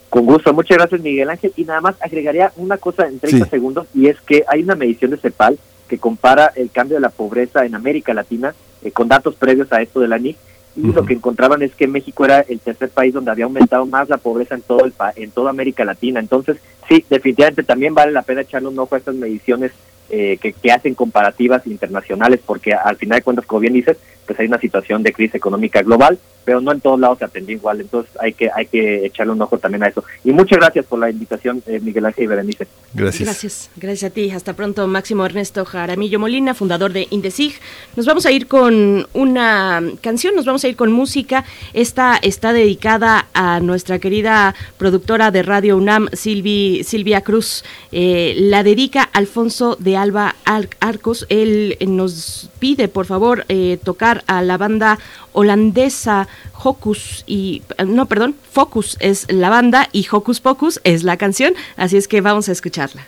[0.09, 1.53] Con gusto, muchas gracias Miguel Ángel.
[1.55, 5.11] Y nada más agregaría una cosa en 30 segundos y es que hay una medición
[5.11, 9.35] de CEPAL que compara el cambio de la pobreza en América Latina eh, con datos
[9.35, 10.37] previos a esto de la NIC
[10.75, 14.09] y lo que encontraban es que México era el tercer país donde había aumentado más
[14.09, 16.19] la pobreza en todo el en toda América Latina.
[16.19, 16.57] Entonces,
[16.89, 19.71] sí, definitivamente también vale la pena echarle un ojo a estas mediciones
[20.09, 23.97] eh, que, hacen comparativas internacionales, porque al final de cuentas, como bien dices,
[24.33, 27.55] pues hay una situación de crisis económica global, pero no en todos lados se atendió
[27.55, 30.03] igual, entonces hay que hay que echarle un ojo también a eso.
[30.23, 32.67] Y muchas gracias por la invitación, eh, Miguel Ángel y Berenice.
[32.95, 33.27] Gracias.
[33.27, 34.31] Gracias, gracias a ti.
[34.31, 37.53] Hasta pronto, Máximo Ernesto Jaramillo Molina, fundador de Indesig.
[37.95, 41.45] Nos vamos a ir con una canción, nos vamos a ir con música.
[41.73, 47.63] Esta está dedicada a nuestra querida productora de Radio UNAM, Silvia Cruz.
[47.91, 50.35] Eh, la dedica Alfonso de Alba
[50.79, 51.27] Arcos.
[51.29, 54.99] Él eh, nos pide, por favor, eh, tocar a la banda
[55.33, 56.27] holandesa
[56.63, 61.97] Hocus y no, perdón, Focus es la banda y Hocus Pocus es la canción, así
[61.97, 63.07] es que vamos a escucharla.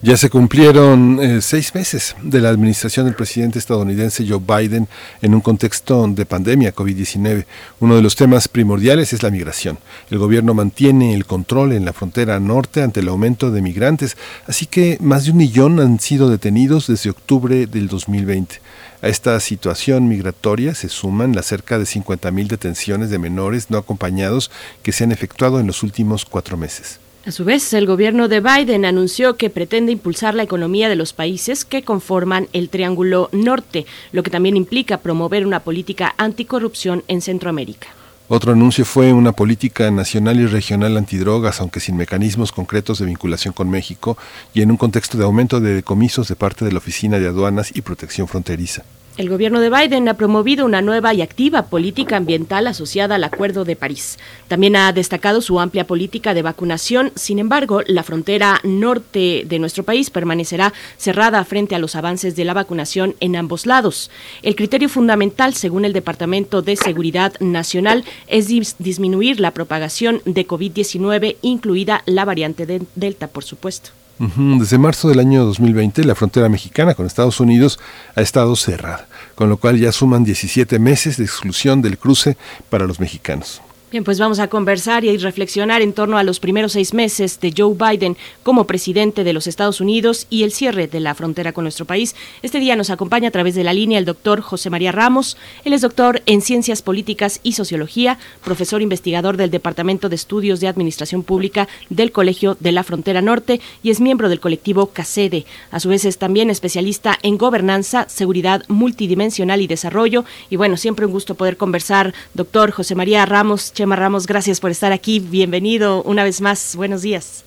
[0.00, 4.86] Ya se cumplieron eh, seis meses de la administración del presidente estadounidense Joe Biden
[5.22, 7.46] en un contexto de pandemia COVID-19.
[7.80, 9.76] Uno de los temas primordiales es la migración.
[10.08, 14.16] El gobierno mantiene el control en la frontera norte ante el aumento de migrantes,
[14.46, 18.60] así que más de un millón han sido detenidos desde octubre del 2020.
[19.02, 24.52] A esta situación migratoria se suman las cerca de 50.000 detenciones de menores no acompañados
[24.84, 27.00] que se han efectuado en los últimos cuatro meses.
[27.28, 31.12] A su vez, el gobierno de Biden anunció que pretende impulsar la economía de los
[31.12, 37.20] países que conforman el Triángulo Norte, lo que también implica promover una política anticorrupción en
[37.20, 37.88] Centroamérica.
[38.28, 43.52] Otro anuncio fue una política nacional y regional antidrogas, aunque sin mecanismos concretos de vinculación
[43.52, 44.16] con México
[44.54, 47.76] y en un contexto de aumento de decomisos de parte de la Oficina de Aduanas
[47.76, 48.84] y Protección Fronteriza.
[49.18, 53.64] El gobierno de Biden ha promovido una nueva y activa política ambiental asociada al Acuerdo
[53.64, 54.16] de París.
[54.46, 57.10] También ha destacado su amplia política de vacunación.
[57.16, 62.44] Sin embargo, la frontera norte de nuestro país permanecerá cerrada frente a los avances de
[62.44, 64.08] la vacunación en ambos lados.
[64.42, 68.46] El criterio fundamental, según el Departamento de Seguridad Nacional, es
[68.78, 73.90] disminuir la propagación de COVID-19, incluida la variante de Delta, por supuesto.
[74.18, 77.78] Desde marzo del año 2020, la frontera mexicana con Estados Unidos
[78.16, 82.36] ha estado cerrada, con lo cual ya suman 17 meses de exclusión del cruce
[82.68, 83.62] para los mexicanos.
[83.90, 87.54] Bien, pues vamos a conversar y reflexionar en torno a los primeros seis meses de
[87.56, 91.64] Joe Biden como presidente de los Estados Unidos y el cierre de la frontera con
[91.64, 92.14] nuestro país.
[92.42, 95.38] Este día nos acompaña a través de la línea el doctor José María Ramos.
[95.64, 100.68] Él es doctor en Ciencias Políticas y Sociología, profesor investigador del Departamento de Estudios de
[100.68, 105.46] Administración Pública del Colegio de la Frontera Norte y es miembro del colectivo CACEDE.
[105.70, 110.26] A su vez es también especialista en gobernanza, seguridad multidimensional y desarrollo.
[110.50, 114.72] Y bueno, siempre un gusto poder conversar, doctor José María Ramos Chema Ramos, gracias por
[114.72, 115.20] estar aquí.
[115.20, 116.74] Bienvenido una vez más.
[116.74, 117.44] Buenos días.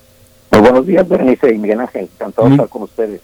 [0.51, 2.03] Muy buenos días, Berenice y Miguel Ángel.
[2.03, 3.19] Encantado de estar con ustedes.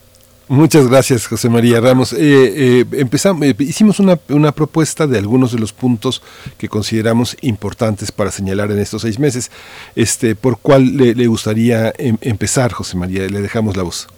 [0.49, 2.11] Muchas gracias, José María Ramos.
[2.11, 6.21] Eh, eh, empezamos, eh, hicimos una, una, propuesta de algunos de los puntos
[6.57, 9.51] que consideramos importantes para señalar en estos seis meses.
[9.95, 13.25] Este, ¿Por cuál le, le gustaría em, empezar, José María?
[13.29, 14.09] Le dejamos la voz.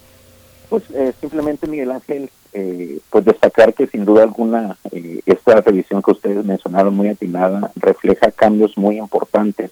[0.67, 0.81] Pues
[1.21, 6.43] simplemente, Miguel Ángel, eh, pues destacar que sin duda alguna eh, esta revisión que ustedes
[6.43, 9.69] mencionaron muy atinada refleja cambios muy importantes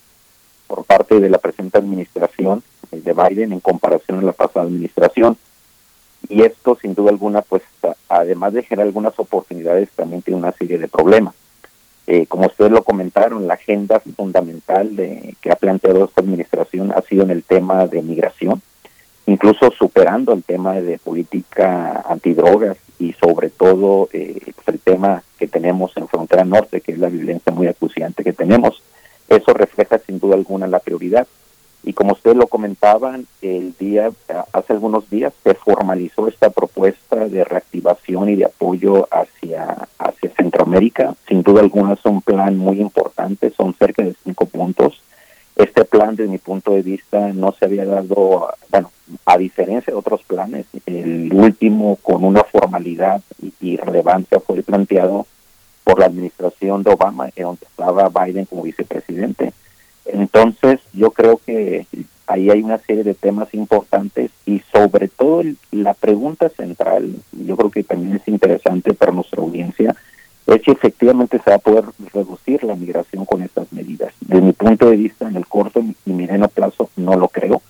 [0.68, 5.38] por parte de la presente administración eh, de Biden en comparación a la pasada administración.
[6.30, 7.64] Y esto sin duda alguna pues
[8.10, 11.34] además de generar algunas oportunidades también tiene una serie de problemas.
[12.30, 17.24] Como ustedes lo comentaron la agenda fundamental de, que ha planteado esta administración ha sido
[17.24, 18.62] en el tema de migración
[19.28, 25.96] incluso superando el tema de política antidrogas y sobre todo eh, el tema que tenemos
[25.98, 28.82] en frontera norte, que es la violencia muy acuciante que tenemos.
[29.28, 31.28] Eso refleja sin duda alguna la prioridad.
[31.84, 34.12] Y como ustedes lo comentaban, el día
[34.52, 41.16] hace algunos días se formalizó esta propuesta de reactivación y de apoyo hacia hacia Centroamérica.
[41.28, 45.02] Sin duda alguna es un plan muy importante, son cerca de cinco puntos
[45.58, 48.92] este plan, desde mi punto de vista, no se había dado, bueno,
[49.26, 53.22] a diferencia de otros planes, el último con una formalidad
[53.60, 55.26] y, relevancia fue planteado
[55.84, 59.54] por la administración de Obama, en donde estaba Biden como vicepresidente.
[60.06, 61.88] Entonces, yo creo que
[62.28, 67.72] ahí hay una serie de temas importantes y sobre todo la pregunta central, yo creo
[67.72, 69.96] que también es interesante para nuestra audiencia,
[70.48, 74.14] es si efectivamente se va a poder reducir la migración con estas medidas.
[74.22, 77.62] De mi punto de vista, en el corto y mediano plazo, no lo creo,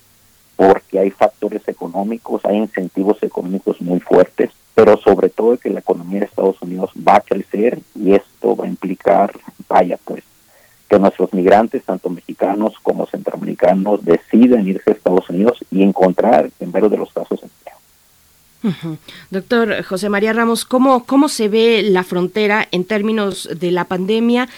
[0.55, 6.19] porque hay factores económicos, hay incentivos económicos muy fuertes, pero sobre todo que la economía
[6.19, 9.31] de Estados Unidos va a crecer y esto va a implicar,
[9.67, 10.23] vaya pues,
[10.87, 16.71] que nuestros migrantes, tanto mexicanos como centroamericanos, deciden irse a Estados Unidos y encontrar, en
[16.71, 17.76] varios de los casos, empleo.
[19.29, 24.49] Doctor José María Ramos, ¿cómo, ¿cómo se ve la frontera en términos de la pandemia?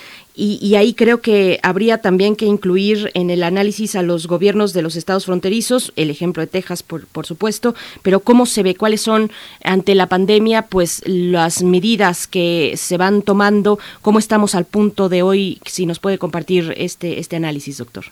[0.41, 4.81] Y, ahí creo que habría también que incluir en el análisis a los gobiernos de
[4.81, 9.01] los estados fronterizos, el ejemplo de Texas, por, por supuesto, pero cómo se ve, cuáles
[9.01, 9.31] son
[9.65, 15.23] ante la pandemia, pues las medidas que se van tomando, cómo estamos al punto de
[15.23, 18.05] hoy, si nos puede compartir este, este análisis, doctor.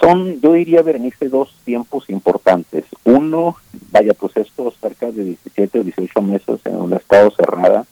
[0.00, 2.84] Son, yo diría, Berenice, dos tiempos importantes.
[3.04, 3.56] Uno,
[3.92, 7.84] vaya, pues estos cerca de 17 o 18 meses en un estado cerrada,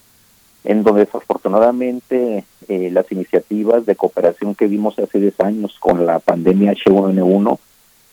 [0.65, 6.19] en donde desafortunadamente eh, las iniciativas de cooperación que vimos hace 10 años con la
[6.19, 7.59] pandemia H1N1,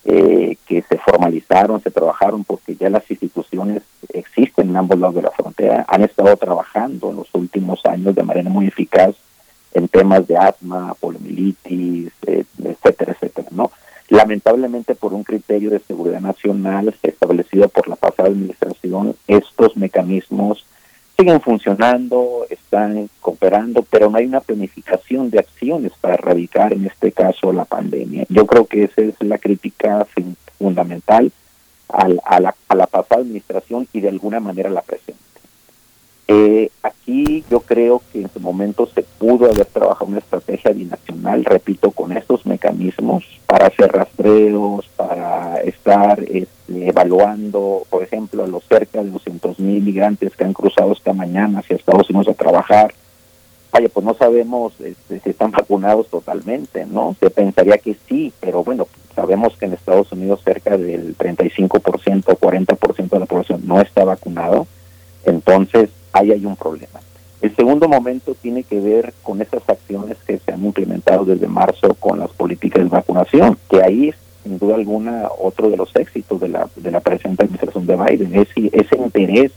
[0.08, 3.82] eh, que se formalizaron, se trabajaron, porque ya las instituciones
[4.14, 8.24] existen en ambos lados de la frontera, han estado trabajando en los últimos años de
[8.24, 9.16] manera muy eficaz
[9.74, 13.72] en temas de asma, poliomielitis, eh, etcétera, etcétera, ¿no?
[14.10, 20.66] Lamentablemente, por un criterio de seguridad nacional establecido por la pasada administración, estos mecanismos
[21.18, 27.12] siguen funcionando, están cooperando, pero no hay una planificación de acciones para erradicar, en este
[27.12, 28.26] caso, la pandemia.
[28.30, 30.06] Yo creo que esa es la crítica
[30.60, 31.32] fundamental
[31.88, 35.22] a, la, a la pasada administración y de alguna manera la presente.
[36.28, 41.46] Eh, aquí yo creo que en su momento se pudo haber trabajado una estrategia binacional,
[41.46, 49.04] repito, con estos mecanismos para hacer rastreos, para estar este, evaluando, por ejemplo, los cerca
[49.04, 52.94] de 200 mil migrantes que han cruzado esta mañana hacia Estados Unidos a trabajar.
[53.72, 57.16] Vaya, pues no sabemos este, si están vacunados totalmente, ¿no?
[57.20, 62.38] Se pensaría que sí, pero bueno, sabemos que en Estados Unidos cerca del 35% o
[62.38, 64.66] 40% de la población no está vacunado.
[65.26, 67.00] Entonces, ahí hay un problema.
[67.42, 71.94] El segundo momento tiene que ver con esas acciones que se han implementado desde marzo
[71.96, 76.40] con las políticas de vacunación, que ahí es sin duda alguna otro de los éxitos
[76.40, 79.52] de la, de la presente administración de Biden, ese, ese interés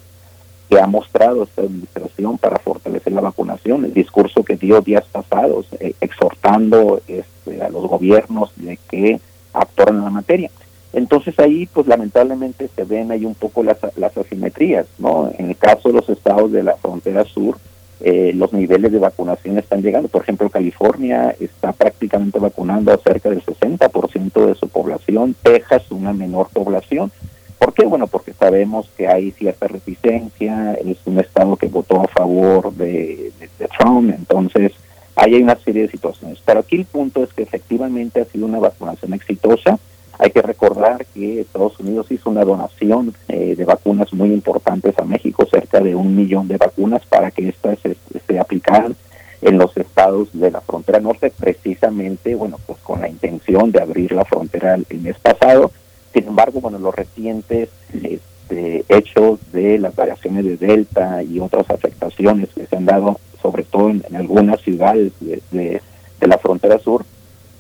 [0.69, 5.67] que ha mostrado esta administración para fortalecer la vacunación, el discurso que dio días pasados,
[5.79, 9.21] eh, exhortando este, a los gobiernos de que
[9.53, 10.51] actuaran en la materia.
[10.93, 15.31] Entonces ahí, pues lamentablemente se ven ahí un poco las, las asimetrías, ¿no?
[15.39, 17.59] En el caso de los estados de la frontera sur,
[18.01, 20.09] eh, los niveles de vacunación están llegando.
[20.09, 26.13] Por ejemplo, California está prácticamente vacunando a cerca del 60% de su población, Texas una
[26.13, 27.11] menor población.
[27.59, 27.85] ¿Por qué?
[27.87, 33.33] Bueno, porque sabemos que hay cierta reticencia, es un estado que votó a favor de,
[33.41, 34.73] de Trump, entonces
[35.17, 36.39] ahí hay una serie de situaciones.
[36.45, 39.79] Pero aquí el punto es que efectivamente ha sido una vacunación exitosa,
[40.19, 45.05] hay que recordar que Estados Unidos hizo una donación eh, de vacunas muy importantes a
[45.05, 48.97] México, cerca de un millón de vacunas para que éstas se, aplicaran
[49.41, 54.13] en los estados de la frontera norte, precisamente, bueno, pues con la intención de abrir
[54.13, 55.71] la frontera el mes pasado.
[56.13, 62.49] Sin embargo, bueno, los recientes este, hechos de las variaciones de Delta y otras afectaciones
[62.55, 65.81] que se han dado, sobre todo en, algunas ciudades de
[66.21, 67.05] la frontera sur,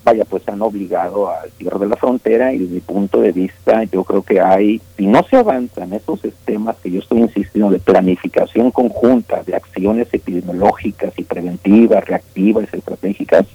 [0.09, 3.85] vaya, pues han obligado al cierre de la frontera y desde mi punto de vista
[3.85, 7.79] yo creo que hay, si no se avanzan esos sistemas que yo estoy insistiendo de
[7.79, 13.47] planificación conjunta, de acciones epidemiológicas y preventivas, reactivas, estratégicas,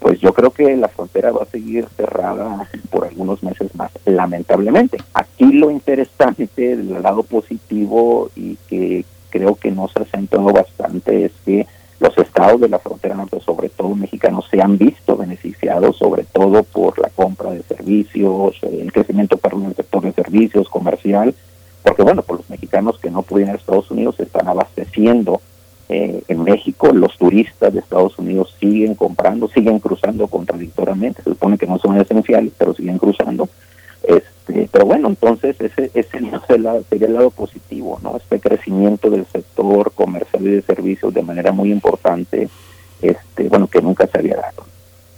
[0.00, 4.98] pues yo creo que la frontera va a seguir cerrada por algunos meses más, lamentablemente.
[5.14, 11.24] Aquí lo interesante del lado positivo y que creo que no se ha acentuado bastante
[11.24, 11.66] es que
[12.00, 16.62] los estados de la frontera norte, sobre todo mexicanos, se han visto beneficiados, sobre todo
[16.64, 21.34] por la compra de servicios, el crecimiento perdón, del sector de servicios, comercial,
[21.82, 25.40] porque bueno, por los mexicanos que no pueden ir a Estados Unidos se están abasteciendo
[25.88, 31.58] eh, en México, los turistas de Estados Unidos siguen comprando, siguen cruzando contradictoriamente, se supone
[31.58, 33.48] que no son esenciales, pero siguen cruzando.
[34.46, 36.20] Este, pero bueno, entonces ese, ese
[36.88, 38.16] sería el lado positivo, ¿no?
[38.16, 42.48] Este crecimiento del sector comercial y de servicios de manera muy importante,
[43.00, 44.73] este, bueno, que nunca se había dado.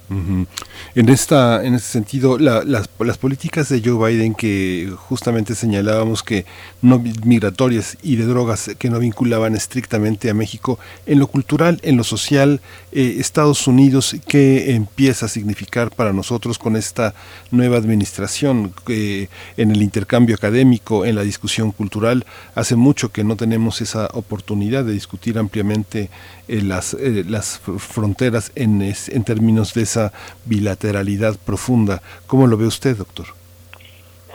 [0.09, 6.45] En esta, en este sentido, las, las, políticas de Joe Biden que justamente señalábamos que
[6.81, 11.97] no migratorias y de drogas que no vinculaban estrictamente a México, en lo cultural, en
[11.97, 12.61] lo social,
[12.93, 17.13] eh, Estados Unidos, ¿qué empieza a significar para nosotros con esta
[17.51, 19.27] nueva administración eh,
[19.57, 22.25] en el intercambio académico, en la discusión cultural?
[22.55, 26.09] Hace mucho que no tenemos esa oportunidad de discutir ampliamente
[26.47, 26.95] eh, las,
[27.27, 29.96] las fronteras en, en términos de esa
[30.45, 32.01] bilateralidad profunda.
[32.27, 33.27] ¿Cómo lo ve usted, doctor?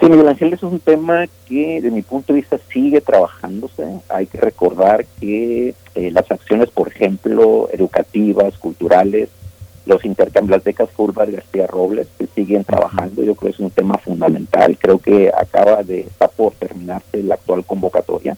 [0.01, 4.01] Sí, Miguel Ángel, es un tema que de mi punto de vista sigue trabajándose.
[4.09, 9.29] Hay que recordar que eh, las acciones, por ejemplo, educativas, culturales,
[9.87, 13.99] los intercambios, las becas Fulbright García Robles, siguen trabajando, yo creo que es un tema
[13.99, 14.77] fundamental.
[14.81, 18.37] Creo que acaba de, estar por terminarse la actual convocatoria.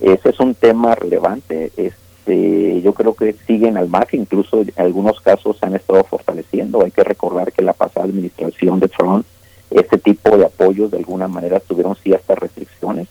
[0.00, 1.72] Ese es un tema relevante.
[1.76, 1.94] Es,
[2.26, 6.82] este, yo creo que siguen al margen, incluso en algunos casos se han estado fortaleciendo.
[6.84, 9.24] Hay que recordar que la pasada administración de Trump,
[9.70, 13.08] este tipo de apoyos de alguna manera tuvieron ciertas restricciones.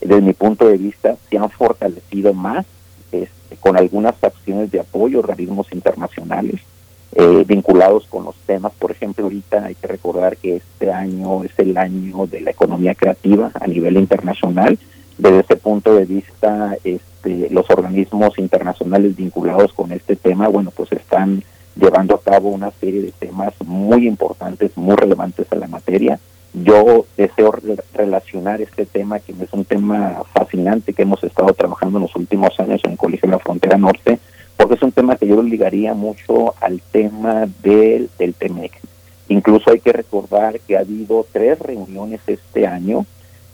[0.00, 2.64] Desde mi punto de vista, se han fortalecido más
[3.12, 6.60] este, con algunas acciones de apoyo, organismos internacionales
[7.14, 8.72] eh, vinculados con los temas.
[8.78, 12.94] Por ejemplo, ahorita hay que recordar que este año es el año de la economía
[12.94, 14.78] creativa a nivel internacional.
[15.18, 20.90] Desde ese punto de vista, este, los organismos internacionales vinculados con este tema, bueno, pues
[20.92, 21.44] están
[21.76, 26.18] llevando a cabo una serie de temas muy importantes, muy relevantes a la materia.
[26.52, 27.52] Yo deseo
[27.94, 32.58] relacionar este tema, que es un tema fascinante que hemos estado trabajando en los últimos
[32.60, 34.18] años en el Colegio de la Frontera Norte,
[34.56, 38.72] porque es un tema que yo ligaría mucho al tema del, del TEMEC.
[39.28, 43.04] Incluso hay que recordar que ha habido tres reuniones este año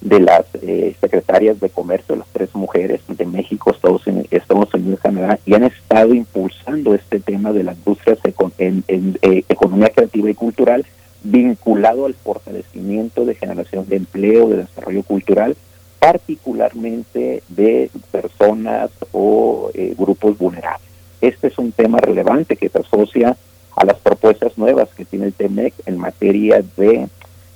[0.01, 5.01] de las eh, secretarias de comercio, las tres mujeres de México, Estados Unidos, Estados Unidos
[5.01, 8.19] Canadá, y han estado impulsando este tema de las industrias
[8.59, 10.87] en, eh, economía creativa y cultural,
[11.23, 15.55] vinculado al fortalecimiento de generación de empleo, de desarrollo cultural,
[15.99, 20.89] particularmente de personas o eh, grupos vulnerables.
[21.21, 23.37] Este es un tema relevante que se asocia
[23.77, 27.09] a las propuestas nuevas que tiene el TEMEC en materia de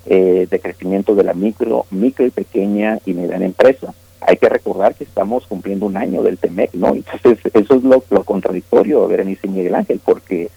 [0.07, 3.95] eh, de crecimiento de la micro, micro y pequeña y mediana empresa.
[4.21, 6.89] Hay que recordar que estamos cumpliendo un año del TEMEC, ¿no?
[6.95, 10.51] Entonces, eso es lo, contradictorio, Berenice y Miguel Ángel, porque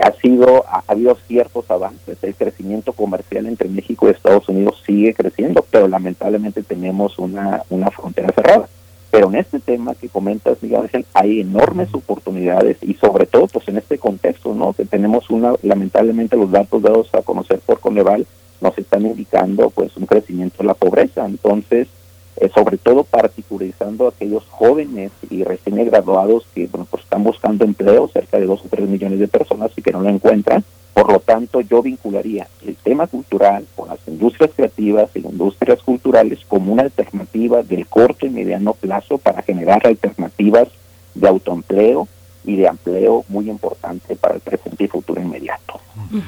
[0.00, 5.14] ha sido, ha, habido ciertos avances, el crecimiento comercial entre México y Estados Unidos sigue
[5.14, 8.68] creciendo, pero lamentablemente tenemos una, una frontera cerrada.
[9.10, 13.66] Pero en este tema que comentas, Miguel Ángel, hay enormes oportunidades y sobre todo pues
[13.68, 14.74] en este contexto, ¿no?
[14.74, 18.26] Que tenemos una, lamentablemente los datos dados a conocer por Coneval,
[18.60, 21.26] nos están indicando pues un crecimiento de la pobreza.
[21.26, 21.88] Entonces,
[22.36, 27.64] eh, sobre todo particularizando a aquellos jóvenes y recién graduados que bueno, pues están buscando
[27.64, 30.64] empleo, cerca de dos o tres millones de personas y que no lo encuentran.
[30.94, 35.82] Por lo tanto, yo vincularía el tema cultural con las industrias creativas y las industrias
[35.82, 40.68] culturales como una alternativa del corto y mediano plazo para generar alternativas
[41.14, 42.08] de autoempleo
[42.48, 45.80] y de empleo muy importante para el presente y futuro inmediato.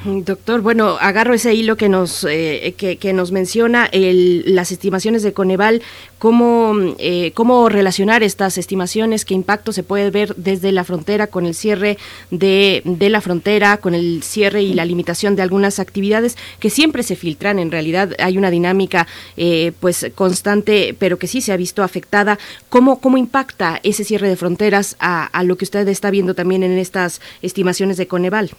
[0.05, 5.33] Doctor, bueno, agarro ese hilo que nos eh, que, nos menciona el, las estimaciones de
[5.33, 5.81] Coneval,
[6.21, 11.47] cómo eh, cómo relacionar estas estimaciones, qué impacto se puede ver desde la frontera con
[11.47, 11.97] el cierre
[12.29, 17.01] de, de la frontera, con el cierre y la limitación de algunas actividades que siempre
[17.01, 17.57] se filtran.
[17.57, 22.37] En realidad hay una dinámica eh, pues constante, pero que sí se ha visto afectada.
[22.69, 26.61] ¿Cómo cómo impacta ese cierre de fronteras a, a lo que usted está viendo también
[26.61, 28.51] en estas estimaciones de Coneval?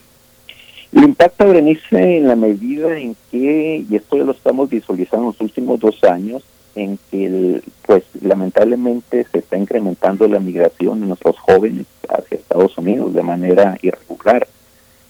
[0.90, 5.32] Lo impacta, Berenice, en la medida en que, y esto ya lo estamos visualizando en
[5.32, 6.42] los últimos dos años,
[6.74, 13.14] en que, pues, lamentablemente se está incrementando la migración de nuestros jóvenes hacia Estados Unidos
[13.14, 14.46] de manera irregular.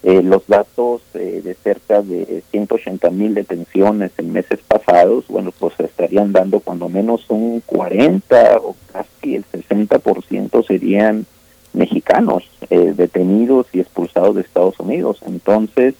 [0.03, 5.79] Eh, los datos eh, de cerca de 180 mil detenciones en meses pasados, bueno, pues
[5.79, 11.25] estarían dando cuando menos un 40 o casi el 60% serían
[11.71, 15.19] mexicanos eh, detenidos y expulsados de Estados Unidos.
[15.25, 15.95] Entonces,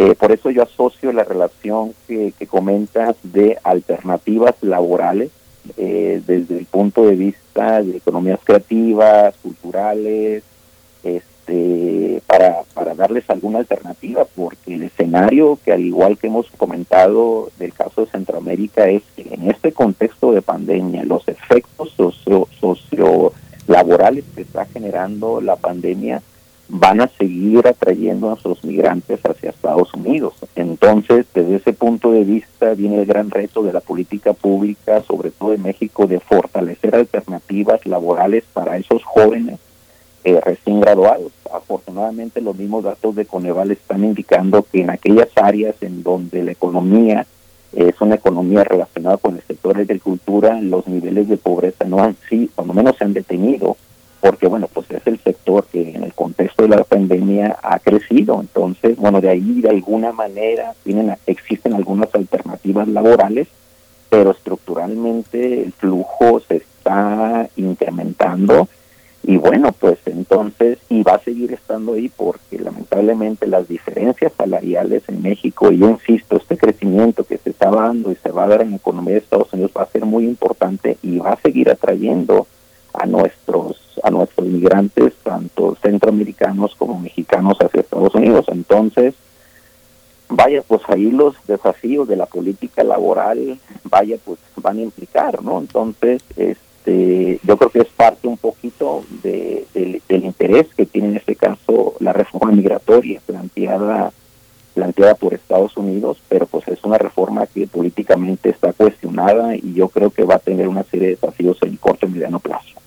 [0.00, 5.32] eh, por eso yo asocio la relación que, comentas de alternativas laborales
[5.76, 10.44] eh, desde el punto de vista de economías creativas, culturales,
[11.02, 17.50] este, para, para darles alguna alternativa, porque el escenario que al igual que hemos comentado
[17.58, 23.32] del caso de Centroamérica es que en este contexto de pandemia los efectos socio, socio
[23.66, 26.22] laborales que está generando la pandemia
[26.68, 30.34] van a seguir atrayendo a nuestros migrantes hacia Estados Unidos.
[30.54, 35.30] Entonces, desde ese punto de vista viene el gran reto de la política pública, sobre
[35.30, 39.58] todo en México, de fortalecer alternativas laborales para esos jóvenes
[40.24, 45.76] eh, recién graduados, afortunadamente los mismos datos de Coneval están indicando que en aquellas áreas
[45.80, 47.24] en donde la economía
[47.72, 52.16] es una economía relacionada con el sector de agricultura, los niveles de pobreza no han
[52.28, 53.76] sido, cuando menos se han detenido,
[54.20, 58.40] porque bueno, pues es el sector que en el contexto de la pandemia ha crecido.
[58.40, 63.48] Entonces, bueno, de ahí de alguna manera tienen, existen algunas alternativas laborales,
[64.10, 68.68] pero estructuralmente el flujo se está incrementando
[69.28, 75.02] y bueno, pues entonces, y va a seguir estando ahí porque lamentablemente las diferencias salariales
[75.08, 78.48] en México, y yo insisto, este crecimiento que se está dando y se va a
[78.48, 81.40] dar en la economía de Estados Unidos va a ser muy importante y va a
[81.42, 82.46] seguir atrayendo
[82.92, 88.46] a nuestros a nuestros migrantes, tanto centroamericanos como mexicanos hacia Estados Unidos.
[88.48, 89.14] Entonces,
[90.28, 95.58] vaya, pues ahí los desafíos de la política laboral, vaya, pues van a implicar, ¿no?
[95.58, 101.16] Entonces, este, yo creo que es parte un poquito de, del interés que tiene en
[101.16, 104.12] este caso la reforma migratoria planteada
[104.78, 109.88] planteada por Estados Unidos, pero pues es una reforma que políticamente está cuestionada y yo
[109.88, 112.78] creo que va a tener una serie de desafíos en corto y mediano plazo.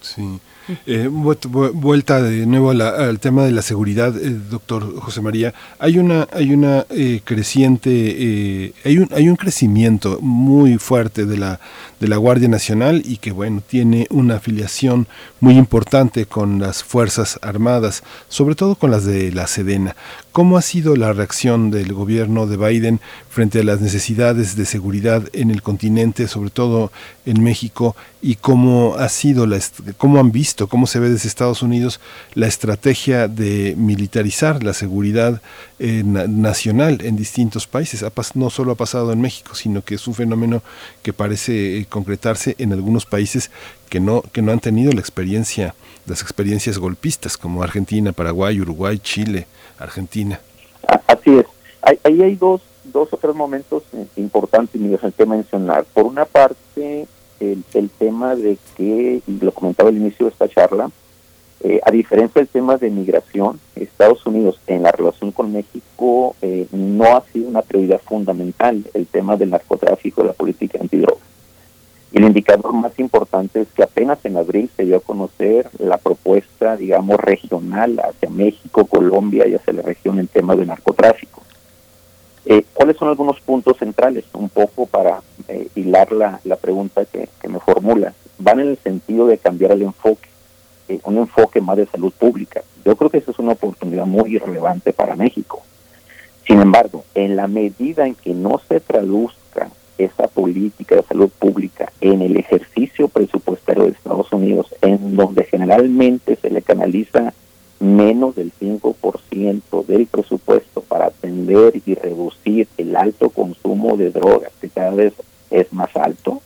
[0.00, 0.38] Sí.
[0.86, 5.52] Eh, vuelta de nuevo al tema de la seguridad, eh, doctor José María.
[5.80, 11.36] Hay una, hay una eh, creciente, eh, hay un, hay un crecimiento muy fuerte de
[11.36, 11.58] la,
[12.00, 15.06] de la Guardia Nacional y que bueno tiene una afiliación
[15.38, 19.94] muy importante con las fuerzas armadas, sobre todo con las de la Sedena.
[20.32, 25.24] ¿Cómo ha sido la reacción del gobierno de Biden frente a las necesidades de seguridad
[25.32, 26.92] en el continente, sobre todo
[27.26, 29.58] en México, y cómo ha sido la,
[29.96, 32.00] cómo han visto, cómo se ve desde Estados Unidos
[32.34, 35.40] la estrategia de militarizar la seguridad
[35.78, 38.04] eh, nacional en distintos países?
[38.34, 40.62] no solo ha pasado en México, sino que es un fenómeno
[41.02, 43.50] que parece eh, concretarse en algunos países
[43.90, 45.74] que no que no han tenido la experiencia,
[46.06, 49.46] las experiencias golpistas como Argentina, Paraguay, Uruguay, Chile
[49.78, 50.40] Argentina.
[51.06, 51.46] Así es.
[51.82, 55.84] Ahí hay dos, dos o tres momentos eh, importantes, Miguel, que mencionar.
[55.84, 57.06] Por una parte,
[57.40, 60.90] el, el, tema de que, y lo comentaba al inicio de esta charla,
[61.62, 66.66] eh, a diferencia del tema de migración, Estados Unidos en la relación con México eh,
[66.72, 71.20] no ha sido una prioridad fundamental el tema del narcotráfico la política antidroga.
[72.12, 75.96] Y el indicador más importante es que apenas en abril se dio a conocer la
[75.98, 81.42] propuesta, digamos, regional hacia México, Colombia y hacia la región en temas de narcotráfico.
[82.46, 84.24] Eh, ¿Cuáles son algunos puntos centrales?
[84.32, 88.12] Un poco para eh, hilar la, la pregunta que, me formula.
[88.38, 90.28] Van en el sentido de cambiar el enfoque,
[90.88, 92.62] eh, un enfoque más de salud pública.
[92.84, 95.62] Yo creo que esa es una oportunidad muy relevante para México.
[96.46, 99.39] Sin embargo, en la medida en que no se traduzca
[100.04, 106.36] esa política de salud pública en el ejercicio presupuestario de Estados Unidos, en donde generalmente
[106.36, 107.32] se le canaliza
[107.80, 114.68] menos del 5% del presupuesto para atender y reducir el alto consumo de drogas, que
[114.68, 115.14] cada vez
[115.50, 116.42] es más alto,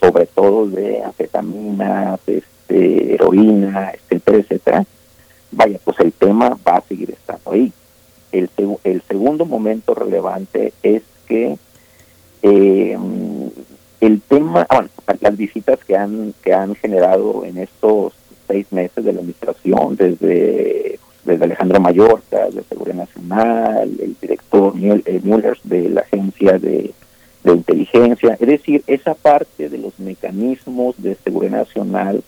[0.00, 4.86] sobre todo de anfetaminas, este, heroína, etcétera, etcétera,
[5.50, 7.72] vaya, pues el tema va a seguir estando ahí.
[8.30, 8.50] El,
[8.84, 11.58] el segundo momento relevante es que
[12.42, 12.96] eh,
[14.00, 14.88] el tema, bueno,
[15.20, 18.12] las visitas que han que han generado en estos
[18.46, 25.20] seis meses de la administración, desde, desde Alejandro Mallorca, de Seguridad Nacional, el director eh,
[25.24, 26.92] Mueller de la Agencia de,
[27.44, 32.22] de Inteligencia, es decir, esa parte de los mecanismos de seguridad nacional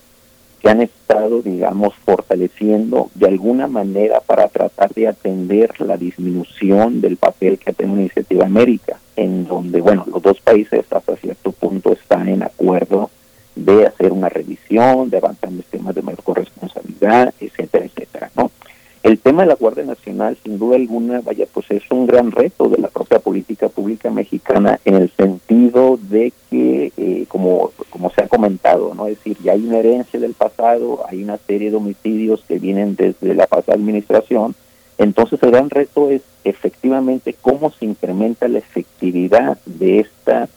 [0.61, 7.17] que han estado, digamos, fortaleciendo de alguna manera para tratar de atender la disminución del
[7.17, 11.91] papel que ha tenido Iniciativa América, en donde, bueno, los dos países hasta cierto punto
[11.91, 13.09] están en acuerdo
[13.53, 18.49] de hacer una revisión, de avanzar en los temas de mayor corresponsabilidad, etcétera, etcétera, ¿no?
[19.03, 22.69] El tema de la Guardia Nacional, sin duda alguna, vaya, pues es un gran reto
[22.69, 28.23] de la propia política pública mexicana en el sentido de que, eh, como, como se
[28.23, 29.05] ha comentado, ¿no?
[29.05, 33.33] Decir, ya hay una herencia del pasado, hay una serie de homicidios que vienen desde
[33.33, 34.55] la pasada administración,
[34.99, 40.49] entonces el gran reto es efectivamente cómo se incrementa la efectividad de esta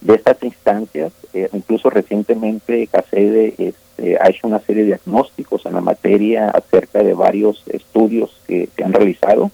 [0.00, 1.12] de estas instancias.
[1.32, 7.02] Eh, incluso recientemente CACEDE este, ha hecho una serie de diagnósticos en la materia acerca
[7.02, 9.50] de varios estudios que se han realizado.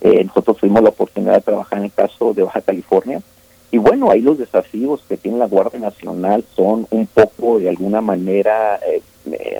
[0.00, 3.22] Eh, nosotros tuvimos la oportunidad de trabajar en el caso de Baja California.
[3.70, 8.00] Y bueno, ahí los desafíos que tiene la Guardia Nacional son un poco de alguna
[8.00, 9.02] manera eh,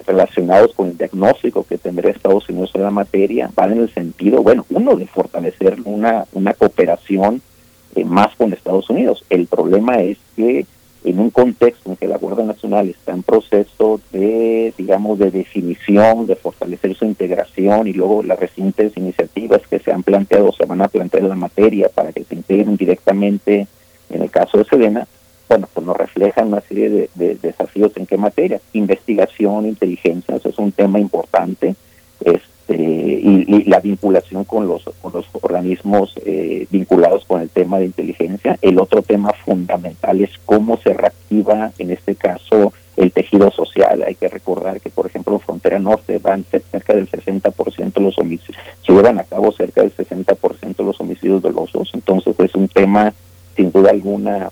[0.06, 4.42] relacionados con el diagnóstico que tendría Estados Unidos en la materia, van en el sentido,
[4.42, 7.42] bueno, uno de fortalecer una, una cooperación
[8.04, 9.24] más con Estados Unidos.
[9.28, 10.66] El problema es que
[11.04, 16.26] en un contexto en que la Guardia Nacional está en proceso de, digamos, de definición,
[16.26, 20.82] de fortalecer su integración y luego las recientes iniciativas que se han planteado, se van
[20.82, 23.66] a plantear en la materia para que se integren directamente
[24.10, 25.06] en el caso de Sedena,
[25.48, 28.60] bueno, pues nos reflejan una serie de, desafíos en qué materia.
[28.72, 31.74] Investigación, inteligencia, eso es un tema importante.
[32.20, 37.86] Este, y, la vinculación con los, con los organismos eh, vinculados con el tema de
[37.86, 38.58] inteligencia.
[38.60, 44.02] El otro tema fundamental es cómo se reactiva, en este caso, el tejido social.
[44.06, 48.18] Hay que recordar que, por ejemplo, en Frontera Norte van cerca del 60% de los
[48.18, 51.90] homicidios, se llevan a cabo cerca del 60% de los homicidios dolosos.
[51.94, 53.14] Entonces, es un tema,
[53.56, 54.50] sin duda alguna,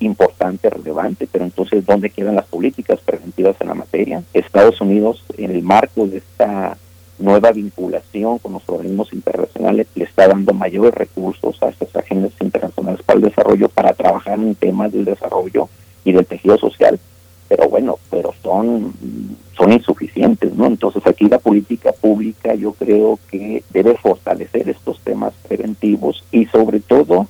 [0.00, 4.22] importante, relevante, pero entonces, ¿dónde quedan las políticas preventivas en la materia?
[4.32, 6.76] Estados Unidos, en el marco de esta
[7.18, 13.02] nueva vinculación con los organismos internacionales, le está dando mayores recursos a estas agendas internacionales
[13.04, 15.68] para el desarrollo, para trabajar en temas del desarrollo
[16.04, 16.98] y del tejido social.
[17.48, 18.94] Pero bueno, pero son,
[19.56, 20.66] son insuficientes, ¿no?
[20.66, 26.80] Entonces aquí la política pública yo creo que debe fortalecer estos temas preventivos y sobre
[26.80, 27.26] todo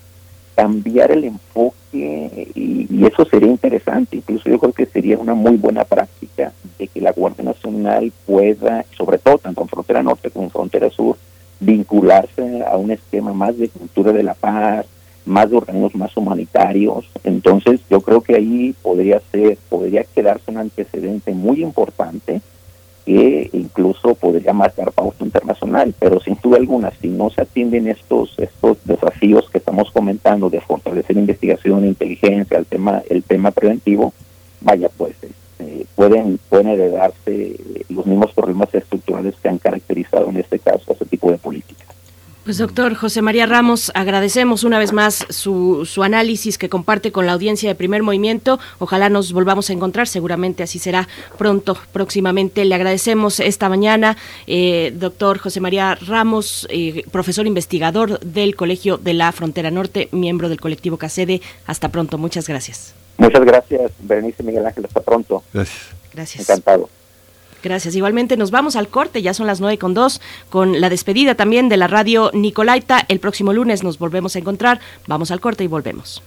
[0.54, 5.84] cambiar el enfoque y, eso sería interesante, incluso yo creo que sería una muy buena
[5.84, 10.50] práctica de que la Guardia Nacional pueda, sobre todo tanto en frontera norte como en
[10.50, 11.16] frontera sur,
[11.58, 14.86] vincularse a un esquema más de cultura de la paz,
[15.24, 17.08] más de organismos más humanitarios.
[17.24, 22.40] Entonces yo creo que ahí podría ser, podría quedarse un antecedente muy importante
[23.08, 28.38] que incluso podría marcar pauta internacional, pero sin duda alguna, si no se atienden estos
[28.38, 34.12] estos desafíos que estamos comentando de fortalecer investigación, inteligencia, el tema el tema preventivo,
[34.60, 37.56] vaya pues este, pueden pueden heredarse
[37.88, 41.67] los mismos problemas estructurales que han caracterizado en este caso a ese tipo de políticas.
[42.48, 47.26] Pues doctor José María Ramos, agradecemos una vez más su, su, análisis que comparte con
[47.26, 48.58] la audiencia de primer movimiento.
[48.78, 52.64] Ojalá nos volvamos a encontrar, seguramente así será pronto, próximamente.
[52.64, 54.16] Le agradecemos esta mañana,
[54.46, 60.48] eh, doctor José María Ramos, eh, profesor investigador del Colegio de la Frontera Norte, miembro
[60.48, 61.42] del colectivo CACEDE.
[61.66, 62.94] Hasta pronto, muchas gracias.
[63.18, 65.42] Muchas gracias, Berenice Miguel Ángel, hasta pronto.
[65.52, 65.80] Gracias.
[66.14, 66.48] Gracias.
[66.48, 66.88] Encantado.
[67.62, 67.94] Gracias.
[67.94, 70.20] Igualmente nos vamos al corte, ya son las nueve con dos,
[70.50, 73.04] con la despedida también de la radio Nicolaita.
[73.08, 74.80] El próximo lunes nos volvemos a encontrar.
[75.06, 76.22] Vamos al corte y volvemos.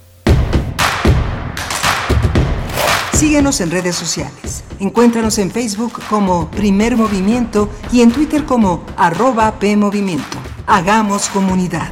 [3.14, 4.64] Síguenos en redes sociales.
[4.80, 10.40] Encuéntranos en Facebook como Primer Movimiento y en Twitter como arroba PMovimiento.
[10.66, 11.91] Hagamos comunidad.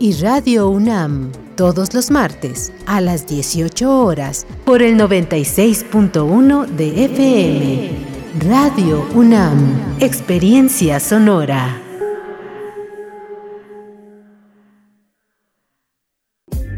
[0.00, 7.90] y Radio UNAM, todos los martes a las 18 horas por el 96.1 de FM.
[8.48, 11.89] Radio UNAM, Experiencia Sonora.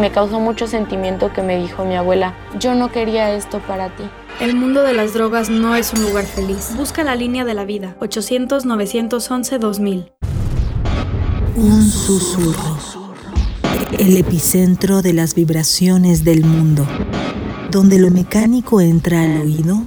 [0.00, 4.02] Me causó mucho sentimiento que me dijo mi abuela, yo no quería esto para ti.
[4.40, 6.72] El mundo de las drogas no es un lugar feliz.
[6.76, 7.94] Busca la línea de la vida.
[8.00, 10.10] 800-911-2000.
[11.54, 12.76] Un susurro.
[13.96, 16.84] El epicentro de las vibraciones del mundo.
[17.70, 19.84] Donde lo mecánico entra al oído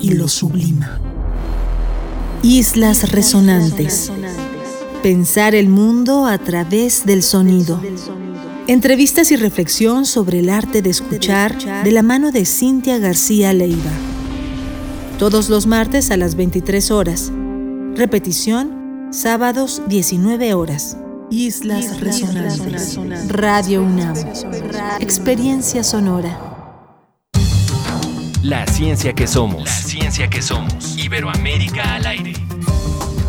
[0.00, 1.00] y lo sublima.
[2.42, 4.12] Islas resonantes.
[5.02, 7.80] Pensar el mundo a través del sonido.
[8.68, 13.90] Entrevistas y reflexión sobre el arte de escuchar de la mano de Cintia García Leiva.
[15.18, 17.32] todos los martes a las 23 horas.
[17.94, 20.98] Repetición, sábados 19 horas.
[21.30, 22.98] Islas, Resonantes.
[23.28, 24.14] Radio UNAM.
[25.00, 26.38] Experiencia sonora.
[28.42, 29.64] La ciencia que somos.
[29.64, 30.98] La ciencia que somos.
[30.98, 32.34] Iberoamérica al aire.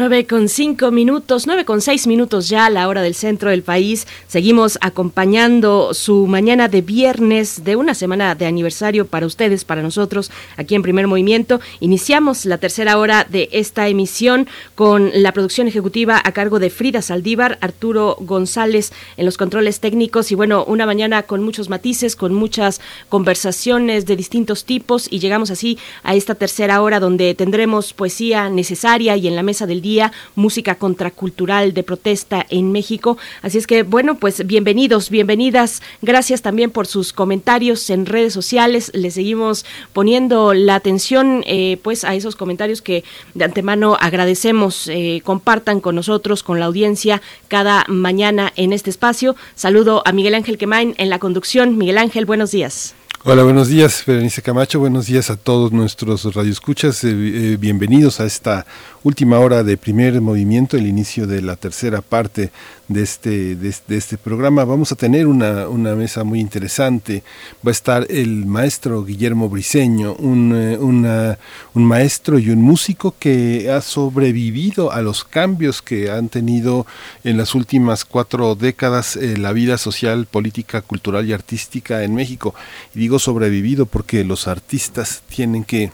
[0.00, 3.62] 9 con 5 minutos, 9 con 6 minutos ya a la hora del centro del
[3.62, 4.06] país.
[4.28, 10.30] Seguimos acompañando su mañana de viernes de una semana de aniversario para ustedes, para nosotros,
[10.56, 11.60] aquí en Primer Movimiento.
[11.80, 17.02] Iniciamos la tercera hora de esta emisión con la producción ejecutiva a cargo de Frida
[17.02, 22.32] Saldívar, Arturo González en los controles técnicos y bueno, una mañana con muchos matices, con
[22.32, 28.48] muchas conversaciones de distintos tipos y llegamos así a esta tercera hora donde tendremos poesía
[28.48, 29.89] necesaria y en la mesa del día,
[30.34, 33.18] música contracultural de protesta en México.
[33.42, 35.82] Así es que, bueno, pues bienvenidos, bienvenidas.
[36.02, 38.90] Gracias también por sus comentarios en redes sociales.
[38.94, 43.04] Les seguimos poniendo la atención eh, pues a esos comentarios que
[43.34, 44.88] de antemano agradecemos.
[44.88, 49.36] Eh, compartan con nosotros, con la audiencia, cada mañana en este espacio.
[49.54, 51.76] Saludo a Miguel Ángel Quemain en la conducción.
[51.76, 52.94] Miguel Ángel, buenos días.
[53.22, 54.80] Hola, buenos días, Berenice Camacho.
[54.80, 57.04] Buenos días a todos nuestros radioescuchas.
[57.04, 58.64] Eh, bienvenidos a esta
[59.02, 62.50] última hora de primer movimiento, el inicio de la tercera parte
[62.88, 64.64] de este, de, este programa.
[64.64, 67.22] Vamos a tener una, una, mesa muy interesante.
[67.64, 73.70] Va a estar el maestro Guillermo Briseño, un, eh, un maestro y un músico que
[73.70, 76.86] ha sobrevivido a los cambios que han tenido
[77.24, 82.54] en las últimas cuatro décadas eh, la vida social, política, cultural y artística en México.
[82.94, 85.92] Y digo sobrevivido porque los artistas tienen que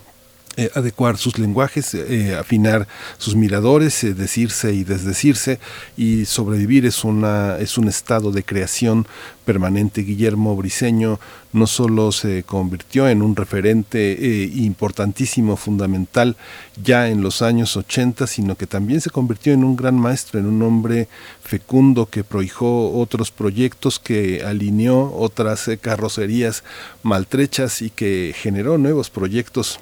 [0.58, 2.88] eh, adecuar sus lenguajes, eh, afinar
[3.18, 5.60] sus miradores, eh, decirse y desdecirse
[5.98, 9.06] y sobrevivir es una es un estado de creación
[9.44, 10.00] permanente.
[10.00, 11.20] Guillermo Briseño
[11.52, 16.36] no solo se convirtió en un referente importantísimo, fundamental
[16.82, 20.46] ya en los años 80, sino que también se convirtió en un gran maestro, en
[20.46, 21.08] un hombre
[21.42, 26.64] fecundo que prohijó otros proyectos, que alineó otras carrocerías
[27.02, 29.80] maltrechas y que generó nuevos proyectos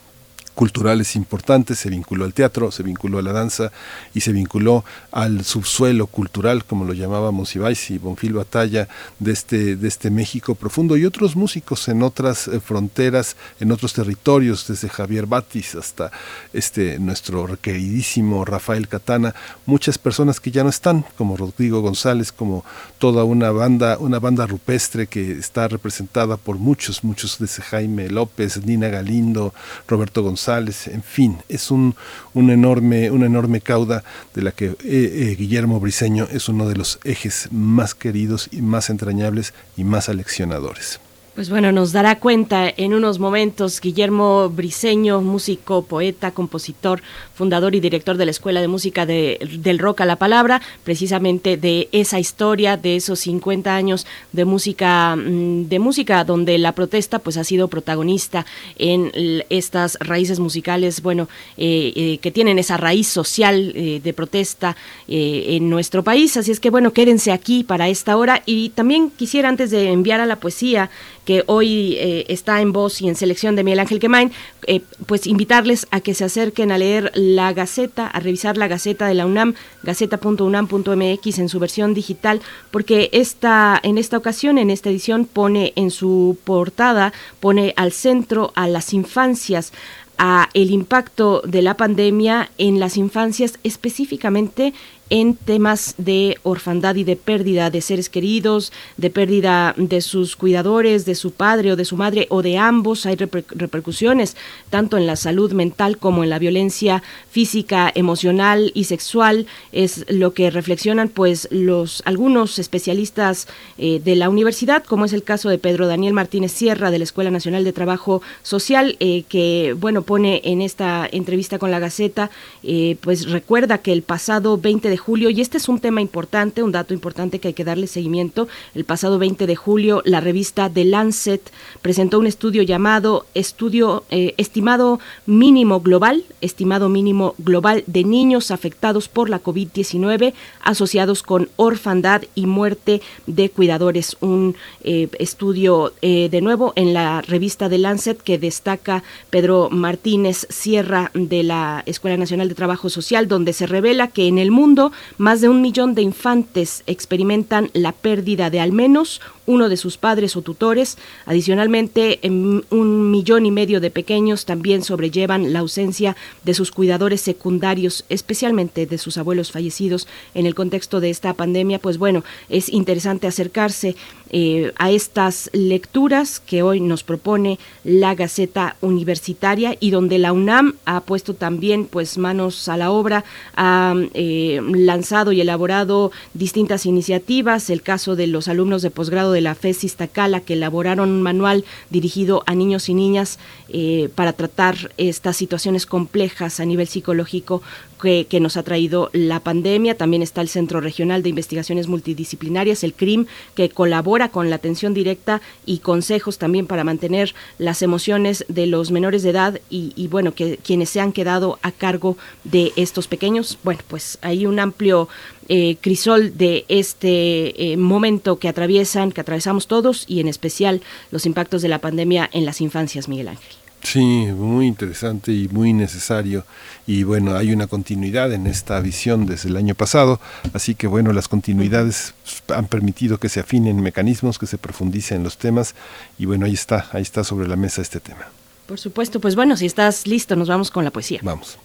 [0.55, 3.73] culturales importantes, se vinculó al teatro, se vinculó a la danza
[4.15, 9.77] y se vinculó al subsuelo cultural, como lo llamábamos Ibáiz y Bonfil Batalla, de este,
[9.77, 10.97] de este México profundo.
[10.97, 16.11] Y otros músicos en otras eh, fronteras, en otros territorios, desde Javier Batis hasta
[16.53, 19.35] este, nuestro queridísimo Rafael Catana,
[19.67, 22.65] muchas personas que ya no están, como Rodrigo González, como
[22.99, 28.65] toda una banda, una banda rupestre que está representada por muchos, muchos desde Jaime López,
[28.65, 29.53] Nina Galindo,
[29.89, 31.95] Roberto González, en fin, es un,
[32.35, 34.05] enorme, una enorme cauda
[34.35, 38.61] de la que eh, eh, Guillermo Briseño es uno de los ejes más queridos y
[38.63, 41.01] más entrañables y más aleccionadores.
[41.35, 47.03] Pues bueno, nos dará cuenta en unos momentos Guillermo Briseño, músico, poeta, compositor,
[47.35, 51.57] fundador y director de la Escuela de Música de, del Rock a la Palabra, precisamente
[51.57, 57.19] de esa historia, de esos 50 años de música, mm, de música donde la protesta
[57.19, 58.47] pues ha sido protagonista
[58.79, 59.11] en
[59.51, 64.77] estas raíces musicales, bueno, eh, eh, que tienen esa raíz social eh, de protesta
[65.09, 66.37] en nuestro país.
[66.37, 70.21] Así es que bueno, quédense aquí para esta hora y también quisiera antes de enviar
[70.21, 70.91] a la poesía
[71.25, 74.33] que hoy eh, está en voz y en selección de Miguel Ángel Quemain,
[74.67, 79.07] eh, pues invitarles a que se acerquen a leer la Gaceta, a revisar la Gaceta
[79.07, 82.41] de la UNAM, gaceta.unam.mx en su versión digital,
[82.71, 88.53] porque esta, en esta ocasión, en esta edición, pone en su portada, pone al centro
[88.55, 89.73] a las infancias,
[90.19, 94.73] a el impacto de la pandemia en las infancias, específicamente
[95.11, 101.05] en temas de orfandad y de pérdida de seres queridos, de pérdida de sus cuidadores,
[101.05, 103.07] de su padre o de su madre o de ambos.
[103.07, 104.37] Hay repercusiones
[104.71, 109.47] tanto en la salud mental como en la violencia física, emocional y sexual.
[109.73, 113.47] Es lo que reflexionan pues los algunos especialistas
[113.79, 117.05] eh, de la universidad, como es el caso de Pedro Daniel Martínez Sierra de la
[117.05, 122.31] Escuela Nacional de Trabajo Social, eh, que bueno pone en esta entrevista con la Gaceta,
[122.63, 126.63] eh, pues recuerda que el pasado 20 de julio, y este es un tema importante,
[126.63, 130.71] un dato importante que hay que darle seguimiento, el pasado 20 de julio la revista
[130.71, 131.53] The Lancet
[131.83, 139.31] presentó un estudio llamado Estudio Estimado Mínimo Global, estimado mínimo global de niños afectados por
[139.31, 144.17] la COVID-19 asociados con orfandad y muerte de cuidadores.
[144.21, 150.47] Un eh, estudio eh, de nuevo en la revista de Lancet que destaca Pedro Martínez
[150.51, 154.84] Sierra de la Escuela Nacional de Trabajo Social, donde se revela que en el mundo
[155.19, 159.97] más de un millón de infantes experimentan la pérdida de al menos uno de sus
[159.97, 160.99] padres o tutores.
[161.27, 168.05] Adicionalmente, un millón y medio de pequeños también sobrellevan la ausencia de sus cuidadores secundarios,
[168.09, 171.79] especialmente de sus abuelos fallecidos en el contexto de esta pandemia.
[171.79, 173.97] Pues bueno, es interesante acercarse
[174.31, 180.75] eh, a estas lecturas que hoy nos propone la Gaceta Universitaria y donde la UNAM
[180.87, 187.71] ha puesto también pues manos a la obra, ha eh, lanzado y elaborado distintas iniciativas,
[187.71, 191.65] el caso de los alumnos de posgrado de la FES Iztacala que elaboraron un manual
[191.91, 193.39] dirigido a niños y niñas
[193.69, 197.63] eh, para tratar estas situaciones complejas a nivel psicológico
[198.01, 199.97] que, nos ha traído la pandemia.
[199.97, 204.95] También está el Centro Regional de Investigaciones Multidisciplinarias, el CRIM, que colabora con la atención
[204.95, 210.35] directa y consejos también para mantener las emociones de los menores de edad y, bueno,
[210.35, 213.59] que quienes se han quedado a cargo de estos pequeños.
[213.63, 215.09] Bueno, pues hay un amplio
[215.49, 221.27] eh, crisol de este eh, momento que atraviesan, que atravesamos todos y en especial los
[221.27, 223.64] impactos de la pandemia en las infancias, Miguel Ángel.
[223.85, 226.45] Sí, muy interesante y muy necesario.
[226.87, 230.21] Y bueno, hay una continuidad en esta visión desde el año pasado.
[230.55, 232.15] Así que bueno, las continuidades
[232.49, 235.75] han permitido que se afinen mecanismos, que se profundicen los temas.
[236.19, 238.27] Y bueno, ahí está, ahí está sobre la mesa este tema.
[238.67, 241.21] Por supuesto, pues bueno, si estás listo, nos vamos con la poesía.
[241.23, 241.59] Vamos.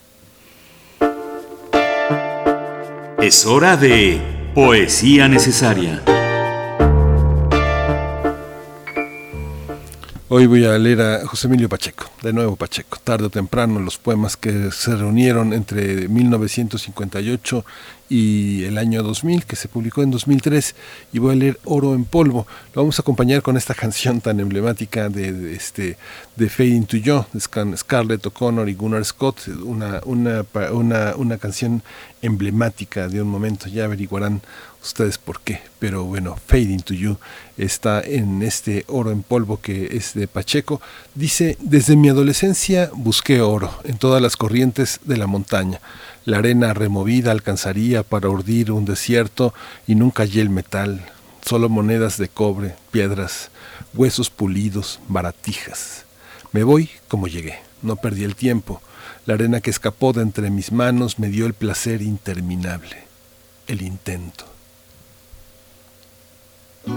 [3.21, 4.21] Es hora de
[4.53, 6.03] Poesía Necesaria.
[10.31, 13.97] Hoy voy a leer a José Emilio Pacheco, de nuevo Pacheco, tarde o temprano, los
[13.97, 17.65] poemas que se reunieron entre 1958
[18.09, 20.75] y el año 2000, que se publicó en 2003,
[21.13, 22.45] y voy a leer Oro en Polvo.
[22.75, 25.97] Lo vamos a acompañar con esta canción tan emblemática de, este,
[26.35, 31.81] de Fade Into You, de Scarlett O'Connor y Gunnar Scott, una, una, una, una canción
[32.21, 34.41] emblemática de un momento, ya averiguarán
[34.81, 37.17] ustedes por qué, pero bueno, Fade Into You
[37.57, 40.81] está en este oro en polvo que es de Pacheco.
[41.15, 45.81] Dice, desde mi adolescencia busqué oro en todas las corrientes de la montaña.
[46.25, 49.53] La arena removida alcanzaría para urdir un desierto
[49.87, 51.05] y nunca hallé el metal,
[51.45, 53.51] solo monedas de cobre, piedras,
[53.93, 56.05] huesos pulidos, baratijas.
[56.51, 58.81] Me voy como llegué, no perdí el tiempo.
[59.25, 63.03] La arena que escapó de entre mis manos me dio el placer interminable,
[63.67, 64.48] el intento.
[66.85, 66.91] If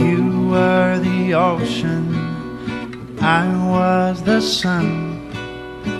[0.00, 2.14] you were the ocean,
[3.20, 5.30] I was the sun.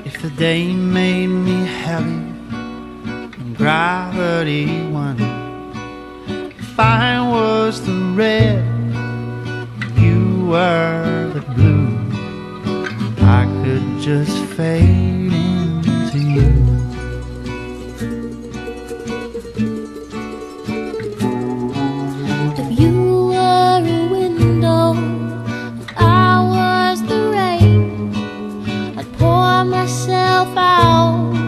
[0.05, 2.33] If the day made me heavy,
[3.39, 5.21] and gravity won.
[6.59, 8.92] If I was the red,
[10.53, 11.97] were the blue,
[13.23, 16.51] I could just fade into you.
[22.61, 28.13] If you were a window and I was the rain,
[28.99, 31.42] I'd pour myself out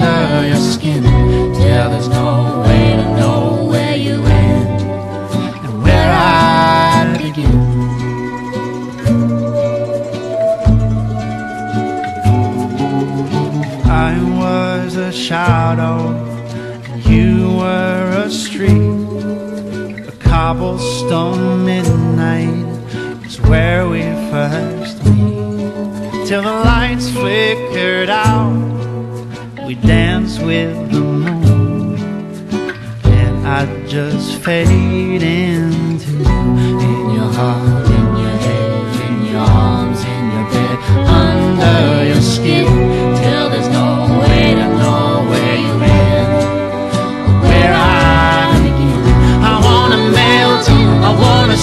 [0.00, 1.02] under your skin.
[1.02, 4.82] Till there's no way to know where you end
[5.64, 7.58] and where I begin.
[13.90, 15.98] I was a shadow,
[16.90, 18.72] and you were a street,
[20.08, 22.66] a cobblestone midnight
[23.26, 26.26] is where we first meet.
[26.28, 28.87] Till the lights flickered out,
[29.68, 31.94] we dance with the moon,
[33.04, 40.24] and I just fade into in your heart, in your head, in your arms, in
[40.32, 40.78] your bed,
[41.20, 42.64] under your skin,
[43.20, 43.88] till there's no
[44.22, 46.28] way to know where you've been,
[47.42, 49.04] where I begin.
[49.52, 51.58] I wanna melt I wanna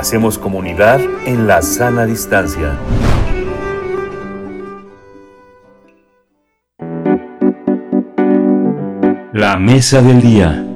[0.00, 2.78] Hacemos comunidad en la sana distancia.
[9.32, 10.66] La mesa del día.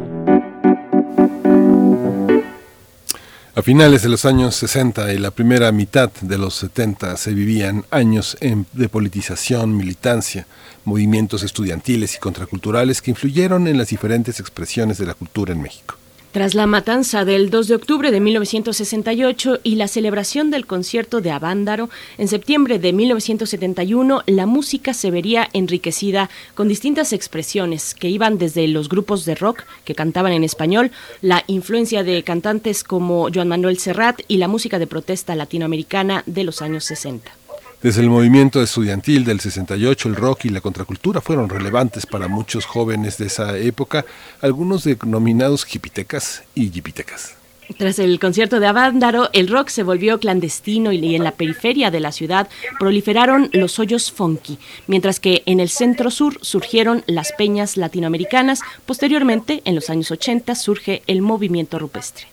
[3.57, 7.85] A finales de los años 60 y la primera mitad de los 70 se vivían
[7.91, 10.47] años en- de politización, militancia,
[10.85, 15.97] movimientos estudiantiles y contraculturales que influyeron en las diferentes expresiones de la cultura en México.
[16.35, 21.31] Tras la matanza del 2 de octubre de 1968 y la celebración del concierto de
[21.31, 28.37] Avándaro, en septiembre de 1971 la música se vería enriquecida con distintas expresiones que iban
[28.37, 30.91] desde los grupos de rock que cantaban en español,
[31.23, 36.43] la influencia de cantantes como Joan Manuel Serrat y la música de protesta latinoamericana de
[36.43, 37.44] los años 60.
[37.85, 42.65] Desde el movimiento estudiantil del 68, el rock y la contracultura fueron relevantes para muchos
[42.65, 44.07] jóvenes de esa época,
[44.41, 47.37] algunos denominados hipitecas y yipitecas.
[47.77, 52.01] Tras el concierto de Avándaro, el rock se volvió clandestino y en la periferia de
[52.01, 52.49] la ciudad
[52.79, 54.57] proliferaron los hoyos funky,
[54.87, 58.61] mientras que en el centro sur surgieron las peñas latinoamericanas.
[58.87, 62.29] Posteriormente, en los años 80, surge el movimiento rupestre.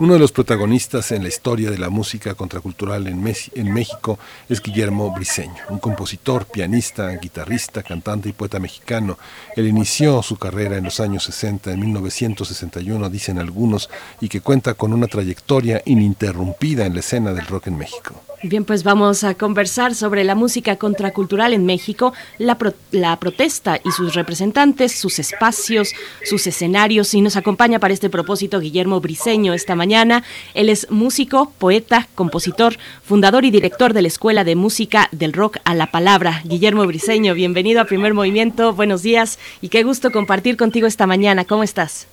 [0.00, 4.18] Uno de los protagonistas en la historia de la música contracultural en, México
[4.48, 9.16] es Guillermo Briseño, un compositor, pianista, guitarrista, cantante y poeta mexicano.
[9.54, 13.88] Él inició su carrera en los años 60, en 1961, dicen algunos,
[14.20, 18.20] y que cuenta con una trayectoria ininterrumpida en la escena del rock en México.
[18.46, 23.80] Bien, pues vamos a conversar sobre la música contracultural en México, la, pro- la protesta
[23.82, 25.94] y sus representantes, sus espacios,
[26.24, 27.14] sus escenarios.
[27.14, 30.24] Y nos acompaña para este propósito Guillermo Briseño esta mañana.
[30.52, 35.56] Él es músico, poeta, compositor, fundador y director de la Escuela de Música del Rock
[35.64, 36.42] a la Palabra.
[36.44, 38.74] Guillermo Briseño, bienvenido a Primer Movimiento.
[38.74, 41.46] Buenos días y qué gusto compartir contigo esta mañana.
[41.46, 42.06] ¿Cómo estás?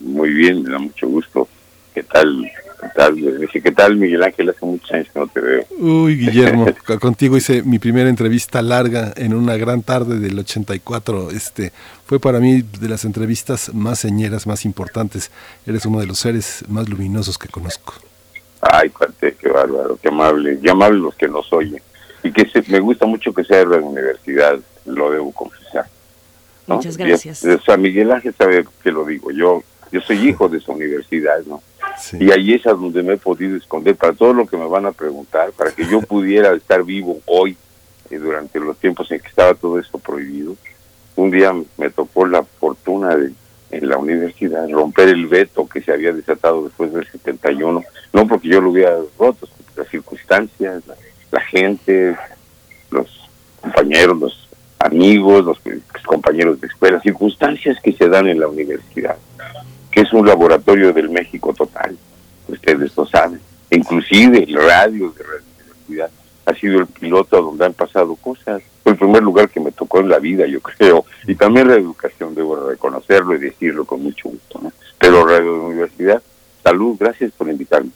[0.00, 1.48] Muy bien, me da mucho gusto.
[1.94, 2.50] ¿Qué tal?
[2.84, 3.14] ¿Qué tal?
[3.40, 4.50] Dice, ¿qué tal, Miguel Ángel?
[4.50, 5.64] Hace muchos años que no te veo.
[5.78, 11.30] Uy, Guillermo, co- contigo hice mi primera entrevista larga en una gran tarde del 84.
[11.30, 11.72] Este
[12.06, 15.30] fue para mí de las entrevistas más señeras, más importantes.
[15.66, 17.94] Eres uno de los seres más luminosos que conozco.
[18.60, 20.58] Ay, cuate, qué bárbaro, qué amable.
[20.62, 21.80] Qué amables los que nos oyen.
[22.22, 25.86] Y que se- me gusta mucho que sea de la universidad, lo debo confesar.
[26.66, 26.76] ¿no?
[26.76, 27.44] Muchas gracias.
[27.44, 29.30] Y, o sea, Miguel Ángel sabe que lo digo.
[29.30, 29.62] Yo
[29.92, 31.62] yo soy hijo de esa universidad, ¿no?
[32.18, 34.86] Y ahí es a donde me he podido esconder para todo lo que me van
[34.86, 37.56] a preguntar, para que yo pudiera estar vivo hoy,
[38.10, 40.56] eh, durante los tiempos en que estaba todo esto prohibido.
[41.16, 43.32] Un día me tocó la fortuna de
[43.74, 48.48] en la universidad romper el veto que se había desatado después del 71, no porque
[48.48, 50.94] yo lo hubiera roto, las circunstancias, la,
[51.32, 52.16] la gente,
[52.90, 53.28] los
[53.60, 54.48] compañeros, los
[54.78, 55.58] amigos, los
[56.04, 59.16] compañeros de escuela, circunstancias que se dan en la universidad,
[59.94, 61.96] que es un laboratorio del México total,
[62.48, 63.40] ustedes lo saben.
[63.70, 66.10] inclusive el radio de Radio Universidad
[66.46, 68.60] ha sido el piloto donde han pasado cosas.
[68.82, 71.04] Fue el primer lugar que me tocó en la vida, yo creo.
[71.28, 74.58] Y también la educación, debo reconocerlo y decirlo con mucho gusto.
[74.60, 74.72] ¿no?
[74.98, 76.20] Pero Radio Universidad,
[76.64, 77.90] salud, gracias por invitarme.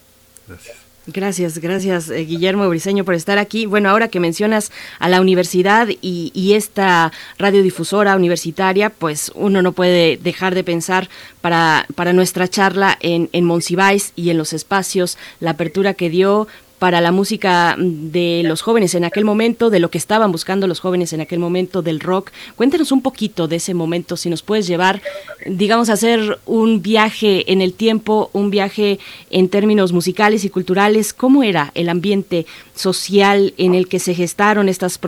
[0.47, 0.88] Gracias.
[1.11, 3.65] Gracias, gracias eh, Guillermo Briseño por estar aquí.
[3.65, 10.19] Bueno, ahora que mencionas a la universidad y, esta radiodifusora universitaria, pues uno no puede
[10.19, 11.09] dejar de pensar
[11.41, 16.47] para, para nuestra charla en, en Monsiváis y en los espacios, la apertura que dio
[16.79, 20.81] para la música de los jóvenes en aquel momento, de lo que estaban buscando los
[20.81, 22.31] jóvenes en aquel momento, del rock.
[22.57, 25.03] Cuéntanos un poquito de ese momento, si nos puedes llevar,
[25.47, 28.99] digamos, a hacer un viaje en el tiempo, un viaje
[29.31, 31.13] en términos musicales y culturales.
[31.13, 34.99] ¿Cómo era el ambiente social en el que se gestaron estas,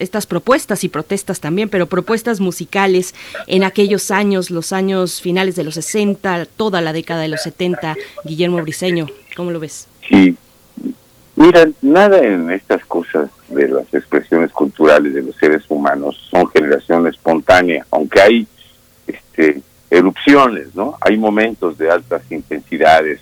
[0.00, 3.14] estas propuestas y protestas también, pero propuestas musicales
[3.46, 7.96] en aquellos años, los años finales de los 60, toda la década de los 70?
[8.24, 9.86] Guillermo Briseño, ¿cómo lo ves?
[10.08, 10.36] Sí,
[11.40, 17.06] Mira, nada en estas cosas de las expresiones culturales de los seres humanos son generación
[17.06, 18.46] espontánea, aunque hay
[19.06, 20.98] este, erupciones, ¿no?
[21.00, 23.20] Hay momentos de altas intensidades,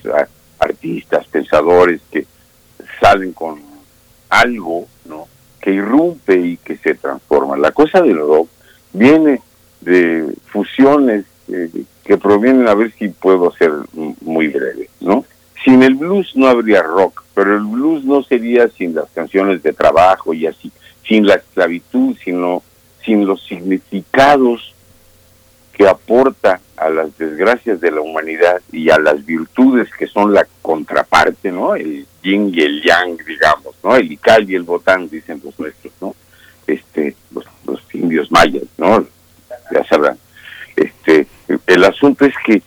[0.58, 2.26] artistas, pensadores que
[3.00, 3.62] salen con
[4.30, 5.28] algo, ¿no?
[5.60, 7.56] Que irrumpe y que se transforma.
[7.56, 8.48] La cosa del rock
[8.94, 9.42] viene
[9.80, 11.70] de fusiones eh,
[12.02, 13.70] que provienen, a ver si puedo ser
[14.22, 15.24] muy breve, ¿no?
[15.64, 19.72] Sin el blues no habría rock, pero el blues no sería sin las canciones de
[19.72, 20.70] trabajo y así,
[21.06, 22.62] sin la esclavitud, sino
[23.04, 24.74] sin los significados
[25.72, 30.46] que aporta a las desgracias de la humanidad y a las virtudes que son la
[30.62, 31.74] contraparte, ¿no?
[31.74, 33.96] El yin y el yang, digamos, ¿no?
[33.96, 36.14] El ical y el botán, dicen los nuestros, ¿no?
[36.66, 39.06] Este, los, los indios mayas, ¿no?
[39.72, 40.18] Ya sabrán.
[40.76, 41.26] Este,
[41.66, 42.62] el asunto es que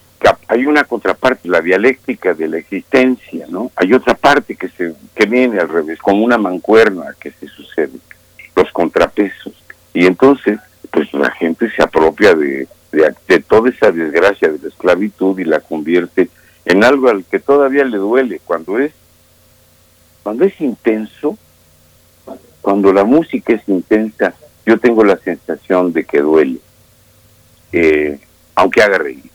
[0.47, 3.71] hay una contraparte, la dialéctica de la existencia, ¿no?
[3.75, 7.97] Hay otra parte que se que viene al revés, como una mancuerna que se sucede,
[8.55, 9.53] los contrapesos.
[9.93, 10.59] Y entonces,
[10.91, 15.59] pues la gente se apropia de, de, toda esa desgracia de la esclavitud y la
[15.61, 16.29] convierte
[16.65, 18.91] en algo al que todavía le duele cuando es
[20.21, 21.35] cuando es intenso,
[22.61, 24.35] cuando la música es intensa,
[24.67, 26.59] yo tengo la sensación de que duele,
[27.71, 28.19] eh,
[28.53, 29.30] aunque haga reír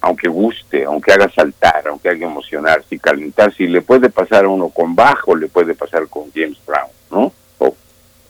[0.00, 4.48] aunque guste, aunque haga saltar, aunque haga emocionarse y calentar, si le puede pasar a
[4.48, 7.32] uno con bajo, le puede pasar con James Brown, ¿no?
[7.58, 7.74] O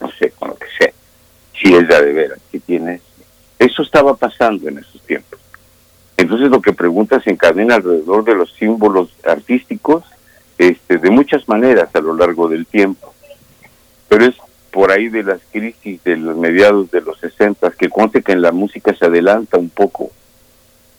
[0.00, 0.92] no sé, con lo que sea,
[1.52, 3.00] si es de veras, si tienes.
[3.58, 5.38] Eso estaba pasando en esos tiempos.
[6.16, 10.04] Entonces lo que preguntas se encadena alrededor de los símbolos artísticos
[10.58, 13.12] este, de muchas maneras a lo largo del tiempo.
[14.08, 14.36] Pero es
[14.70, 18.42] por ahí de las crisis de los mediados de los 60 que conste que en
[18.42, 20.10] la música se adelanta un poco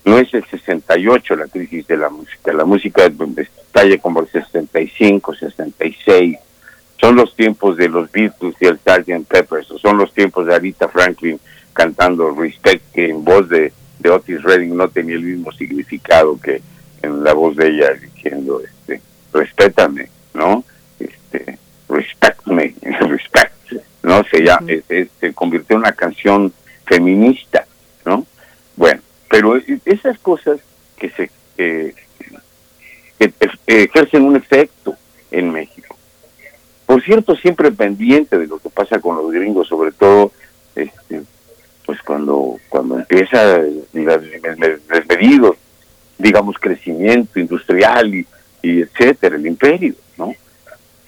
[0.06, 5.34] no es el 68 la crisis de la música, la música estalla como el 65,
[5.34, 6.38] 66.
[7.00, 9.28] Son los tiempos de los Beatles y el Sgt.
[9.28, 11.40] Peppers, son los tiempos de Arita Franklin
[11.74, 16.62] cantando Respect, que en voz de, de Otis Redding no tenía el mismo significado que
[17.02, 19.02] en la voz de ella diciendo, este,
[19.34, 20.64] respétame, ¿no?
[21.00, 21.58] Este,
[21.90, 23.54] respect me, respect,
[24.04, 24.24] ¿no?
[24.26, 24.60] Se, ya,
[25.20, 26.54] se convirtió en una canción
[26.86, 27.66] feminista,
[28.06, 28.26] ¿no?
[28.76, 29.02] Bueno,
[29.34, 30.60] pero esas cosas
[30.96, 31.96] que se que
[33.66, 34.96] ejercen un efecto
[35.32, 35.98] en México.
[36.86, 40.32] Por cierto, siempre pendiente de lo que pasa con los gringos, sobre todo
[40.76, 41.24] este,
[41.84, 43.84] pues cuando cuando empieza el
[44.88, 45.56] desmedido,
[46.20, 48.28] digamos, crecimiento industrial y,
[48.62, 50.36] y etcétera, el imperio, ¿no?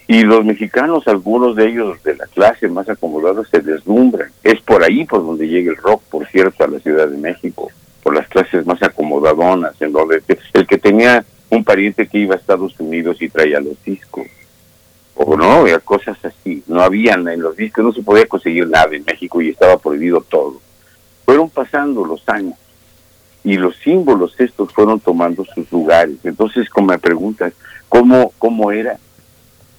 [0.08, 4.32] Y los mexicanos, algunos de ellos de la clase más acomodada, se deslumbran.
[4.42, 7.70] Es por ahí por donde llega el rock, por cierto, a la Ciudad de México
[8.06, 12.38] por las clases más acomodadonas, en donde el que tenía un pariente que iba a
[12.38, 14.28] Estados Unidos y traía los discos,
[15.16, 18.90] o no, había cosas así, no habían en los discos, no se podía conseguir nada
[18.92, 20.60] en México y estaba prohibido todo.
[21.24, 22.54] Fueron pasando los años
[23.42, 26.14] y los símbolos estos fueron tomando sus lugares.
[26.22, 27.54] Entonces, como me preguntas,
[27.88, 29.00] ¿cómo, cómo era?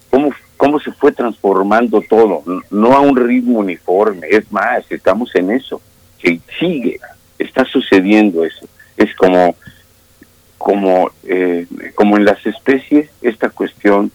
[0.09, 2.43] ¿Cómo, ¿Cómo se fue transformando todo?
[2.71, 5.81] No a un ritmo uniforme, es más, estamos en eso,
[6.19, 6.99] que sigue
[7.39, 8.67] está sucediendo eso.
[8.95, 9.55] Es como,
[10.57, 14.11] como, eh, como en las especies, esta cuestión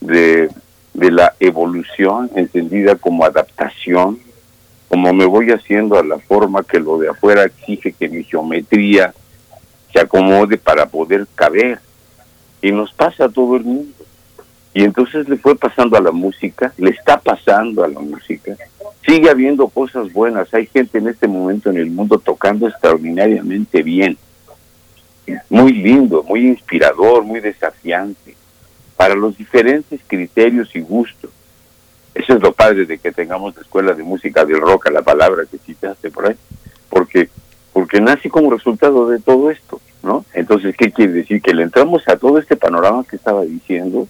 [0.00, 0.48] de,
[0.94, 4.18] de la evolución entendida como adaptación,
[4.88, 9.14] como me voy haciendo a la forma que lo de afuera exige que mi geometría
[9.92, 11.80] se acomode para poder caber.
[12.62, 13.92] Y nos pasa a todo el mundo.
[14.74, 18.56] Y entonces le fue pasando a la música, le está pasando a la música,
[19.06, 20.52] sigue habiendo cosas buenas.
[20.54, 24.18] Hay gente en este momento en el mundo tocando extraordinariamente bien.
[25.48, 28.36] Muy lindo, muy inspirador, muy desafiante.
[28.96, 31.30] para los diferentes criterios y gustos.
[32.14, 35.00] Eso es lo padre de que tengamos la escuela de música del rock, a la
[35.00, 36.36] palabra que citaste por ahí,
[36.90, 37.30] porque
[37.72, 40.24] porque nace como resultado de todo esto, ¿no?
[40.34, 41.40] Entonces, ¿qué quiere decir?
[41.40, 44.08] Que le entramos a todo este panorama que estaba diciendo,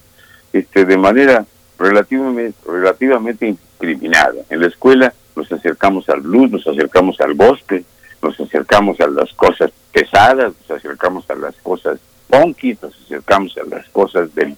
[0.51, 1.45] este, de manera
[1.77, 3.47] relativamente, relativamente
[3.81, 4.35] indiscriminada.
[4.49, 7.85] En la escuela nos acercamos al blues, nos acercamos al gospel,
[8.21, 13.63] nos acercamos a las cosas pesadas, nos acercamos a las cosas funky, nos acercamos a
[13.63, 14.55] las cosas del,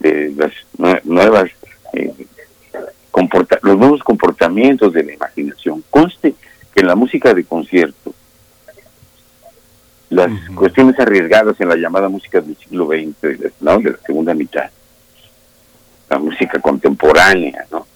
[0.00, 0.52] de las
[1.04, 1.50] nuevas
[1.92, 2.12] eh,
[3.62, 5.82] los nuevos comportamientos de la imaginación.
[5.90, 6.34] Conste
[6.72, 8.14] que en la música de concierto,
[10.10, 14.70] las cuestiones arriesgadas en la llamada música del siglo XX, de la segunda mitad,
[16.08, 17.86] la música contemporánea, ¿no?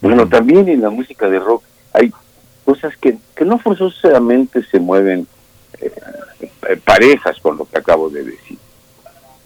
[0.00, 1.62] Bueno, también en la música de rock
[1.92, 2.12] hay
[2.64, 5.26] cosas que, que no forzosamente se mueven
[5.80, 8.58] eh, parejas con lo que acabo de decir.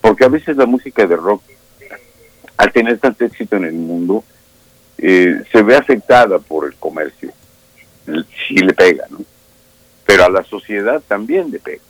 [0.00, 1.42] Porque a veces la música de rock,
[2.57, 4.23] al tener tanto éxito en el mundo,
[4.99, 7.33] eh, se ve afectada por el comercio.
[8.47, 9.20] Sí le pega, ¿no?
[10.05, 11.83] Pero a la sociedad también le pega.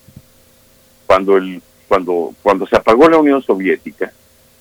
[1.07, 4.13] Cuando, el, cuando, cuando se apagó la Unión Soviética,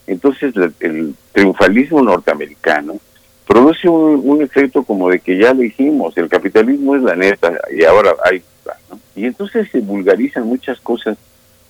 [0.07, 2.99] entonces el triunfalismo norteamericano
[3.53, 7.83] produce un, efecto como de que ya lo hicimos, el capitalismo es la neta y
[7.83, 8.41] ahora hay...
[9.15, 11.19] Y entonces se vulgarizan muchas cosas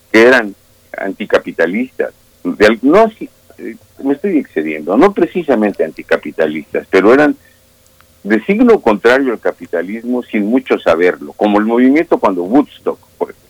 [0.10, 0.56] que eran
[0.98, 2.14] anticapitalistas.
[2.46, 3.12] De, no,
[3.58, 7.36] eh, me estoy excediendo, no precisamente anticapitalistas, pero eran
[8.24, 13.43] de signo contrario al capitalismo sin mucho saberlo, como el movimiento cuando Woodstock, por ejemplo.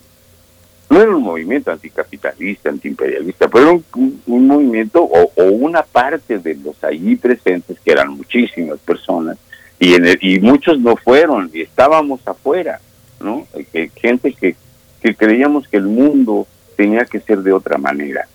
[0.89, 3.81] No era un movimiento anticapitalista, antiimperialista, pero era
[4.27, 9.37] un, movimiento o, una parte de los allí presentes, que eran muchísimas personas,
[9.79, 12.79] y, en y muchos no fueron, y estábamos afuera,
[13.19, 13.47] ¿no?
[13.95, 14.55] gente que,
[15.01, 18.27] que creíamos que el mundo tenía que ser de otra manera.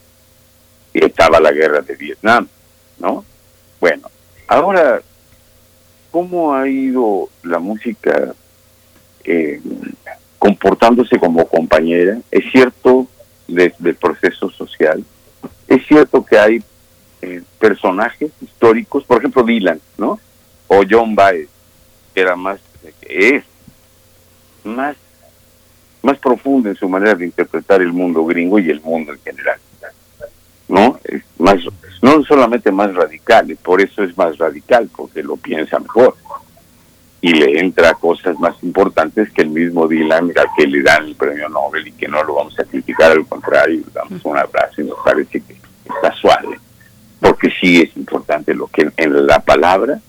[0.93, 2.49] Y estaba la guerra de Vietnam,
[2.99, 3.25] ¿no?
[3.81, 4.11] Bueno,
[4.47, 5.01] ahora,
[6.11, 8.35] ¿cómo ha ido la música
[9.25, 9.61] eh,
[10.39, 13.07] comportándose como compañera, es cierto
[13.47, 15.05] del proceso social,
[15.67, 16.63] es cierto que hay
[17.23, 20.21] eh, personajes históricos, por ejemplo Dylan, ¿no?
[20.69, 21.49] O John Baez,
[22.15, 22.61] que era más,
[23.03, 23.45] es
[24.65, 24.97] más,
[26.03, 29.59] más profundo en su manera de interpretar el mundo gringo y el mundo en general,
[30.69, 31.01] ¿no?
[31.05, 31.57] Es más,
[32.03, 36.15] no solamente más radical, por eso es más radical, porque lo piensa mejor
[37.21, 41.17] y le entra cosas más importantes que el mismo Dylan, al que le dan el
[41.17, 44.83] premio Nobel y que no lo vamos a criticar, al contrario, le damos un abrazo
[44.83, 46.59] y nos parece que está suave,
[47.21, 50.01] porque sí es importante lo que en la palabra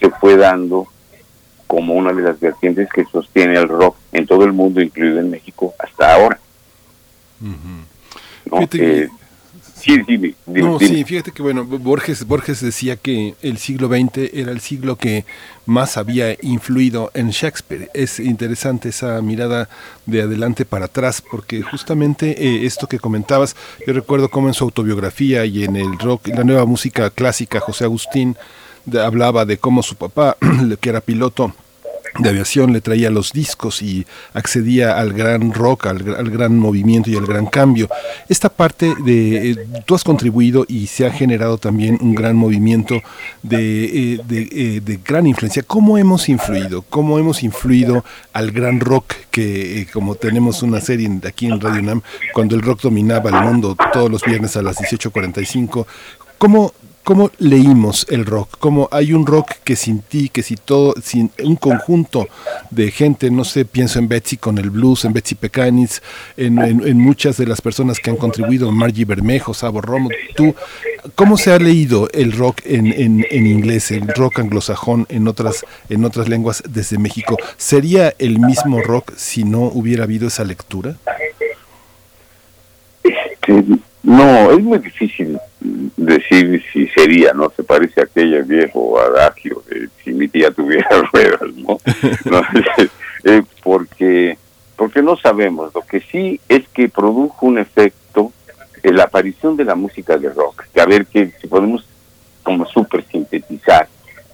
[0.00, 0.88] se fue dando
[1.66, 5.30] como una de las vertientes que sostiene el rock en todo el mundo, incluido en
[5.30, 6.40] México, hasta ahora.
[9.80, 9.96] Sí,
[10.46, 14.96] no, sí, fíjate que bueno, Borges, Borges decía que el siglo XX era el siglo
[14.96, 15.24] que
[15.66, 17.90] más había influido en Shakespeare.
[17.94, 19.68] Es interesante esa mirada
[20.06, 23.54] de adelante para atrás, porque justamente eh, esto que comentabas,
[23.86, 27.84] yo recuerdo cómo en su autobiografía y en el rock, la nueva música clásica, José
[27.84, 28.36] Agustín
[29.00, 30.36] hablaba de cómo su papá,
[30.80, 31.54] que era piloto,
[32.18, 37.16] de aviación le traía los discos y accedía al gran rock, al, gran movimiento y
[37.16, 37.88] al gran cambio.
[38.28, 39.56] Esta parte de, eh,
[39.86, 43.00] tú has contribuido y se ha generado también un gran movimiento
[43.42, 45.62] de, eh, eh, de, gran influencia.
[45.62, 46.82] ¿Cómo hemos influido?
[46.82, 52.02] ¿Cómo hemos influido al gran rock que, como tenemos una serie aquí en Radio Nam,
[52.34, 55.86] cuando el rock dominaba el mundo todos los viernes a las 18.45?
[56.38, 56.72] ¿Cómo
[57.08, 58.58] ¿Cómo leímos el rock?
[58.58, 62.28] ¿Cómo hay un rock que sin ti, que si todo, sin un conjunto
[62.70, 66.02] de gente, no sé, pienso en Betsy con el blues, en Betsy Pecanitz,
[66.36, 70.54] en, muchas de las personas que han contribuido, Margie Bermejo, Sabo Romo, tú,
[71.14, 76.04] ¿cómo se ha leído el rock en, en, inglés, el rock anglosajón en otras, en
[76.04, 77.38] otras lenguas desde México?
[77.56, 80.96] ¿Sería el mismo rock si no hubiera habido esa lectura?
[83.02, 83.64] Este,
[84.02, 87.50] no, es muy difícil decir si sería, ¿no?
[87.50, 91.78] Se parece a aquel viejo adagio de si mi tía tuviera ruedas, ¿no?
[93.62, 94.38] Porque,
[94.76, 95.74] porque no sabemos.
[95.74, 98.32] Lo que sí es que produjo un efecto
[98.82, 101.84] en la aparición de la música de rock, que a ver que si podemos
[102.42, 103.88] como súper sintetizar,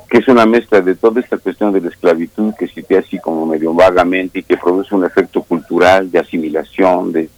[0.09, 3.47] que es una mezcla de toda esta cuestión de la esclavitud que cité así como
[3.47, 7.29] medio vagamente y que produce un efecto cultural de asimilación, de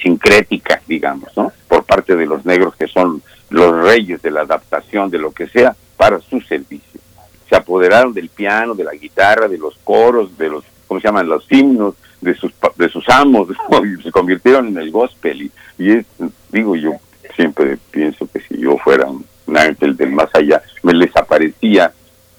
[0.00, 1.52] sincrética, digamos, ¿no?
[1.66, 5.48] Por parte de los negros que son los reyes de la adaptación, de lo que
[5.48, 7.00] sea, para su servicio.
[7.48, 11.28] Se apoderaron del piano, de la guitarra, de los coros, de los, ¿cómo se llaman?
[11.28, 13.48] Los himnos, de sus, de sus amos,
[13.84, 15.50] y se convirtieron en el gospel.
[15.78, 16.06] Y, es,
[16.50, 16.92] digo yo,
[17.34, 21.92] siempre pienso que si yo fuera un ángel del más allá, me les aparecía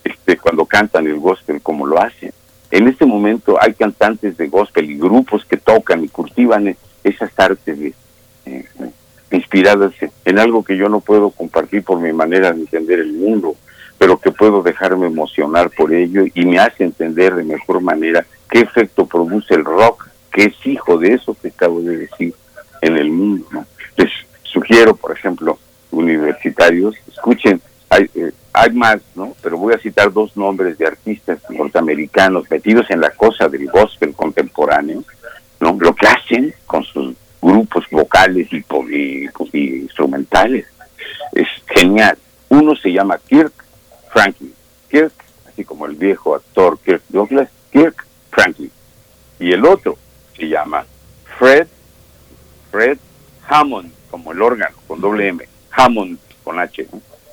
[0.04, 2.32] este, cuando cantan el gospel como lo hacen.
[2.72, 6.68] En este momento hay cantantes de gospel y grupos que tocan y cultivan
[7.04, 7.78] esas artes
[8.46, 8.66] eh,
[9.32, 9.94] inspiradas
[10.26, 13.56] en algo que yo no puedo compartir por mi manera de entender el mundo,
[13.98, 18.60] pero que puedo dejarme emocionar por ello y me hace entender de mejor manera qué
[18.62, 22.34] efecto produce el rock, que es hijo de eso que acabo de decir
[22.82, 23.46] en el mundo.
[23.98, 24.10] Les
[24.44, 25.60] sugiero, por ejemplo,
[25.92, 29.36] universitarios, escuchen, hay, eh, hay más, ¿no?
[29.42, 34.14] Pero voy a citar dos nombres de artistas norteamericanos metidos en la cosa del gospel
[34.14, 35.04] contemporáneo,
[35.60, 35.78] ¿no?
[35.80, 40.66] Lo que hacen con sus grupos vocales y, pues, instrumentales
[41.34, 42.18] es genial.
[42.50, 43.54] Uno se llama Kirk
[44.12, 44.54] Franklin.
[44.90, 45.14] Kirk,
[45.48, 48.72] así como el viejo actor Kirk Douglas, Kirk Franklin.
[49.40, 49.98] Y el otro
[50.36, 50.86] se llama
[51.38, 51.68] Fred,
[52.72, 52.98] Fred
[53.48, 56.88] Hammond, como el órgano, con doble M, Hammond con H.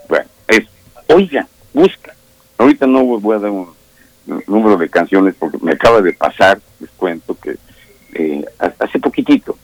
[0.08, 0.66] Bueno, es,
[1.08, 2.14] oigan, busca.
[2.58, 3.74] Ahorita no voy a dar un,
[4.46, 7.56] número de canciones porque me acaba de pasar, les cuento que
[8.18, 8.44] eh,
[8.78, 9.56] hace poquitito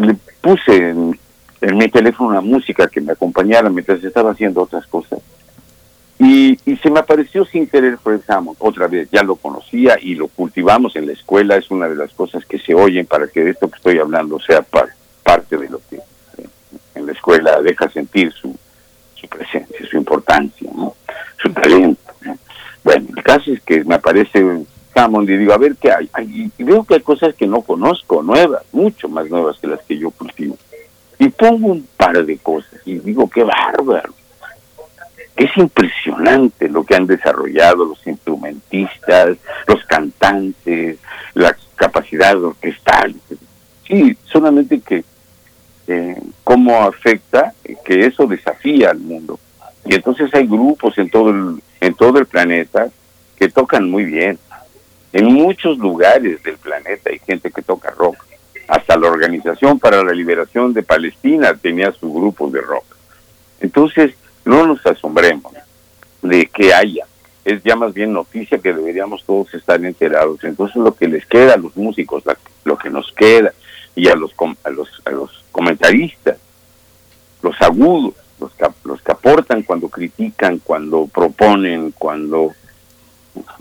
[0.00, 1.18] le puse en,
[1.60, 5.20] mi teléfono una música que me acompañara mientras estaba haciendo otras cosas.
[6.18, 10.28] Y, se me apareció sin querer Fred Hammond, otra vez, ya lo conocía y lo
[10.28, 13.68] cultivamos en la escuela, es una de las cosas que se oyen para que esto
[13.68, 16.46] que estoy hablando sea parte de lo que eh,
[16.94, 18.56] en la escuela deja sentir su,
[19.14, 20.70] su presencia, su importancia,
[21.42, 22.12] su talento.
[22.84, 24.44] Bueno, el caso es que me aparece
[24.96, 26.10] Hammond y digo, a ver qué hay.
[26.58, 29.98] Y veo que hay cosas que no conozco, nuevas, mucho más nuevas que las que
[29.98, 30.56] yo cultivo.
[31.18, 34.12] Y pongo un par de cosas y digo, qué bárbaro
[35.36, 40.98] es impresionante lo que han desarrollado los instrumentistas, los cantantes,
[41.34, 43.14] la capacidad orquestal.
[43.86, 45.04] Sí, solamente que
[45.88, 47.52] eh, cómo afecta
[47.84, 49.38] que eso desafía al mundo.
[49.84, 52.88] Y entonces hay grupos en todo el, en todo el planeta
[53.38, 54.38] que tocan muy bien.
[55.12, 58.16] En muchos lugares del planeta hay gente que toca rock.
[58.68, 62.84] Hasta la Organización para la Liberación de Palestina tenía su grupo de rock.
[63.60, 65.52] Entonces, no nos asombremos
[66.22, 67.06] de que haya.
[67.44, 70.42] Es ya más bien noticia que deberíamos todos estar enterados.
[70.42, 72.24] Entonces lo que les queda a los músicos,
[72.64, 73.52] lo que nos queda,
[73.94, 76.36] y a los, a los, a los comentaristas,
[77.42, 82.52] los agudos, los que, los que aportan cuando critican, cuando proponen, cuando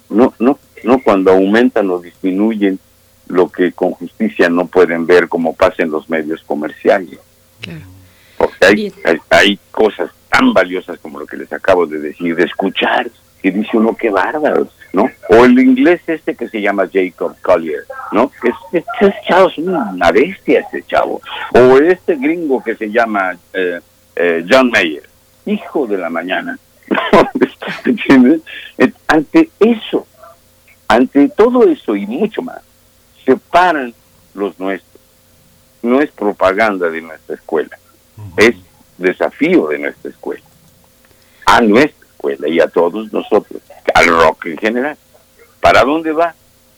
[0.09, 2.79] no, no, no cuando aumentan o disminuyen
[3.27, 7.19] lo que con justicia no pueden ver como pasa en los medios comerciales.
[8.37, 12.43] Porque hay, hay, hay, cosas tan valiosas como lo que les acabo de decir, de
[12.43, 13.09] escuchar,
[13.41, 15.09] que dice uno qué bárbaro, ¿no?
[15.29, 18.31] O el inglés este que se llama Jacob Collier, ¿no?
[18.41, 21.21] Que este chavo es una bestia este chavo.
[21.53, 23.79] O este gringo que se llama eh,
[24.15, 25.07] eh, John Mayer,
[25.45, 26.57] hijo de la mañana.
[27.85, 28.41] ¿Entiendes?
[29.07, 30.07] Ante eso,
[30.87, 32.61] ante todo eso y mucho más,
[33.25, 33.93] se paran
[34.33, 35.01] los nuestros.
[35.81, 37.77] No es propaganda de nuestra escuela,
[38.37, 38.55] es
[38.97, 40.43] desafío de nuestra escuela,
[41.45, 43.61] a nuestra escuela y a todos nosotros,
[43.93, 44.97] al rock en general.
[45.61, 46.33] ¿Para dónde va?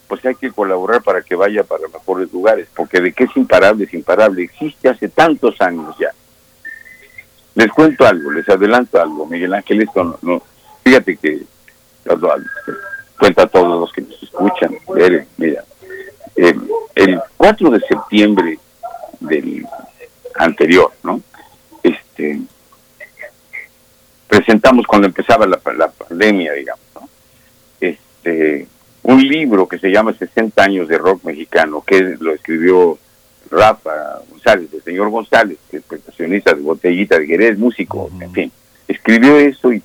[0.07, 3.85] Pues hay que colaborar para que vaya para mejores lugares, porque de qué es imparable,
[3.85, 6.11] es imparable, existe hace tantos años ya.
[7.55, 10.41] Les cuento algo, les adelanto algo, Miguel Ángel, esto no,
[10.83, 11.41] fíjate que
[13.17, 14.75] cuenta a todos los que nos escuchan,
[15.37, 15.63] mira,
[16.35, 16.55] eh,
[16.95, 18.59] el 4 de septiembre
[19.19, 19.65] del
[20.35, 21.21] anterior, ¿no?
[21.83, 22.39] Este,
[24.27, 26.81] presentamos cuando empezaba la, pandemia, digamos,
[27.79, 28.67] este,
[29.03, 32.97] un libro que se llama 60 años de rock mexicano, que lo escribió
[33.49, 38.51] Rafa González, el señor González, que es profesionista de botellita de Jerez, músico, en fin,
[38.87, 39.81] escribió eso y,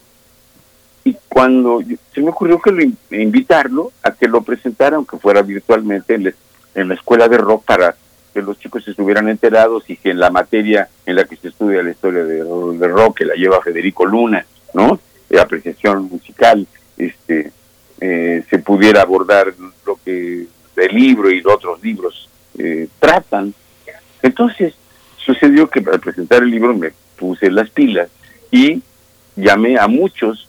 [1.04, 1.82] y cuando
[2.14, 6.14] se me ocurrió que lo invitarlo a que lo presentara, aunque fuera virtualmente,
[6.74, 7.96] en la escuela de rock para
[8.32, 11.82] que los chicos estuvieran enterados y que en la materia en la que se estudia
[11.82, 14.98] la historia de, rock, que la lleva Federico Luna, ¿no?
[15.28, 16.66] De apreciación musical,
[16.96, 17.52] este,
[18.00, 19.52] eh, se pudiera abordar
[19.86, 23.52] lo que el libro y otros libros eh, tratan.
[24.22, 24.74] Entonces,
[25.16, 28.08] sucedió que para presentar el libro me puse las pilas
[28.50, 28.82] y
[29.36, 30.48] llamé a muchos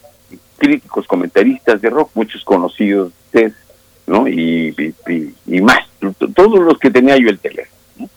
[0.64, 3.11] críticos, comentaristas de rock, muchos conocidos,
[4.08, 4.30] ¿no?
[4.30, 4.74] Y,
[5.09, 5.85] y, y, más,
[6.33, 8.09] todos los que tenía yo el teléfono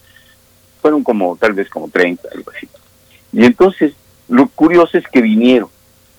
[0.80, 2.68] fueron como tal vez como 30, algo así.
[3.32, 3.94] Y entonces
[4.28, 5.68] lo curioso es que vinieron,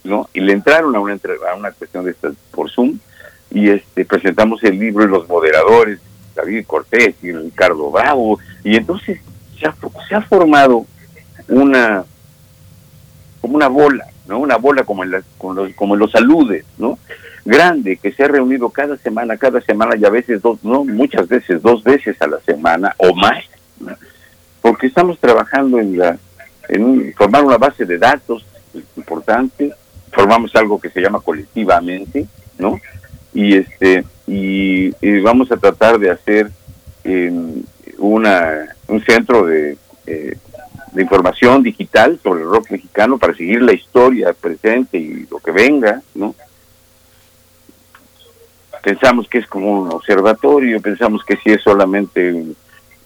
[0.04, 0.30] ¿no?
[0.34, 3.00] Y le entraron a una, a una cuestión de estas por Zoom
[3.50, 6.02] y este presentamos el libro y los moderadores,
[6.36, 9.22] David Cortés y Ricardo Bravo, y entonces
[9.58, 9.76] se ha,
[10.10, 10.86] se ha formado
[11.48, 12.04] una
[13.40, 14.40] como una bola, ¿no?
[14.40, 17.00] Una bola como en, las, como, los, como en los saludes, ¿no?
[17.46, 21.28] Grande, que se ha reunido cada semana, cada semana y a veces dos, no, muchas
[21.28, 23.44] veces, dos veces a la semana o más,
[24.62, 26.18] porque estamos trabajando en, la,
[26.68, 28.46] en formar una base de datos
[28.98, 29.74] importante,
[30.12, 32.80] formamos algo que se llama colectivamente, ¿no?
[33.34, 34.92] Y este y,
[35.22, 36.52] vamos a tratar de hacer
[37.04, 37.64] em,
[37.98, 40.38] una un centro de, eh,
[40.92, 45.52] de información digital sobre el rock mexicano para seguir la historia presente y lo que
[45.52, 46.36] venga, ¿no?
[48.84, 52.54] Pensamos que es como un observatorio, pensamos que si es solamente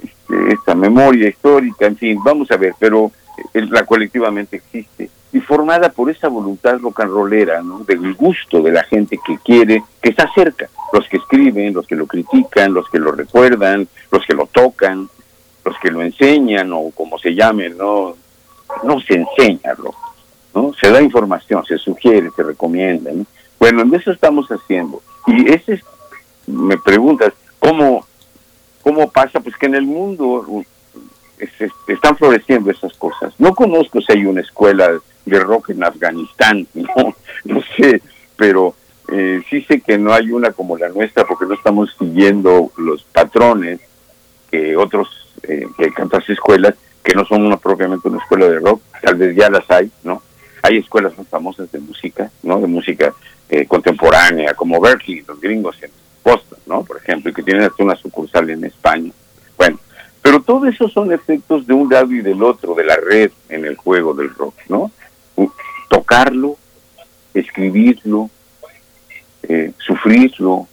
[0.04, 3.12] este, esta memoria histórica, en fin, vamos a ver, pero
[3.54, 7.80] la colectivamente existe y formada por esa voluntad rock and rollera, ¿no?
[7.80, 11.96] del gusto de la gente que quiere, que está cerca, los que escriben, los que
[11.96, 15.10] lo critican, los que lo recuerdan, los que lo tocan,
[15.64, 18.16] los que lo enseñan o como se llame, no,
[18.84, 19.76] no se enseña,
[20.54, 20.74] ¿no?
[20.80, 23.12] Se da información, se sugiere, se recomienda,
[23.60, 25.02] Bueno, en eso estamos haciendo.
[25.28, 25.82] Y ese es,
[26.48, 28.06] me preguntas, ¿cómo,
[28.82, 29.40] ¿cómo pasa?
[29.40, 30.64] Pues que en el mundo
[31.88, 33.34] están floreciendo esas cosas.
[33.40, 34.92] No conozco si hay una escuela
[35.26, 37.16] de rock en Afganistán, no,
[37.46, 38.02] no sé,
[38.36, 38.76] pero
[39.12, 43.04] eh, sí sé que no hay una como la nuestra porque no estamos siguiendo los
[43.04, 43.80] patrones
[44.50, 48.82] que otros, eh, que tantas escuelas que no son una, propiamente una escuela de rock,
[49.02, 50.22] tal vez ya las hay, ¿no?
[50.62, 52.60] Hay escuelas muy famosas de música, ¿no?
[52.60, 53.14] De música
[53.50, 55.92] eh, contemporánea, como Berkeley, los gringos en
[56.24, 56.84] Boston, ¿no?
[56.84, 59.12] Por ejemplo, y que tienen hasta una sucursal en España.
[59.58, 59.80] Bueno,
[60.22, 63.66] pero todo eso son efectos de un lado y del otro, de la red en
[63.66, 64.92] el juego del rock, ¿no?
[65.90, 66.56] Tocarlo,
[67.34, 68.30] escribirlo,
[69.44, 70.68] eh, sufrirlo,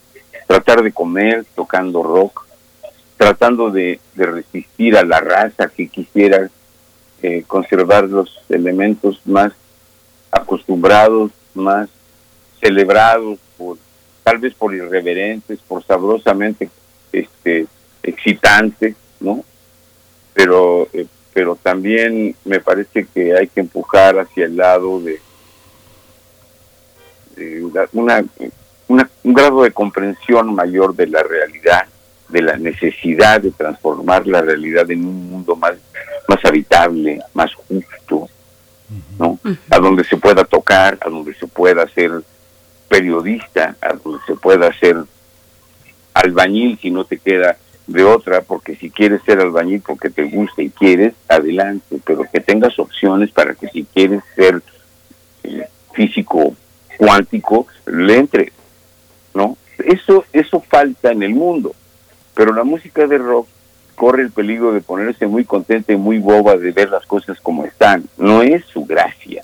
[0.46, 2.46] tratar de comer tocando rock,
[3.18, 6.48] tratando de, resistir a la raza que quisiera
[7.20, 9.52] eh, conservar los elementos más
[10.30, 11.88] acostumbrados, más
[12.60, 13.38] celebrados,
[14.22, 16.70] tal vez por irreverentes, por sabrosamente
[17.12, 17.66] este,
[18.02, 19.44] excitantes, ¿no?
[20.32, 25.20] Pero, eh, pero también me parece que hay que empujar hacia el lado de,
[27.92, 28.24] una,
[28.88, 31.86] un grado de comprensión mayor de la realidad,
[32.28, 35.74] de la necesidad de transformar la realidad en un mundo más,
[36.28, 38.28] más habitable, más justo,
[39.18, 39.38] ¿no?
[39.70, 42.22] A donde se pueda tocar, a donde se pueda ser
[42.88, 44.96] periodista, a donde se pueda ser
[46.14, 50.62] albañil si no te queda de otra, porque si quieres ser albañil porque te gusta
[50.62, 54.62] y quieres, adelante, pero que tengas opciones para que si quieres ser
[55.44, 56.54] eh, físico
[56.98, 58.52] cuántico, le entre,
[59.32, 59.56] ¿no?
[59.78, 61.74] Eso, eso falta en el mundo,
[62.38, 63.48] pero la música de rock
[63.96, 67.64] corre el peligro de ponerse muy contenta y muy boba de ver las cosas como
[67.64, 69.42] están, no es su gracia.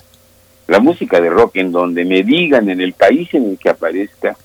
[0.67, 4.37] La música de rock en donde me digan en el país en el que aparezca,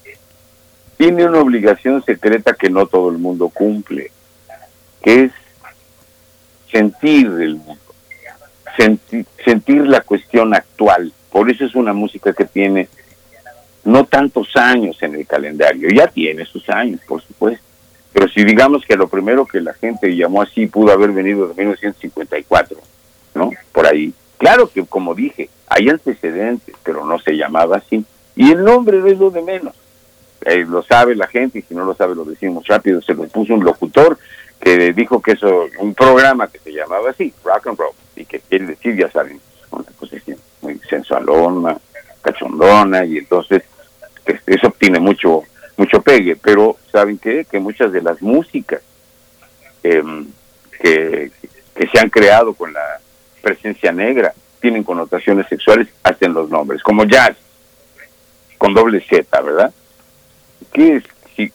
[0.97, 4.11] tiene una obligación secreta que no todo el mundo cumple,
[5.01, 5.33] que es
[6.73, 7.95] sentir el mundo,
[9.45, 11.13] sentir, la cuestión actual.
[11.31, 12.89] Por eso es una música que tiene
[13.85, 17.70] no tantos años en el calendario, ya tiene sus años, por supuesto.
[18.13, 21.55] Pero si digamos que lo primero que la gente llamó así pudo haber venido de
[21.55, 22.77] 1954,
[23.35, 23.51] ¿no?
[23.73, 24.13] Por ahí.
[24.39, 28.05] Claro que, como dije, hay antecedentes, pero no se llamaba así.
[28.35, 29.75] Y el nombre es lo de menos.
[30.43, 33.25] Eh, lo sabe la gente y si no lo sabe lo decimos rápido, se lo
[33.25, 34.19] puso un locutor
[34.61, 38.41] que dijo que eso, un programa que se llamaba así, rock and roll, y que
[38.41, 39.41] quiere decir, ya saben,
[39.71, 40.17] una cosa
[40.61, 41.79] muy sensualona,
[42.21, 43.63] cachondona, y entonces
[44.27, 45.45] este, eso tiene mucho,
[45.81, 47.47] mucho pegue, pero ¿saben qué?
[47.51, 48.83] Que muchas de las músicas
[49.83, 50.27] em,
[50.79, 51.31] que,
[51.75, 53.01] que se han creado con la
[53.41, 57.35] presencia negra tienen connotaciones sexuales hasta en los nombres, como jazz,
[58.59, 59.73] con doble Z, ¿verdad?
[60.71, 61.51] ¿Qué es si,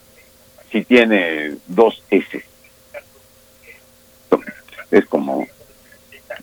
[0.72, 2.44] si tiene dos S?
[4.90, 5.46] Es como,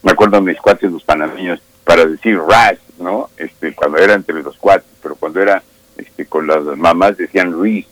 [0.04, 3.28] me acuerdo de mis cuates los panameños para decir ras, ¿no?
[3.36, 5.64] Este, cuando era entre los cuates, pero cuando era
[5.96, 7.86] este, con las mamás decían Ruiz,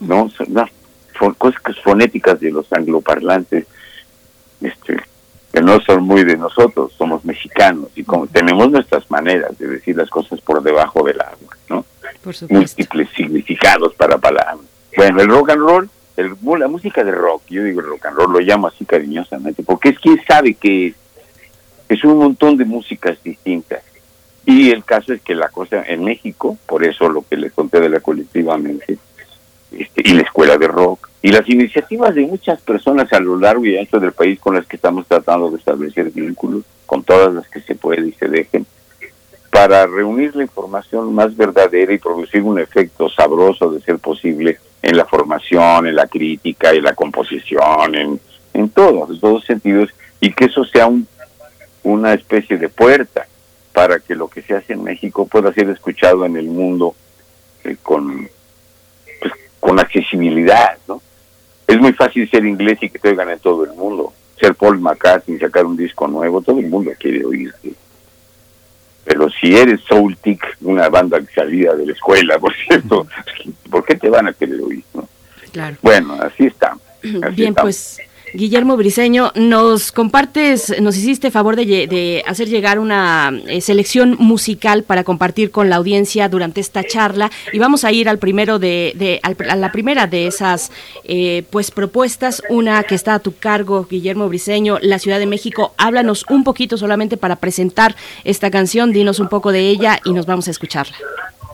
[0.00, 0.28] ¿no?
[0.30, 3.66] Son, cosas fonéticas de los angloparlantes,
[4.60, 4.96] este,
[5.52, 9.96] que no son muy de nosotros, somos mexicanos y como tenemos nuestras maneras de decir
[9.96, 11.84] las cosas por debajo del agua, ¿no?
[12.50, 14.66] múltiples significados para palabras.
[14.96, 18.16] Bueno, el rock and roll, el, la música de rock, yo digo el rock and
[18.16, 20.94] roll, lo llamo así cariñosamente, porque es quien sabe que es,
[21.88, 23.82] es un montón de músicas distintas.
[24.46, 27.80] Y el caso es que la cosa en México, por eso lo que les conté
[27.80, 28.96] de la colectivamente,
[29.72, 33.64] este, y la escuela de rock, y las iniciativas de muchas personas a lo largo
[33.66, 37.48] y ancho del país con las que estamos tratando de establecer vínculos, con todas las
[37.48, 38.64] que se puede y se dejen,
[39.50, 44.96] para reunir la información más verdadera y producir un efecto sabroso de ser posible en
[44.96, 48.20] la formación, en la crítica, en la composición, en,
[48.54, 51.08] en todo, en todos sentidos, y que eso sea un,
[51.82, 53.26] una especie de puerta
[53.76, 56.96] para que lo que se hace en México pueda ser escuchado en el mundo
[57.62, 58.26] eh, con,
[59.20, 61.02] pues, con accesibilidad, ¿no?
[61.66, 64.14] Es muy fácil ser inglés y que te oigan en todo el mundo.
[64.40, 67.74] Ser Paul McCartney, sacar un disco nuevo, todo el mundo quiere oírte.
[69.04, 73.06] Pero si eres Soultic, una banda salida de la escuela, por cierto,
[73.70, 74.84] ¿por qué te van a querer oír?
[74.94, 75.06] No?
[75.52, 75.76] Claro.
[75.82, 76.78] Bueno, así está.
[77.02, 77.60] Así Bien, estamos.
[77.60, 77.98] pues
[78.34, 84.82] Guillermo Briseño, nos compartes, nos hiciste favor de, de hacer llegar una eh, selección musical
[84.82, 88.92] para compartir con la audiencia durante esta charla y vamos a ir al primero de,
[88.96, 90.70] de- al- a la primera de esas
[91.04, 95.72] eh, pues propuestas, una que está a tu cargo, Guillermo Briseño, La Ciudad de México.
[95.78, 100.26] Háblanos un poquito solamente para presentar esta canción, dinos un poco de ella y nos
[100.26, 100.96] vamos a escucharla.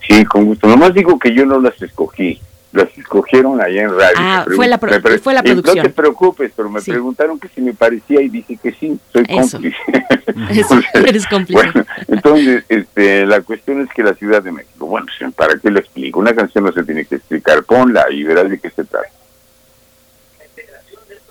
[0.09, 0.67] Sí, con gusto.
[0.67, 2.41] Nomás digo que yo no las escogí.
[2.73, 4.17] Las escogieron allá en radio.
[4.17, 5.87] Ah, fue la fue la y No producción.
[5.87, 9.59] te preocupes, pero me preguntaron que si me parecía y dije que sí, soy Eso.
[9.59, 9.77] cómplice.
[10.51, 11.63] Eso, eres cómplice.
[11.63, 15.81] Bueno, entonces, este, la cuestión es que la Ciudad de México, bueno, ¿para qué lo
[15.81, 16.19] explico?
[16.21, 19.09] Una canción no se tiene que explicar, ponla y verás de qué se trata.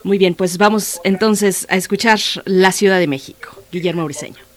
[0.04, 4.51] Muy bien, pues vamos entonces a escuchar La Ciudad de México, Guillermo Briseño.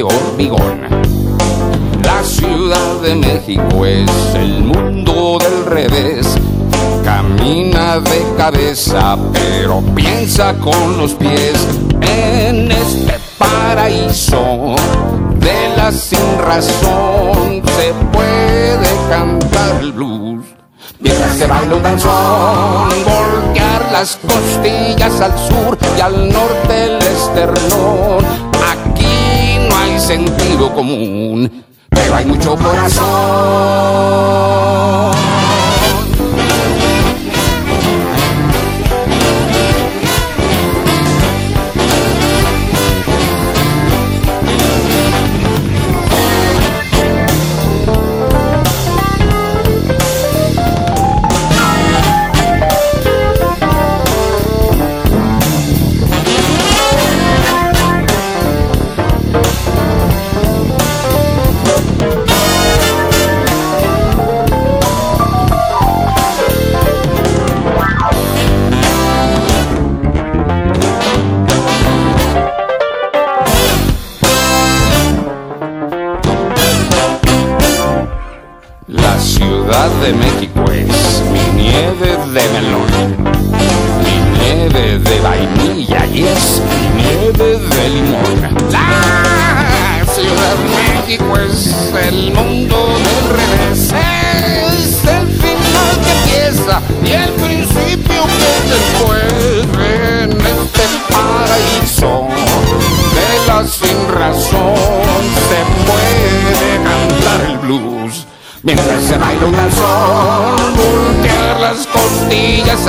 [0.00, 0.80] De hormigón.
[2.02, 6.26] La Ciudad de México es el mundo del revés,
[7.04, 11.66] camina de cabeza pero piensa con los pies
[12.00, 14.74] en este paraíso
[15.34, 20.46] de la sin razón se puede cantar el blues.
[20.98, 28.49] Mientras se baila un danzón, voltear las costillas al sur y al norte el esternón.
[30.10, 33.00] Sentido común, pero hay mucho corazón.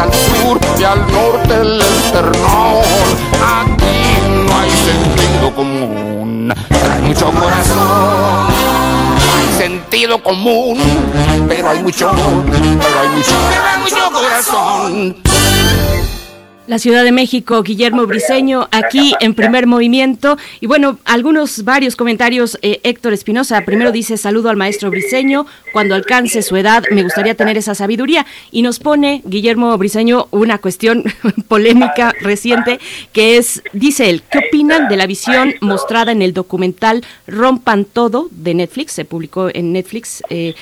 [0.02, 2.84] Al sur y al norte el esternón.
[3.60, 3.96] Aquí
[4.46, 8.48] no hay sentido común, hay mucho corazón.
[9.34, 10.80] Hay sentido común,
[11.48, 15.31] pero hay mucho, pero hay mucho, pero hay mucho corazón.
[16.72, 20.38] La Ciudad de México, Guillermo Briseño, aquí en primer movimiento.
[20.62, 22.58] Y bueno, algunos, varios comentarios.
[22.62, 27.36] Eh, Héctor Espinosa, primero dice, saludo al maestro Briseño, cuando alcance su edad me gustaría
[27.36, 28.26] tener esa sabiduría.
[28.52, 31.04] Y nos pone, Guillermo Briseño, una cuestión
[31.50, 32.80] polémica reciente,
[33.12, 38.30] que es, dice él, ¿qué opinan de la visión mostrada en el documental Rompan Todo
[38.32, 38.94] de Netflix?
[38.94, 40.56] Se publicó en Netflix eh,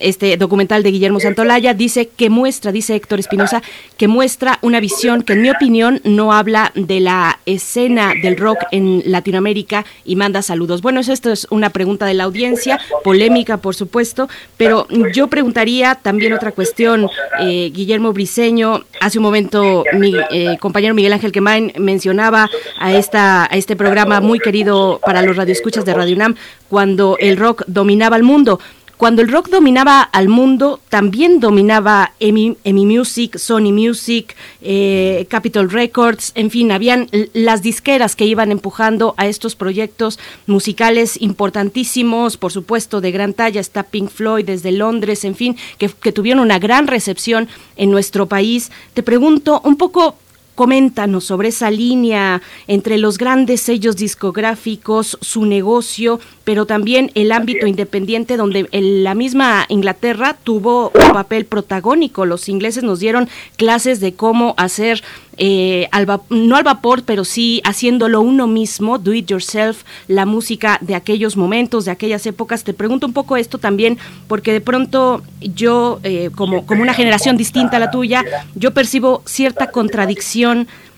[0.00, 1.72] este documental de Guillermo Santolaya.
[1.72, 3.62] Dice que muestra, dice Héctor Espinosa,
[3.96, 8.58] que muestra una visión que en mi opinión, no habla de la escena del rock
[8.70, 10.82] en Latinoamérica y manda saludos.
[10.82, 16.32] Bueno, esto es una pregunta de la audiencia, polémica por supuesto, pero yo preguntaría también
[16.32, 17.08] otra cuestión,
[17.40, 22.48] eh, Guillermo Briseño, hace un momento mi eh, compañero Miguel Ángel Quemain mencionaba
[22.78, 26.36] a, esta, a este programa muy querido para los radioescuchas de Radio UNAM,
[26.68, 28.58] cuando el rock dominaba el mundo.
[29.02, 36.30] Cuando el rock dominaba al mundo, también dominaba EMI, Music, Sony Music, eh, Capitol Records,
[36.36, 43.00] en fin, habían las disqueras que iban empujando a estos proyectos musicales importantísimos, por supuesto,
[43.00, 47.48] de gran talla, está Pink Floyd desde Londres, en fin, que tuvieron una gran recepción
[47.74, 48.70] en nuestro país.
[48.94, 50.14] Te pregunto un poco
[50.54, 57.66] Coméntanos sobre esa línea entre los grandes sellos discográficos, su negocio, pero también el ámbito
[57.66, 62.26] independiente donde la misma Inglaterra tuvo un papel protagónico.
[62.26, 65.02] Los ingleses nos dieron clases de cómo hacer
[65.38, 65.88] eh,
[66.28, 71.36] no al vapor, pero sí haciéndolo uno mismo, do it yourself, la música de aquellos
[71.36, 72.64] momentos, de aquellas épocas.
[72.64, 73.96] Te pregunto un poco esto también,
[74.28, 78.24] porque de pronto yo, eh, como, como una generación distinta a la tuya,
[78.54, 80.41] yo percibo cierta contradicción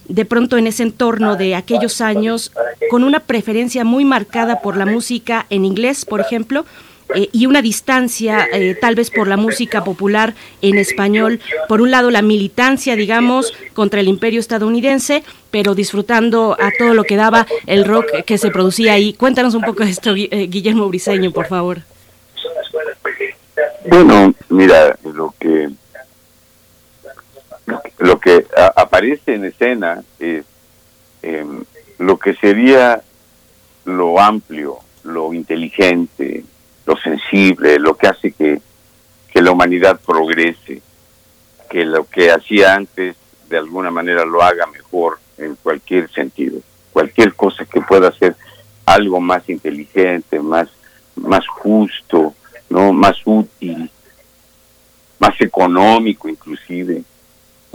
[0.08, 2.52] de pronto en ese entorno de aquellos años,
[2.90, 6.64] con una preferencia muy marcada por la música en inglés, por ejemplo,
[7.14, 11.40] eh, y una distancia eh, tal vez por la música popular en español.
[11.68, 17.04] Por un lado la militancia, digamos, contra el imperio estadounidense, pero disfrutando a todo lo
[17.04, 19.12] que daba el rock que se producía ahí.
[19.12, 21.82] Cuéntanos un poco de esto, eh, Guillermo Briseño, por favor.
[23.86, 25.68] Bueno, mira, lo que
[27.98, 30.44] lo que aparece en escena es
[31.22, 31.64] em,
[31.98, 33.02] lo que sería
[33.84, 36.44] lo amplio, lo inteligente,
[36.86, 38.60] lo sensible, lo que hace que,
[39.30, 40.82] que la humanidad progrese,
[41.70, 43.16] que lo que hacía antes
[43.48, 46.60] de alguna manera lo haga mejor en cualquier sentido,
[46.92, 48.36] cualquier cosa que pueda ser
[48.86, 50.68] algo más inteligente, más,
[51.16, 52.34] más justo,
[52.68, 53.90] no, más útil,
[55.18, 57.02] más económico inclusive,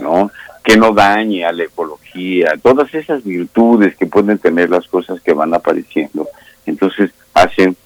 [0.00, 0.30] no,
[0.62, 5.32] que no dañe a la ecología, todas esas virtudes que pueden tener las cosas que
[5.32, 6.28] van apareciendo,
[6.66, 7.76] entonces hacen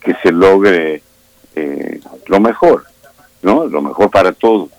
[0.00, 1.02] que se logre
[1.54, 2.84] eh, lo mejor,
[3.42, 3.66] ¿no?
[3.66, 4.70] Lo mejor para todos.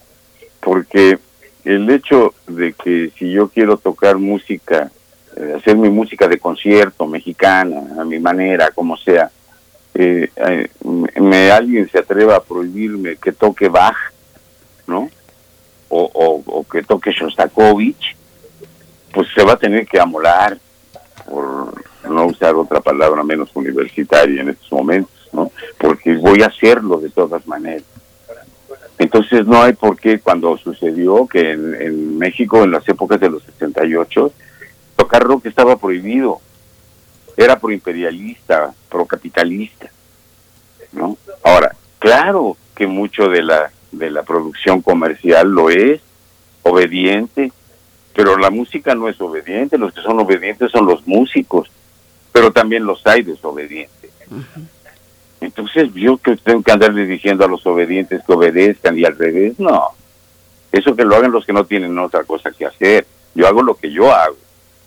[0.59, 1.19] Porque
[1.65, 4.91] el hecho de que si yo quiero tocar música,
[5.35, 9.29] eh, hacer mi música de concierto mexicana, a mi manera, como sea,
[9.93, 10.29] eh,
[11.19, 13.97] me, alguien se atreva a prohibirme que toque Bach,
[14.87, 15.09] ¿no?
[15.89, 18.15] O, o que toque Shostakovich,
[19.11, 20.57] pues se va a tener que amolar
[21.27, 21.73] por
[22.09, 25.51] no usar otra palabra menos universitaria en estos momentos, ¿no?
[25.77, 27.83] Porque voy a hacerlo de todas maneras.
[28.97, 33.43] Entonces no hay por qué cuando sucedió que en, México en las épocas de los
[33.43, 34.33] 68
[34.97, 36.41] tocar rock estaba prohibido.
[37.37, 39.89] Era pro-imperialista, pro-capitalista,
[40.91, 41.17] ¿no?
[41.43, 46.01] Ahora, claro que mucho de la de la producción comercial lo es,
[46.63, 47.51] obediente,
[48.15, 51.69] pero la música no es obediente, los que son obedientes son los músicos
[52.31, 54.11] pero también los hay desobedientes.
[55.41, 59.59] Entonces yo que tengo que andarle diciendo a los obedientes que obedezcan y al revés,
[59.59, 59.89] no.
[60.71, 63.05] Eso que lo hagan los que no tienen otra cosa que hacer.
[63.33, 64.37] Yo hago lo que yo hago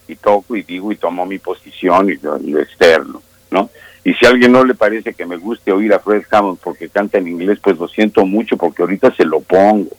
[0.07, 3.71] y toco y digo y tomo mi posición y lo, externo, ¿no?
[4.05, 6.89] Y si a alguien no le parece que me guste oír a Fred Hammond porque
[6.89, 9.91] canta en inglés, pues lo siento mucho porque ahorita se lo pongo,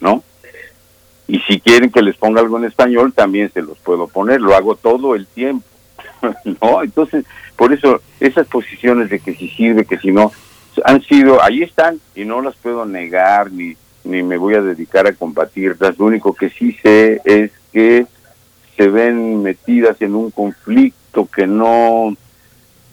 [0.00, 0.22] ¿no?
[1.26, 4.54] Y si quieren que les ponga algo en español, también se los puedo poner, lo
[4.54, 5.66] hago todo el tiempo.
[6.62, 6.82] ¿no?
[6.82, 7.24] Entonces,
[7.56, 10.32] por eso esas posiciones de que si sirve, que si no,
[10.84, 15.06] han sido, ahí están y no las puedo negar ni, ni me voy a dedicar
[15.06, 15.98] a combatirlas.
[15.98, 18.06] Lo único que sí sé es que
[18.76, 22.16] se ven metidas en un conflicto que no,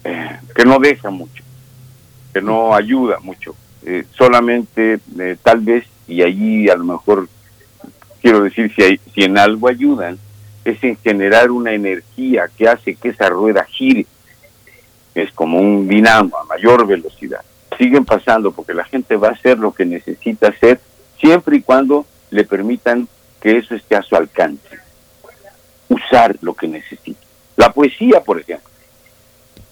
[0.54, 1.42] que no deja mucho,
[2.32, 3.54] que no ayuda mucho.
[3.84, 7.28] Eh, solamente eh, tal vez, y allí a lo mejor
[8.20, 10.18] quiero decir, si, hay, si en algo ayudan,
[10.64, 14.06] es en generar una energía que hace que esa rueda gire.
[15.14, 17.42] Es como un dinamo a mayor velocidad.
[17.78, 20.80] Siguen pasando porque la gente va a hacer lo que necesita hacer
[21.20, 23.08] siempre y cuando le permitan
[23.40, 24.78] que eso esté a su alcance.
[25.88, 27.20] Usar lo que necesita.
[27.56, 28.68] La poesía, por ejemplo.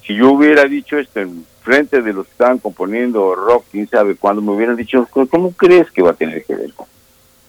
[0.06, 4.16] Si yo hubiera dicho esto en frente de los que estaban componiendo rock, quién sabe
[4.16, 6.86] cuándo, me hubieran dicho, ¿cómo crees que va a tener que ver con?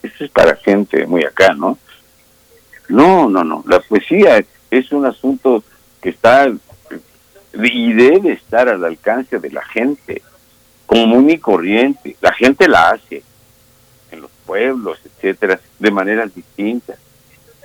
[0.02, 1.78] Esto es para gente muy acá, ¿no?
[2.88, 3.64] No, no, no.
[3.66, 5.62] La poesía es un asunto
[6.00, 6.48] que está
[7.52, 10.22] y debe estar al alcance de la gente,
[10.86, 12.16] común y corriente.
[12.20, 13.22] La gente la hace
[14.10, 16.98] en los pueblos, etcétera, de maneras distintas.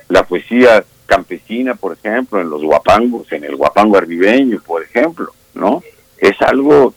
[0.08, 5.82] la poesía campesina, por ejemplo, en los guapangos, en el guapango arribeño, por ejemplo, ¿no?
[6.16, 6.94] Es algo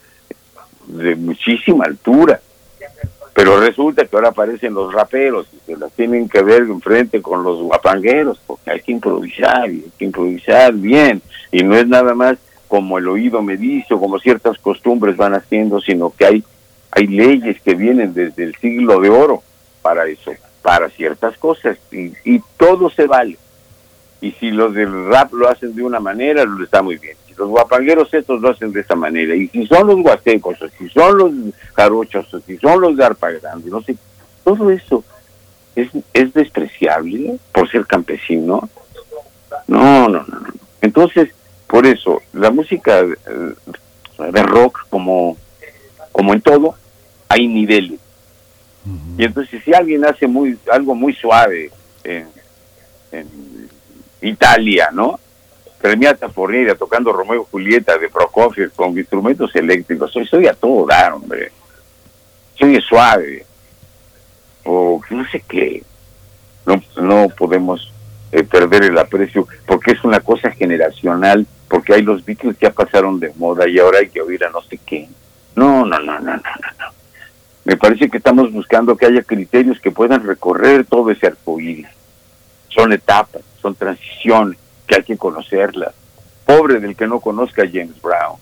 [0.87, 2.39] de muchísima altura.
[3.33, 7.43] Pero resulta que ahora aparecen los raperos y se las tienen que ver enfrente con
[7.43, 11.21] los guapangueros, porque hay que improvisar, y hay que improvisar bien.
[11.51, 12.37] Y no es nada más
[12.69, 16.43] como el oído me dice o como ciertas costumbres van haciendo, sino que hay,
[16.91, 19.43] hay leyes que vienen desde el siglo de oro
[19.81, 23.37] para eso, para ciertas cosas, y, y todo se vale.
[24.25, 27.15] Y si los del rap lo hacen de una manera, lo está muy bien.
[27.27, 30.67] Si los guapangueros estos lo hacen de esta manera, y si son los huastecos, o
[30.67, 31.31] si son los
[31.75, 33.95] jarochos, o si son los de Arpa Grande, no sé,
[34.43, 35.03] todo eso
[35.75, 38.67] es, es despreciable por ser campesino.
[39.67, 40.53] No, no, no, no.
[40.81, 41.29] Entonces,
[41.67, 45.37] por eso, la música eh, de rock, como,
[46.11, 46.73] como en todo,
[47.29, 47.99] hay niveles.
[49.19, 51.69] Y entonces, si alguien hace muy algo muy suave
[52.03, 52.27] en,
[53.11, 53.54] en
[54.21, 55.19] Italia, ¿no?
[55.81, 60.85] Premiata Fornida tocando Romeo y Julieta de Prokofiev con instrumentos eléctricos, soy, soy a todo
[60.87, 61.51] dar, hombre.
[62.57, 63.45] Soy suave.
[64.63, 65.83] O no sé qué.
[66.65, 67.91] No, no podemos
[68.31, 72.71] eh, perder el aprecio porque es una cosa generacional, porque hay los Beatles que ya
[72.71, 75.07] pasaron de moda y ahora hay que oír a no sé qué.
[75.55, 76.71] No, no, no, no, no, no.
[76.79, 76.95] no.
[77.65, 81.87] Me parece que estamos buscando que haya criterios que puedan recorrer todo ese arcoíris.
[82.75, 85.93] Son etapas, son transiciones que hay que conocerlas.
[86.45, 88.37] Pobre del que no conozca a James Brown,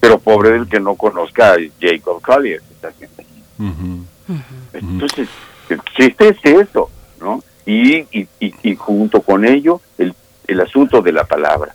[0.00, 2.60] pero pobre del que no conozca a Jacob Collier.
[2.62, 4.02] que está haciendo allí.
[4.72, 5.28] Entonces,
[5.68, 6.90] el chiste es eso,
[7.20, 7.42] ¿no?
[7.64, 10.14] Y, y, y, y junto con ello, el,
[10.46, 11.74] el asunto de la palabra.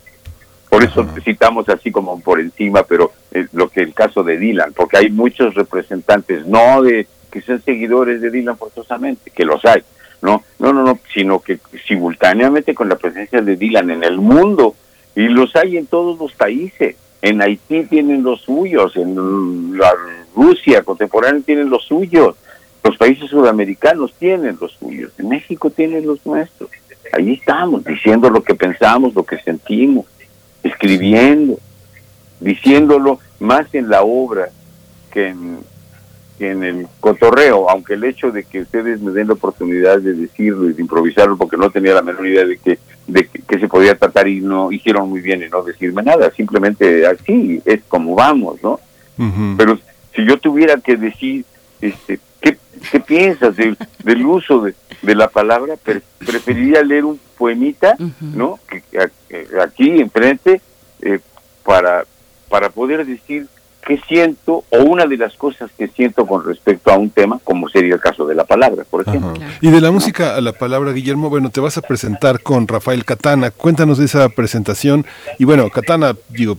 [0.70, 4.72] Por eso citamos así como por encima, pero eh, lo que el caso de Dylan,
[4.74, 9.84] porque hay muchos representantes, no de que sean seguidores de Dylan forzosamente, que los hay,
[10.22, 14.75] no, no, no, no, sino que simultáneamente con la presencia de Dylan en el mundo,
[15.16, 16.95] y los hay en todos los países.
[17.22, 19.93] En Haití tienen los suyos, en la
[20.35, 22.35] Rusia contemporánea tienen los suyos,
[22.83, 26.69] los países sudamericanos tienen los suyos, en México tienen los nuestros.
[27.14, 30.06] Ahí estamos, diciendo lo que pensamos, lo que sentimos,
[30.64, 31.59] escribiendo,
[32.40, 34.50] diciéndolo más en la obra
[35.11, 35.59] que en,
[36.50, 40.70] en el cotorreo, aunque el hecho de que ustedes me den la oportunidad de decirlo
[40.70, 43.68] y de improvisarlo, porque no tenía la menor idea de que de que, que se
[43.68, 48.16] podía tratar y no hicieron muy bien en no decirme nada, simplemente así es como
[48.16, 48.80] vamos, ¿no?
[49.58, 49.78] Pero
[50.16, 51.44] si yo tuviera que decir,
[51.82, 52.58] este, ¿qué,
[52.92, 55.76] qué piensas del, del uso de, de la palabra?
[55.78, 58.60] Pre- preferiría leer un poemita, ¿no?
[58.68, 60.61] Que, a- que aquí enfrente
[61.02, 61.20] eh,
[61.64, 62.06] para
[62.50, 63.48] para poder decir
[63.85, 67.68] qué siento o una de las cosas que siento con respecto a un tema, como
[67.69, 69.34] sería el caso de la palabra, por ejemplo.
[69.61, 73.06] Y de la música a la palabra, Guillermo, bueno, te vas a presentar con Rafael
[73.06, 73.51] Catana.
[73.51, 75.06] Cuéntanos de esa presentación.
[75.40, 76.58] Y bueno, Catana, digo,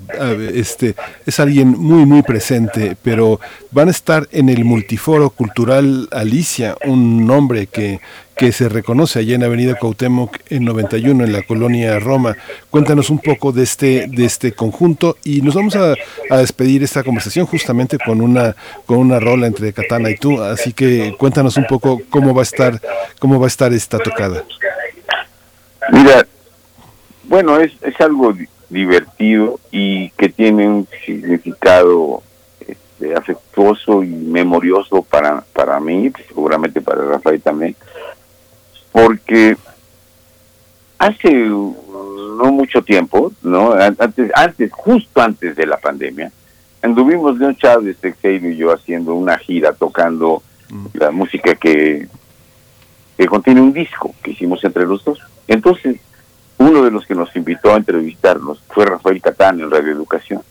[0.55, 0.95] este,
[1.27, 7.27] es alguien muy, muy presente, pero van a estar en el Multiforo Cultural Alicia, un
[7.27, 8.01] nombre que,
[8.43, 12.37] que se reconoce allá en Avenida Cuauhtémoc en 91, en la colonia Roma.
[12.71, 15.95] Cuéntanos un poco de este, de este conjunto y nos vamos a,
[16.29, 20.43] despedir esta conversación justamente con una, con una rola entre Catana y tú.
[20.43, 22.81] Así que cuéntanos un poco cómo va a estar,
[23.21, 24.43] cómo va a estar esta tocada.
[25.93, 26.27] Mira,
[27.23, 32.25] bueno, es, es algo di- divertido y que tiene un significado
[32.67, 37.77] este, afectuoso y memorioso para, para mí, seguramente para Rafael también,
[38.93, 39.57] porque
[40.99, 43.73] hace no mucho tiempo, ¿no?
[43.73, 46.31] An- Antes, antes, justo antes de la pandemia,
[46.83, 50.43] anduvimos Leon Chávez, Teixeira y yo haciendo una gira tocando
[50.95, 52.09] la música que,
[53.19, 55.19] que contiene un disco que hicimos entre los dos.
[55.47, 55.97] Entonces,
[56.59, 60.43] uno de los que nos invitó a entrevistarnos fue Rafael Catán en Radio Educación.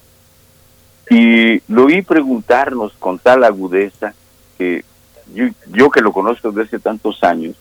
[1.10, 4.14] Y lo oí preguntarnos con tal agudeza
[4.58, 4.86] que
[5.34, 7.56] yo, yo que lo conozco desde hace tantos años,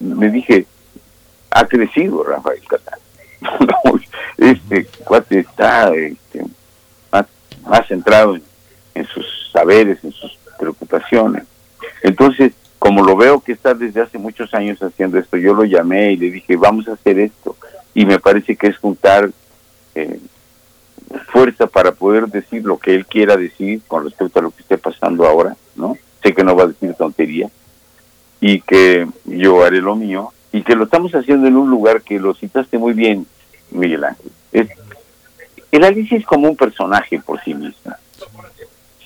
[0.00, 0.66] me dije,
[1.50, 2.98] ha crecido Rafael Catán.
[4.38, 6.42] Este cuate está este,
[7.10, 8.42] más, centrado en,
[8.94, 11.44] en sus saberes, en sus preocupaciones.
[12.02, 16.12] Entonces, como lo veo que está desde hace muchos años haciendo esto, yo lo llamé
[16.12, 17.54] y le dije, vamos a hacer esto.
[17.92, 19.30] Y me parece que es juntar
[19.94, 20.20] eh,
[21.30, 24.78] fuerza para poder decir lo que él quiera decir con respecto a lo que esté
[24.78, 25.98] pasando ahora, ¿no?
[26.22, 27.50] Sé que no va a decir tontería
[28.40, 32.18] y que yo haré lo mío y que lo estamos haciendo en un lugar que
[32.18, 33.26] lo citaste muy bien,
[33.70, 34.32] Miguel Ángel.
[34.52, 34.68] Es,
[35.70, 37.98] el Alicia es como un personaje por sí misma.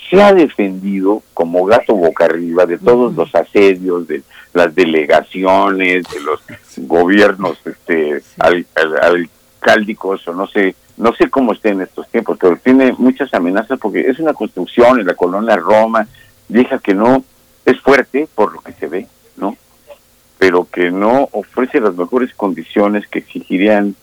[0.09, 4.23] Se ha defendido como gato boca arriba de todos los asedios, de
[4.53, 6.41] las delegaciones, de los
[6.77, 9.29] gobiernos este al, al,
[9.99, 14.01] o no sé no sé cómo esté en estos tiempos pero tiene muchas amenazas porque
[14.01, 16.07] es una construcción en la colonia Roma
[16.49, 17.25] deja que no
[17.65, 19.57] es fuerte por lo que se ve no
[20.39, 23.95] pero que no ofrece las mejores condiciones que exigirían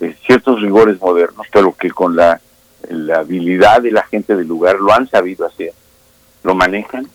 [0.00, 2.40] eh, ciertos rigores modernos pero que con la
[2.88, 5.72] la habilidad de la gente del lugar lo han sabido hacer
[6.42, 7.06] lo manejan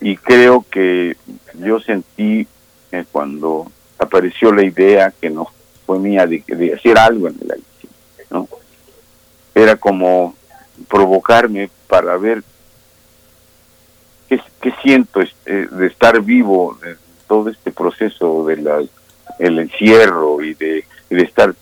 [0.00, 1.16] y creo que
[1.54, 2.46] yo sentí
[2.92, 5.48] eh, cuando apareció la idea que no
[5.86, 7.62] fue mía de, hacer algo en el
[8.30, 8.48] ¿no?
[9.54, 10.34] Era como
[10.88, 12.42] provocarme para ver
[14.28, 16.96] qué, siento eh, de estar vivo en
[17.26, 18.88] todo este proceso de
[19.38, 21.54] el encierro y de, estar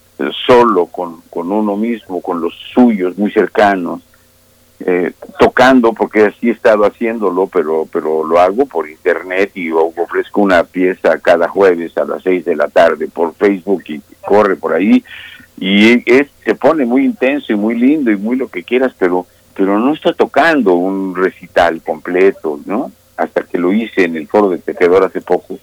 [0.46, 4.00] solo con, con uno mismo, con los suyos muy cercanos,
[4.84, 10.40] eh, tocando porque así he estado haciéndolo pero pero lo hago por internet y ofrezco
[10.40, 14.74] una pieza cada jueves a las seis de la tarde por Facebook y corre por
[14.74, 15.04] ahí.
[15.58, 19.26] Y es se pone muy intenso y muy lindo y muy lo que quieras pero
[19.54, 24.48] pero no está tocando un recital completo no hasta que lo hice en el foro
[24.48, 25.58] de Tejedor hace poco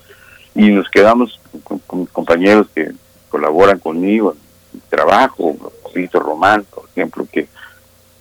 [0.55, 2.91] y nos quedamos con, compañeros que
[3.29, 4.35] colaboran conmigo
[4.73, 5.55] en trabajo
[5.93, 7.47] Víctor Román por ejemplo que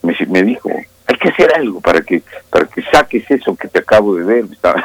[0.03, 0.71] me, me dijo,
[1.07, 4.45] hay que hacer algo para que para que saques eso que te acabo de ver.
[4.53, 4.85] Estaba,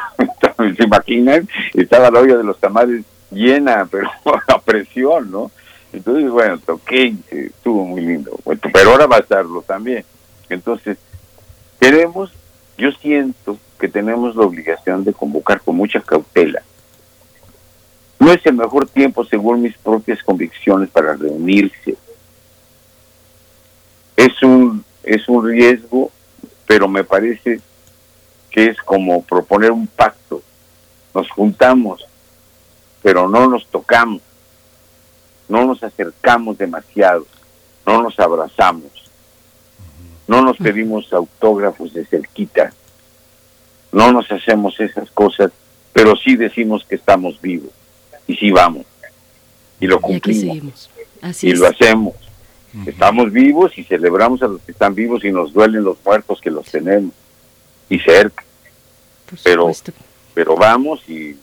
[0.78, 1.48] ¿Se imaginan?
[1.74, 4.10] Estaba la olla de los tamales llena, pero
[4.48, 5.52] a presión, ¿no?
[5.92, 8.32] Entonces, bueno, toqué estuvo muy lindo.
[8.74, 10.04] pero ahora va a estarlo también.
[10.54, 10.98] Entonces,
[11.80, 12.32] tenemos,
[12.78, 16.62] yo siento que tenemos la obligación de convocar con mucha cautela.
[18.20, 21.96] No es el mejor tiempo, según mis propias convicciones, para reunirse.
[24.16, 26.12] Es un es un riesgo,
[26.66, 27.60] pero me parece
[28.50, 30.42] que es como proponer un pacto.
[31.14, 32.06] Nos juntamos,
[33.02, 34.22] pero no nos tocamos,
[35.48, 37.28] no nos acercamos demasiado,
[37.86, 38.92] no nos abrazamos,
[40.28, 42.74] no nos pedimos autógrafos de cerquita,
[43.92, 45.52] no nos hacemos esas cosas,
[45.92, 47.72] pero sí decimos que estamos vivos.
[48.26, 48.86] Y sí vamos.
[49.80, 50.90] Y lo cumplimos.
[51.42, 52.16] y, y lo hacemos.
[52.88, 56.50] Estamos vivos y celebramos a los que están vivos y nos duelen los muertos que
[56.50, 57.14] los tenemos.
[57.90, 58.44] Y cerca.
[59.44, 59.72] Pero,
[60.34, 61.38] pero vamos y,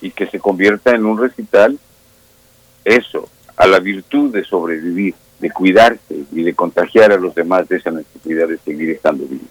[0.00, 1.78] y que se convierta en un recital
[2.84, 7.76] eso, a la virtud de sobrevivir, de cuidarse y de contagiar a los demás de
[7.76, 9.48] esa necesidad de seguir estando vivos.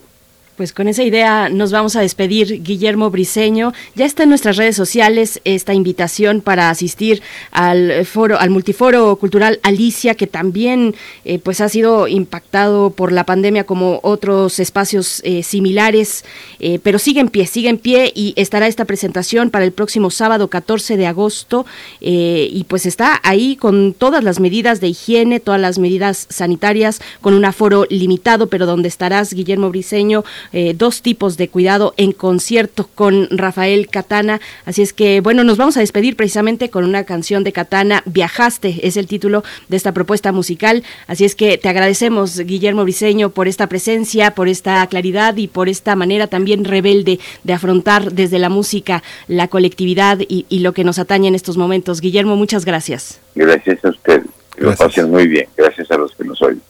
[0.55, 3.73] Pues con esa idea nos vamos a despedir, Guillermo Briseño.
[3.95, 9.59] Ya está en nuestras redes sociales esta invitación para asistir al foro, al multiforo cultural
[9.63, 10.93] Alicia, que también
[11.25, 16.23] eh, pues ha sido impactado por la pandemia como otros espacios eh, similares,
[16.59, 20.11] eh, pero sigue en pie, sigue en pie y estará esta presentación para el próximo
[20.11, 21.65] sábado 14 de agosto
[21.99, 27.33] y pues está ahí con todas las medidas de higiene, todas las medidas sanitarias, con
[27.33, 32.89] un aforo limitado, pero donde estarás, Guillermo Briseño eh, dos tipos de cuidado en concierto
[32.95, 34.41] con Rafael Catana.
[34.65, 38.87] Así es que, bueno, nos vamos a despedir precisamente con una canción de Catana, Viajaste,
[38.87, 40.83] es el título de esta propuesta musical.
[41.07, 45.69] Así es que te agradecemos, Guillermo Briseño, por esta presencia, por esta claridad y por
[45.69, 50.97] esta manera también rebelde de afrontar desde la música la colectividad y, lo que nos
[50.97, 51.99] atañe en estos momentos.
[51.99, 53.19] Guillermo, muchas gracias.
[53.35, 54.23] Gracias a usted.
[54.55, 55.47] Que lo pasen muy bien.
[55.57, 56.61] Gracias a los que nos oyen.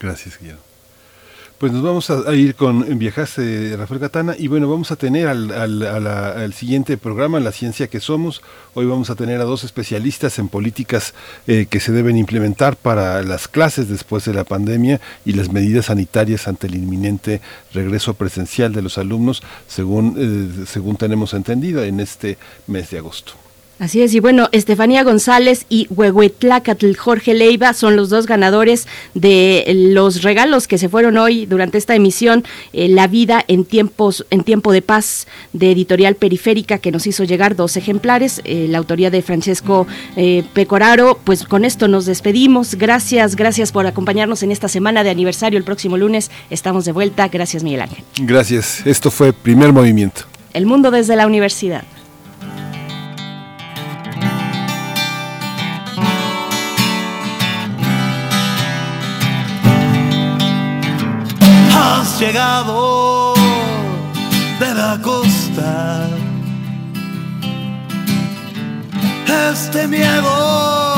[0.00, 0.71] Gracias, Guillermo.
[1.62, 5.28] Pues nos vamos a, ir con Viajaste de Rafael Catana y bueno, vamos a tener
[5.28, 8.42] al, al, siguiente programa, La Ciencia que Somos.
[8.74, 11.14] Hoy vamos a tener a dos especialistas en políticas
[11.46, 15.86] eh, que se deben implementar para las clases después de la pandemia y las medidas
[15.86, 17.40] sanitarias ante el inminente
[17.72, 23.34] regreso presencial de los alumnos, según, eh, según tenemos entendido en este mes de agosto.
[23.82, 29.64] Así es, y bueno, Estefanía González y Huehuetlacatl Jorge Leiva son los dos ganadores de
[29.90, 34.44] los regalos que se fueron hoy durante esta emisión, eh, La vida en tiempos, en
[34.44, 39.10] tiempo de paz, de editorial periférica, que nos hizo llegar dos ejemplares, eh, la autoría
[39.10, 41.18] de Francesco eh, Pecoraro.
[41.24, 42.76] Pues con esto nos despedimos.
[42.76, 45.58] Gracias, gracias por acompañarnos en esta semana de aniversario.
[45.58, 47.26] El próximo lunes estamos de vuelta.
[47.26, 48.04] Gracias, Miguel Ángel.
[48.20, 48.86] Gracias.
[48.86, 50.22] Esto fue Primer Movimiento.
[50.54, 51.82] El mundo desde la universidad.
[62.26, 63.34] Llegado
[64.60, 66.06] de la costa.
[69.50, 70.94] Este miedo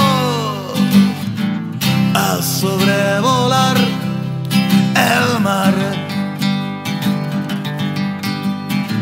[2.14, 3.76] a sobrevolar
[5.12, 5.74] el mar,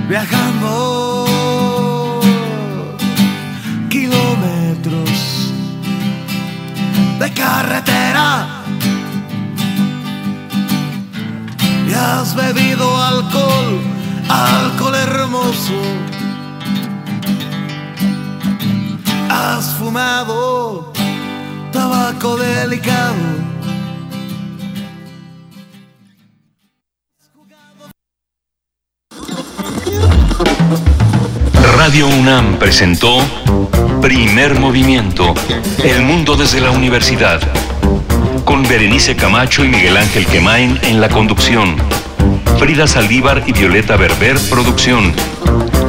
[0.09, 1.27] viajando
[3.91, 5.53] kilómetros
[7.35, 8.62] carretera.
[11.95, 13.81] Has bebido alcohol,
[14.29, 15.81] alcohol hermoso.
[19.29, 20.93] Has fumado
[21.73, 23.43] tabaco delicado.
[31.77, 33.19] Radio UNAM presentó
[34.01, 35.35] Primer Movimiento,
[35.83, 37.41] El Mundo desde la Universidad,
[38.45, 41.77] con Berenice Camacho y Miguel Ángel Quemain en la conducción,
[42.59, 45.13] Frida Saldívar y Violeta Berber, producción,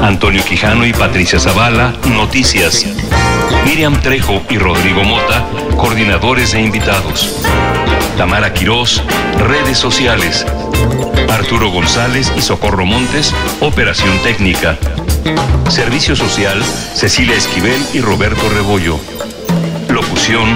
[0.02, 2.86] Antonio Quijano y Patricia Zavala, noticias,
[3.66, 5.46] Miriam Trejo y Rodrigo Mota,
[5.78, 7.42] coordinadores e invitados,
[8.18, 9.04] Tamara Quirós,
[9.38, 10.46] redes sociales,
[11.30, 14.78] Arturo González y Socorro Montes, operación técnica.
[15.70, 19.00] Servicio Social, Cecilia Esquivel y Roberto Rebollo.
[19.90, 20.56] Locución,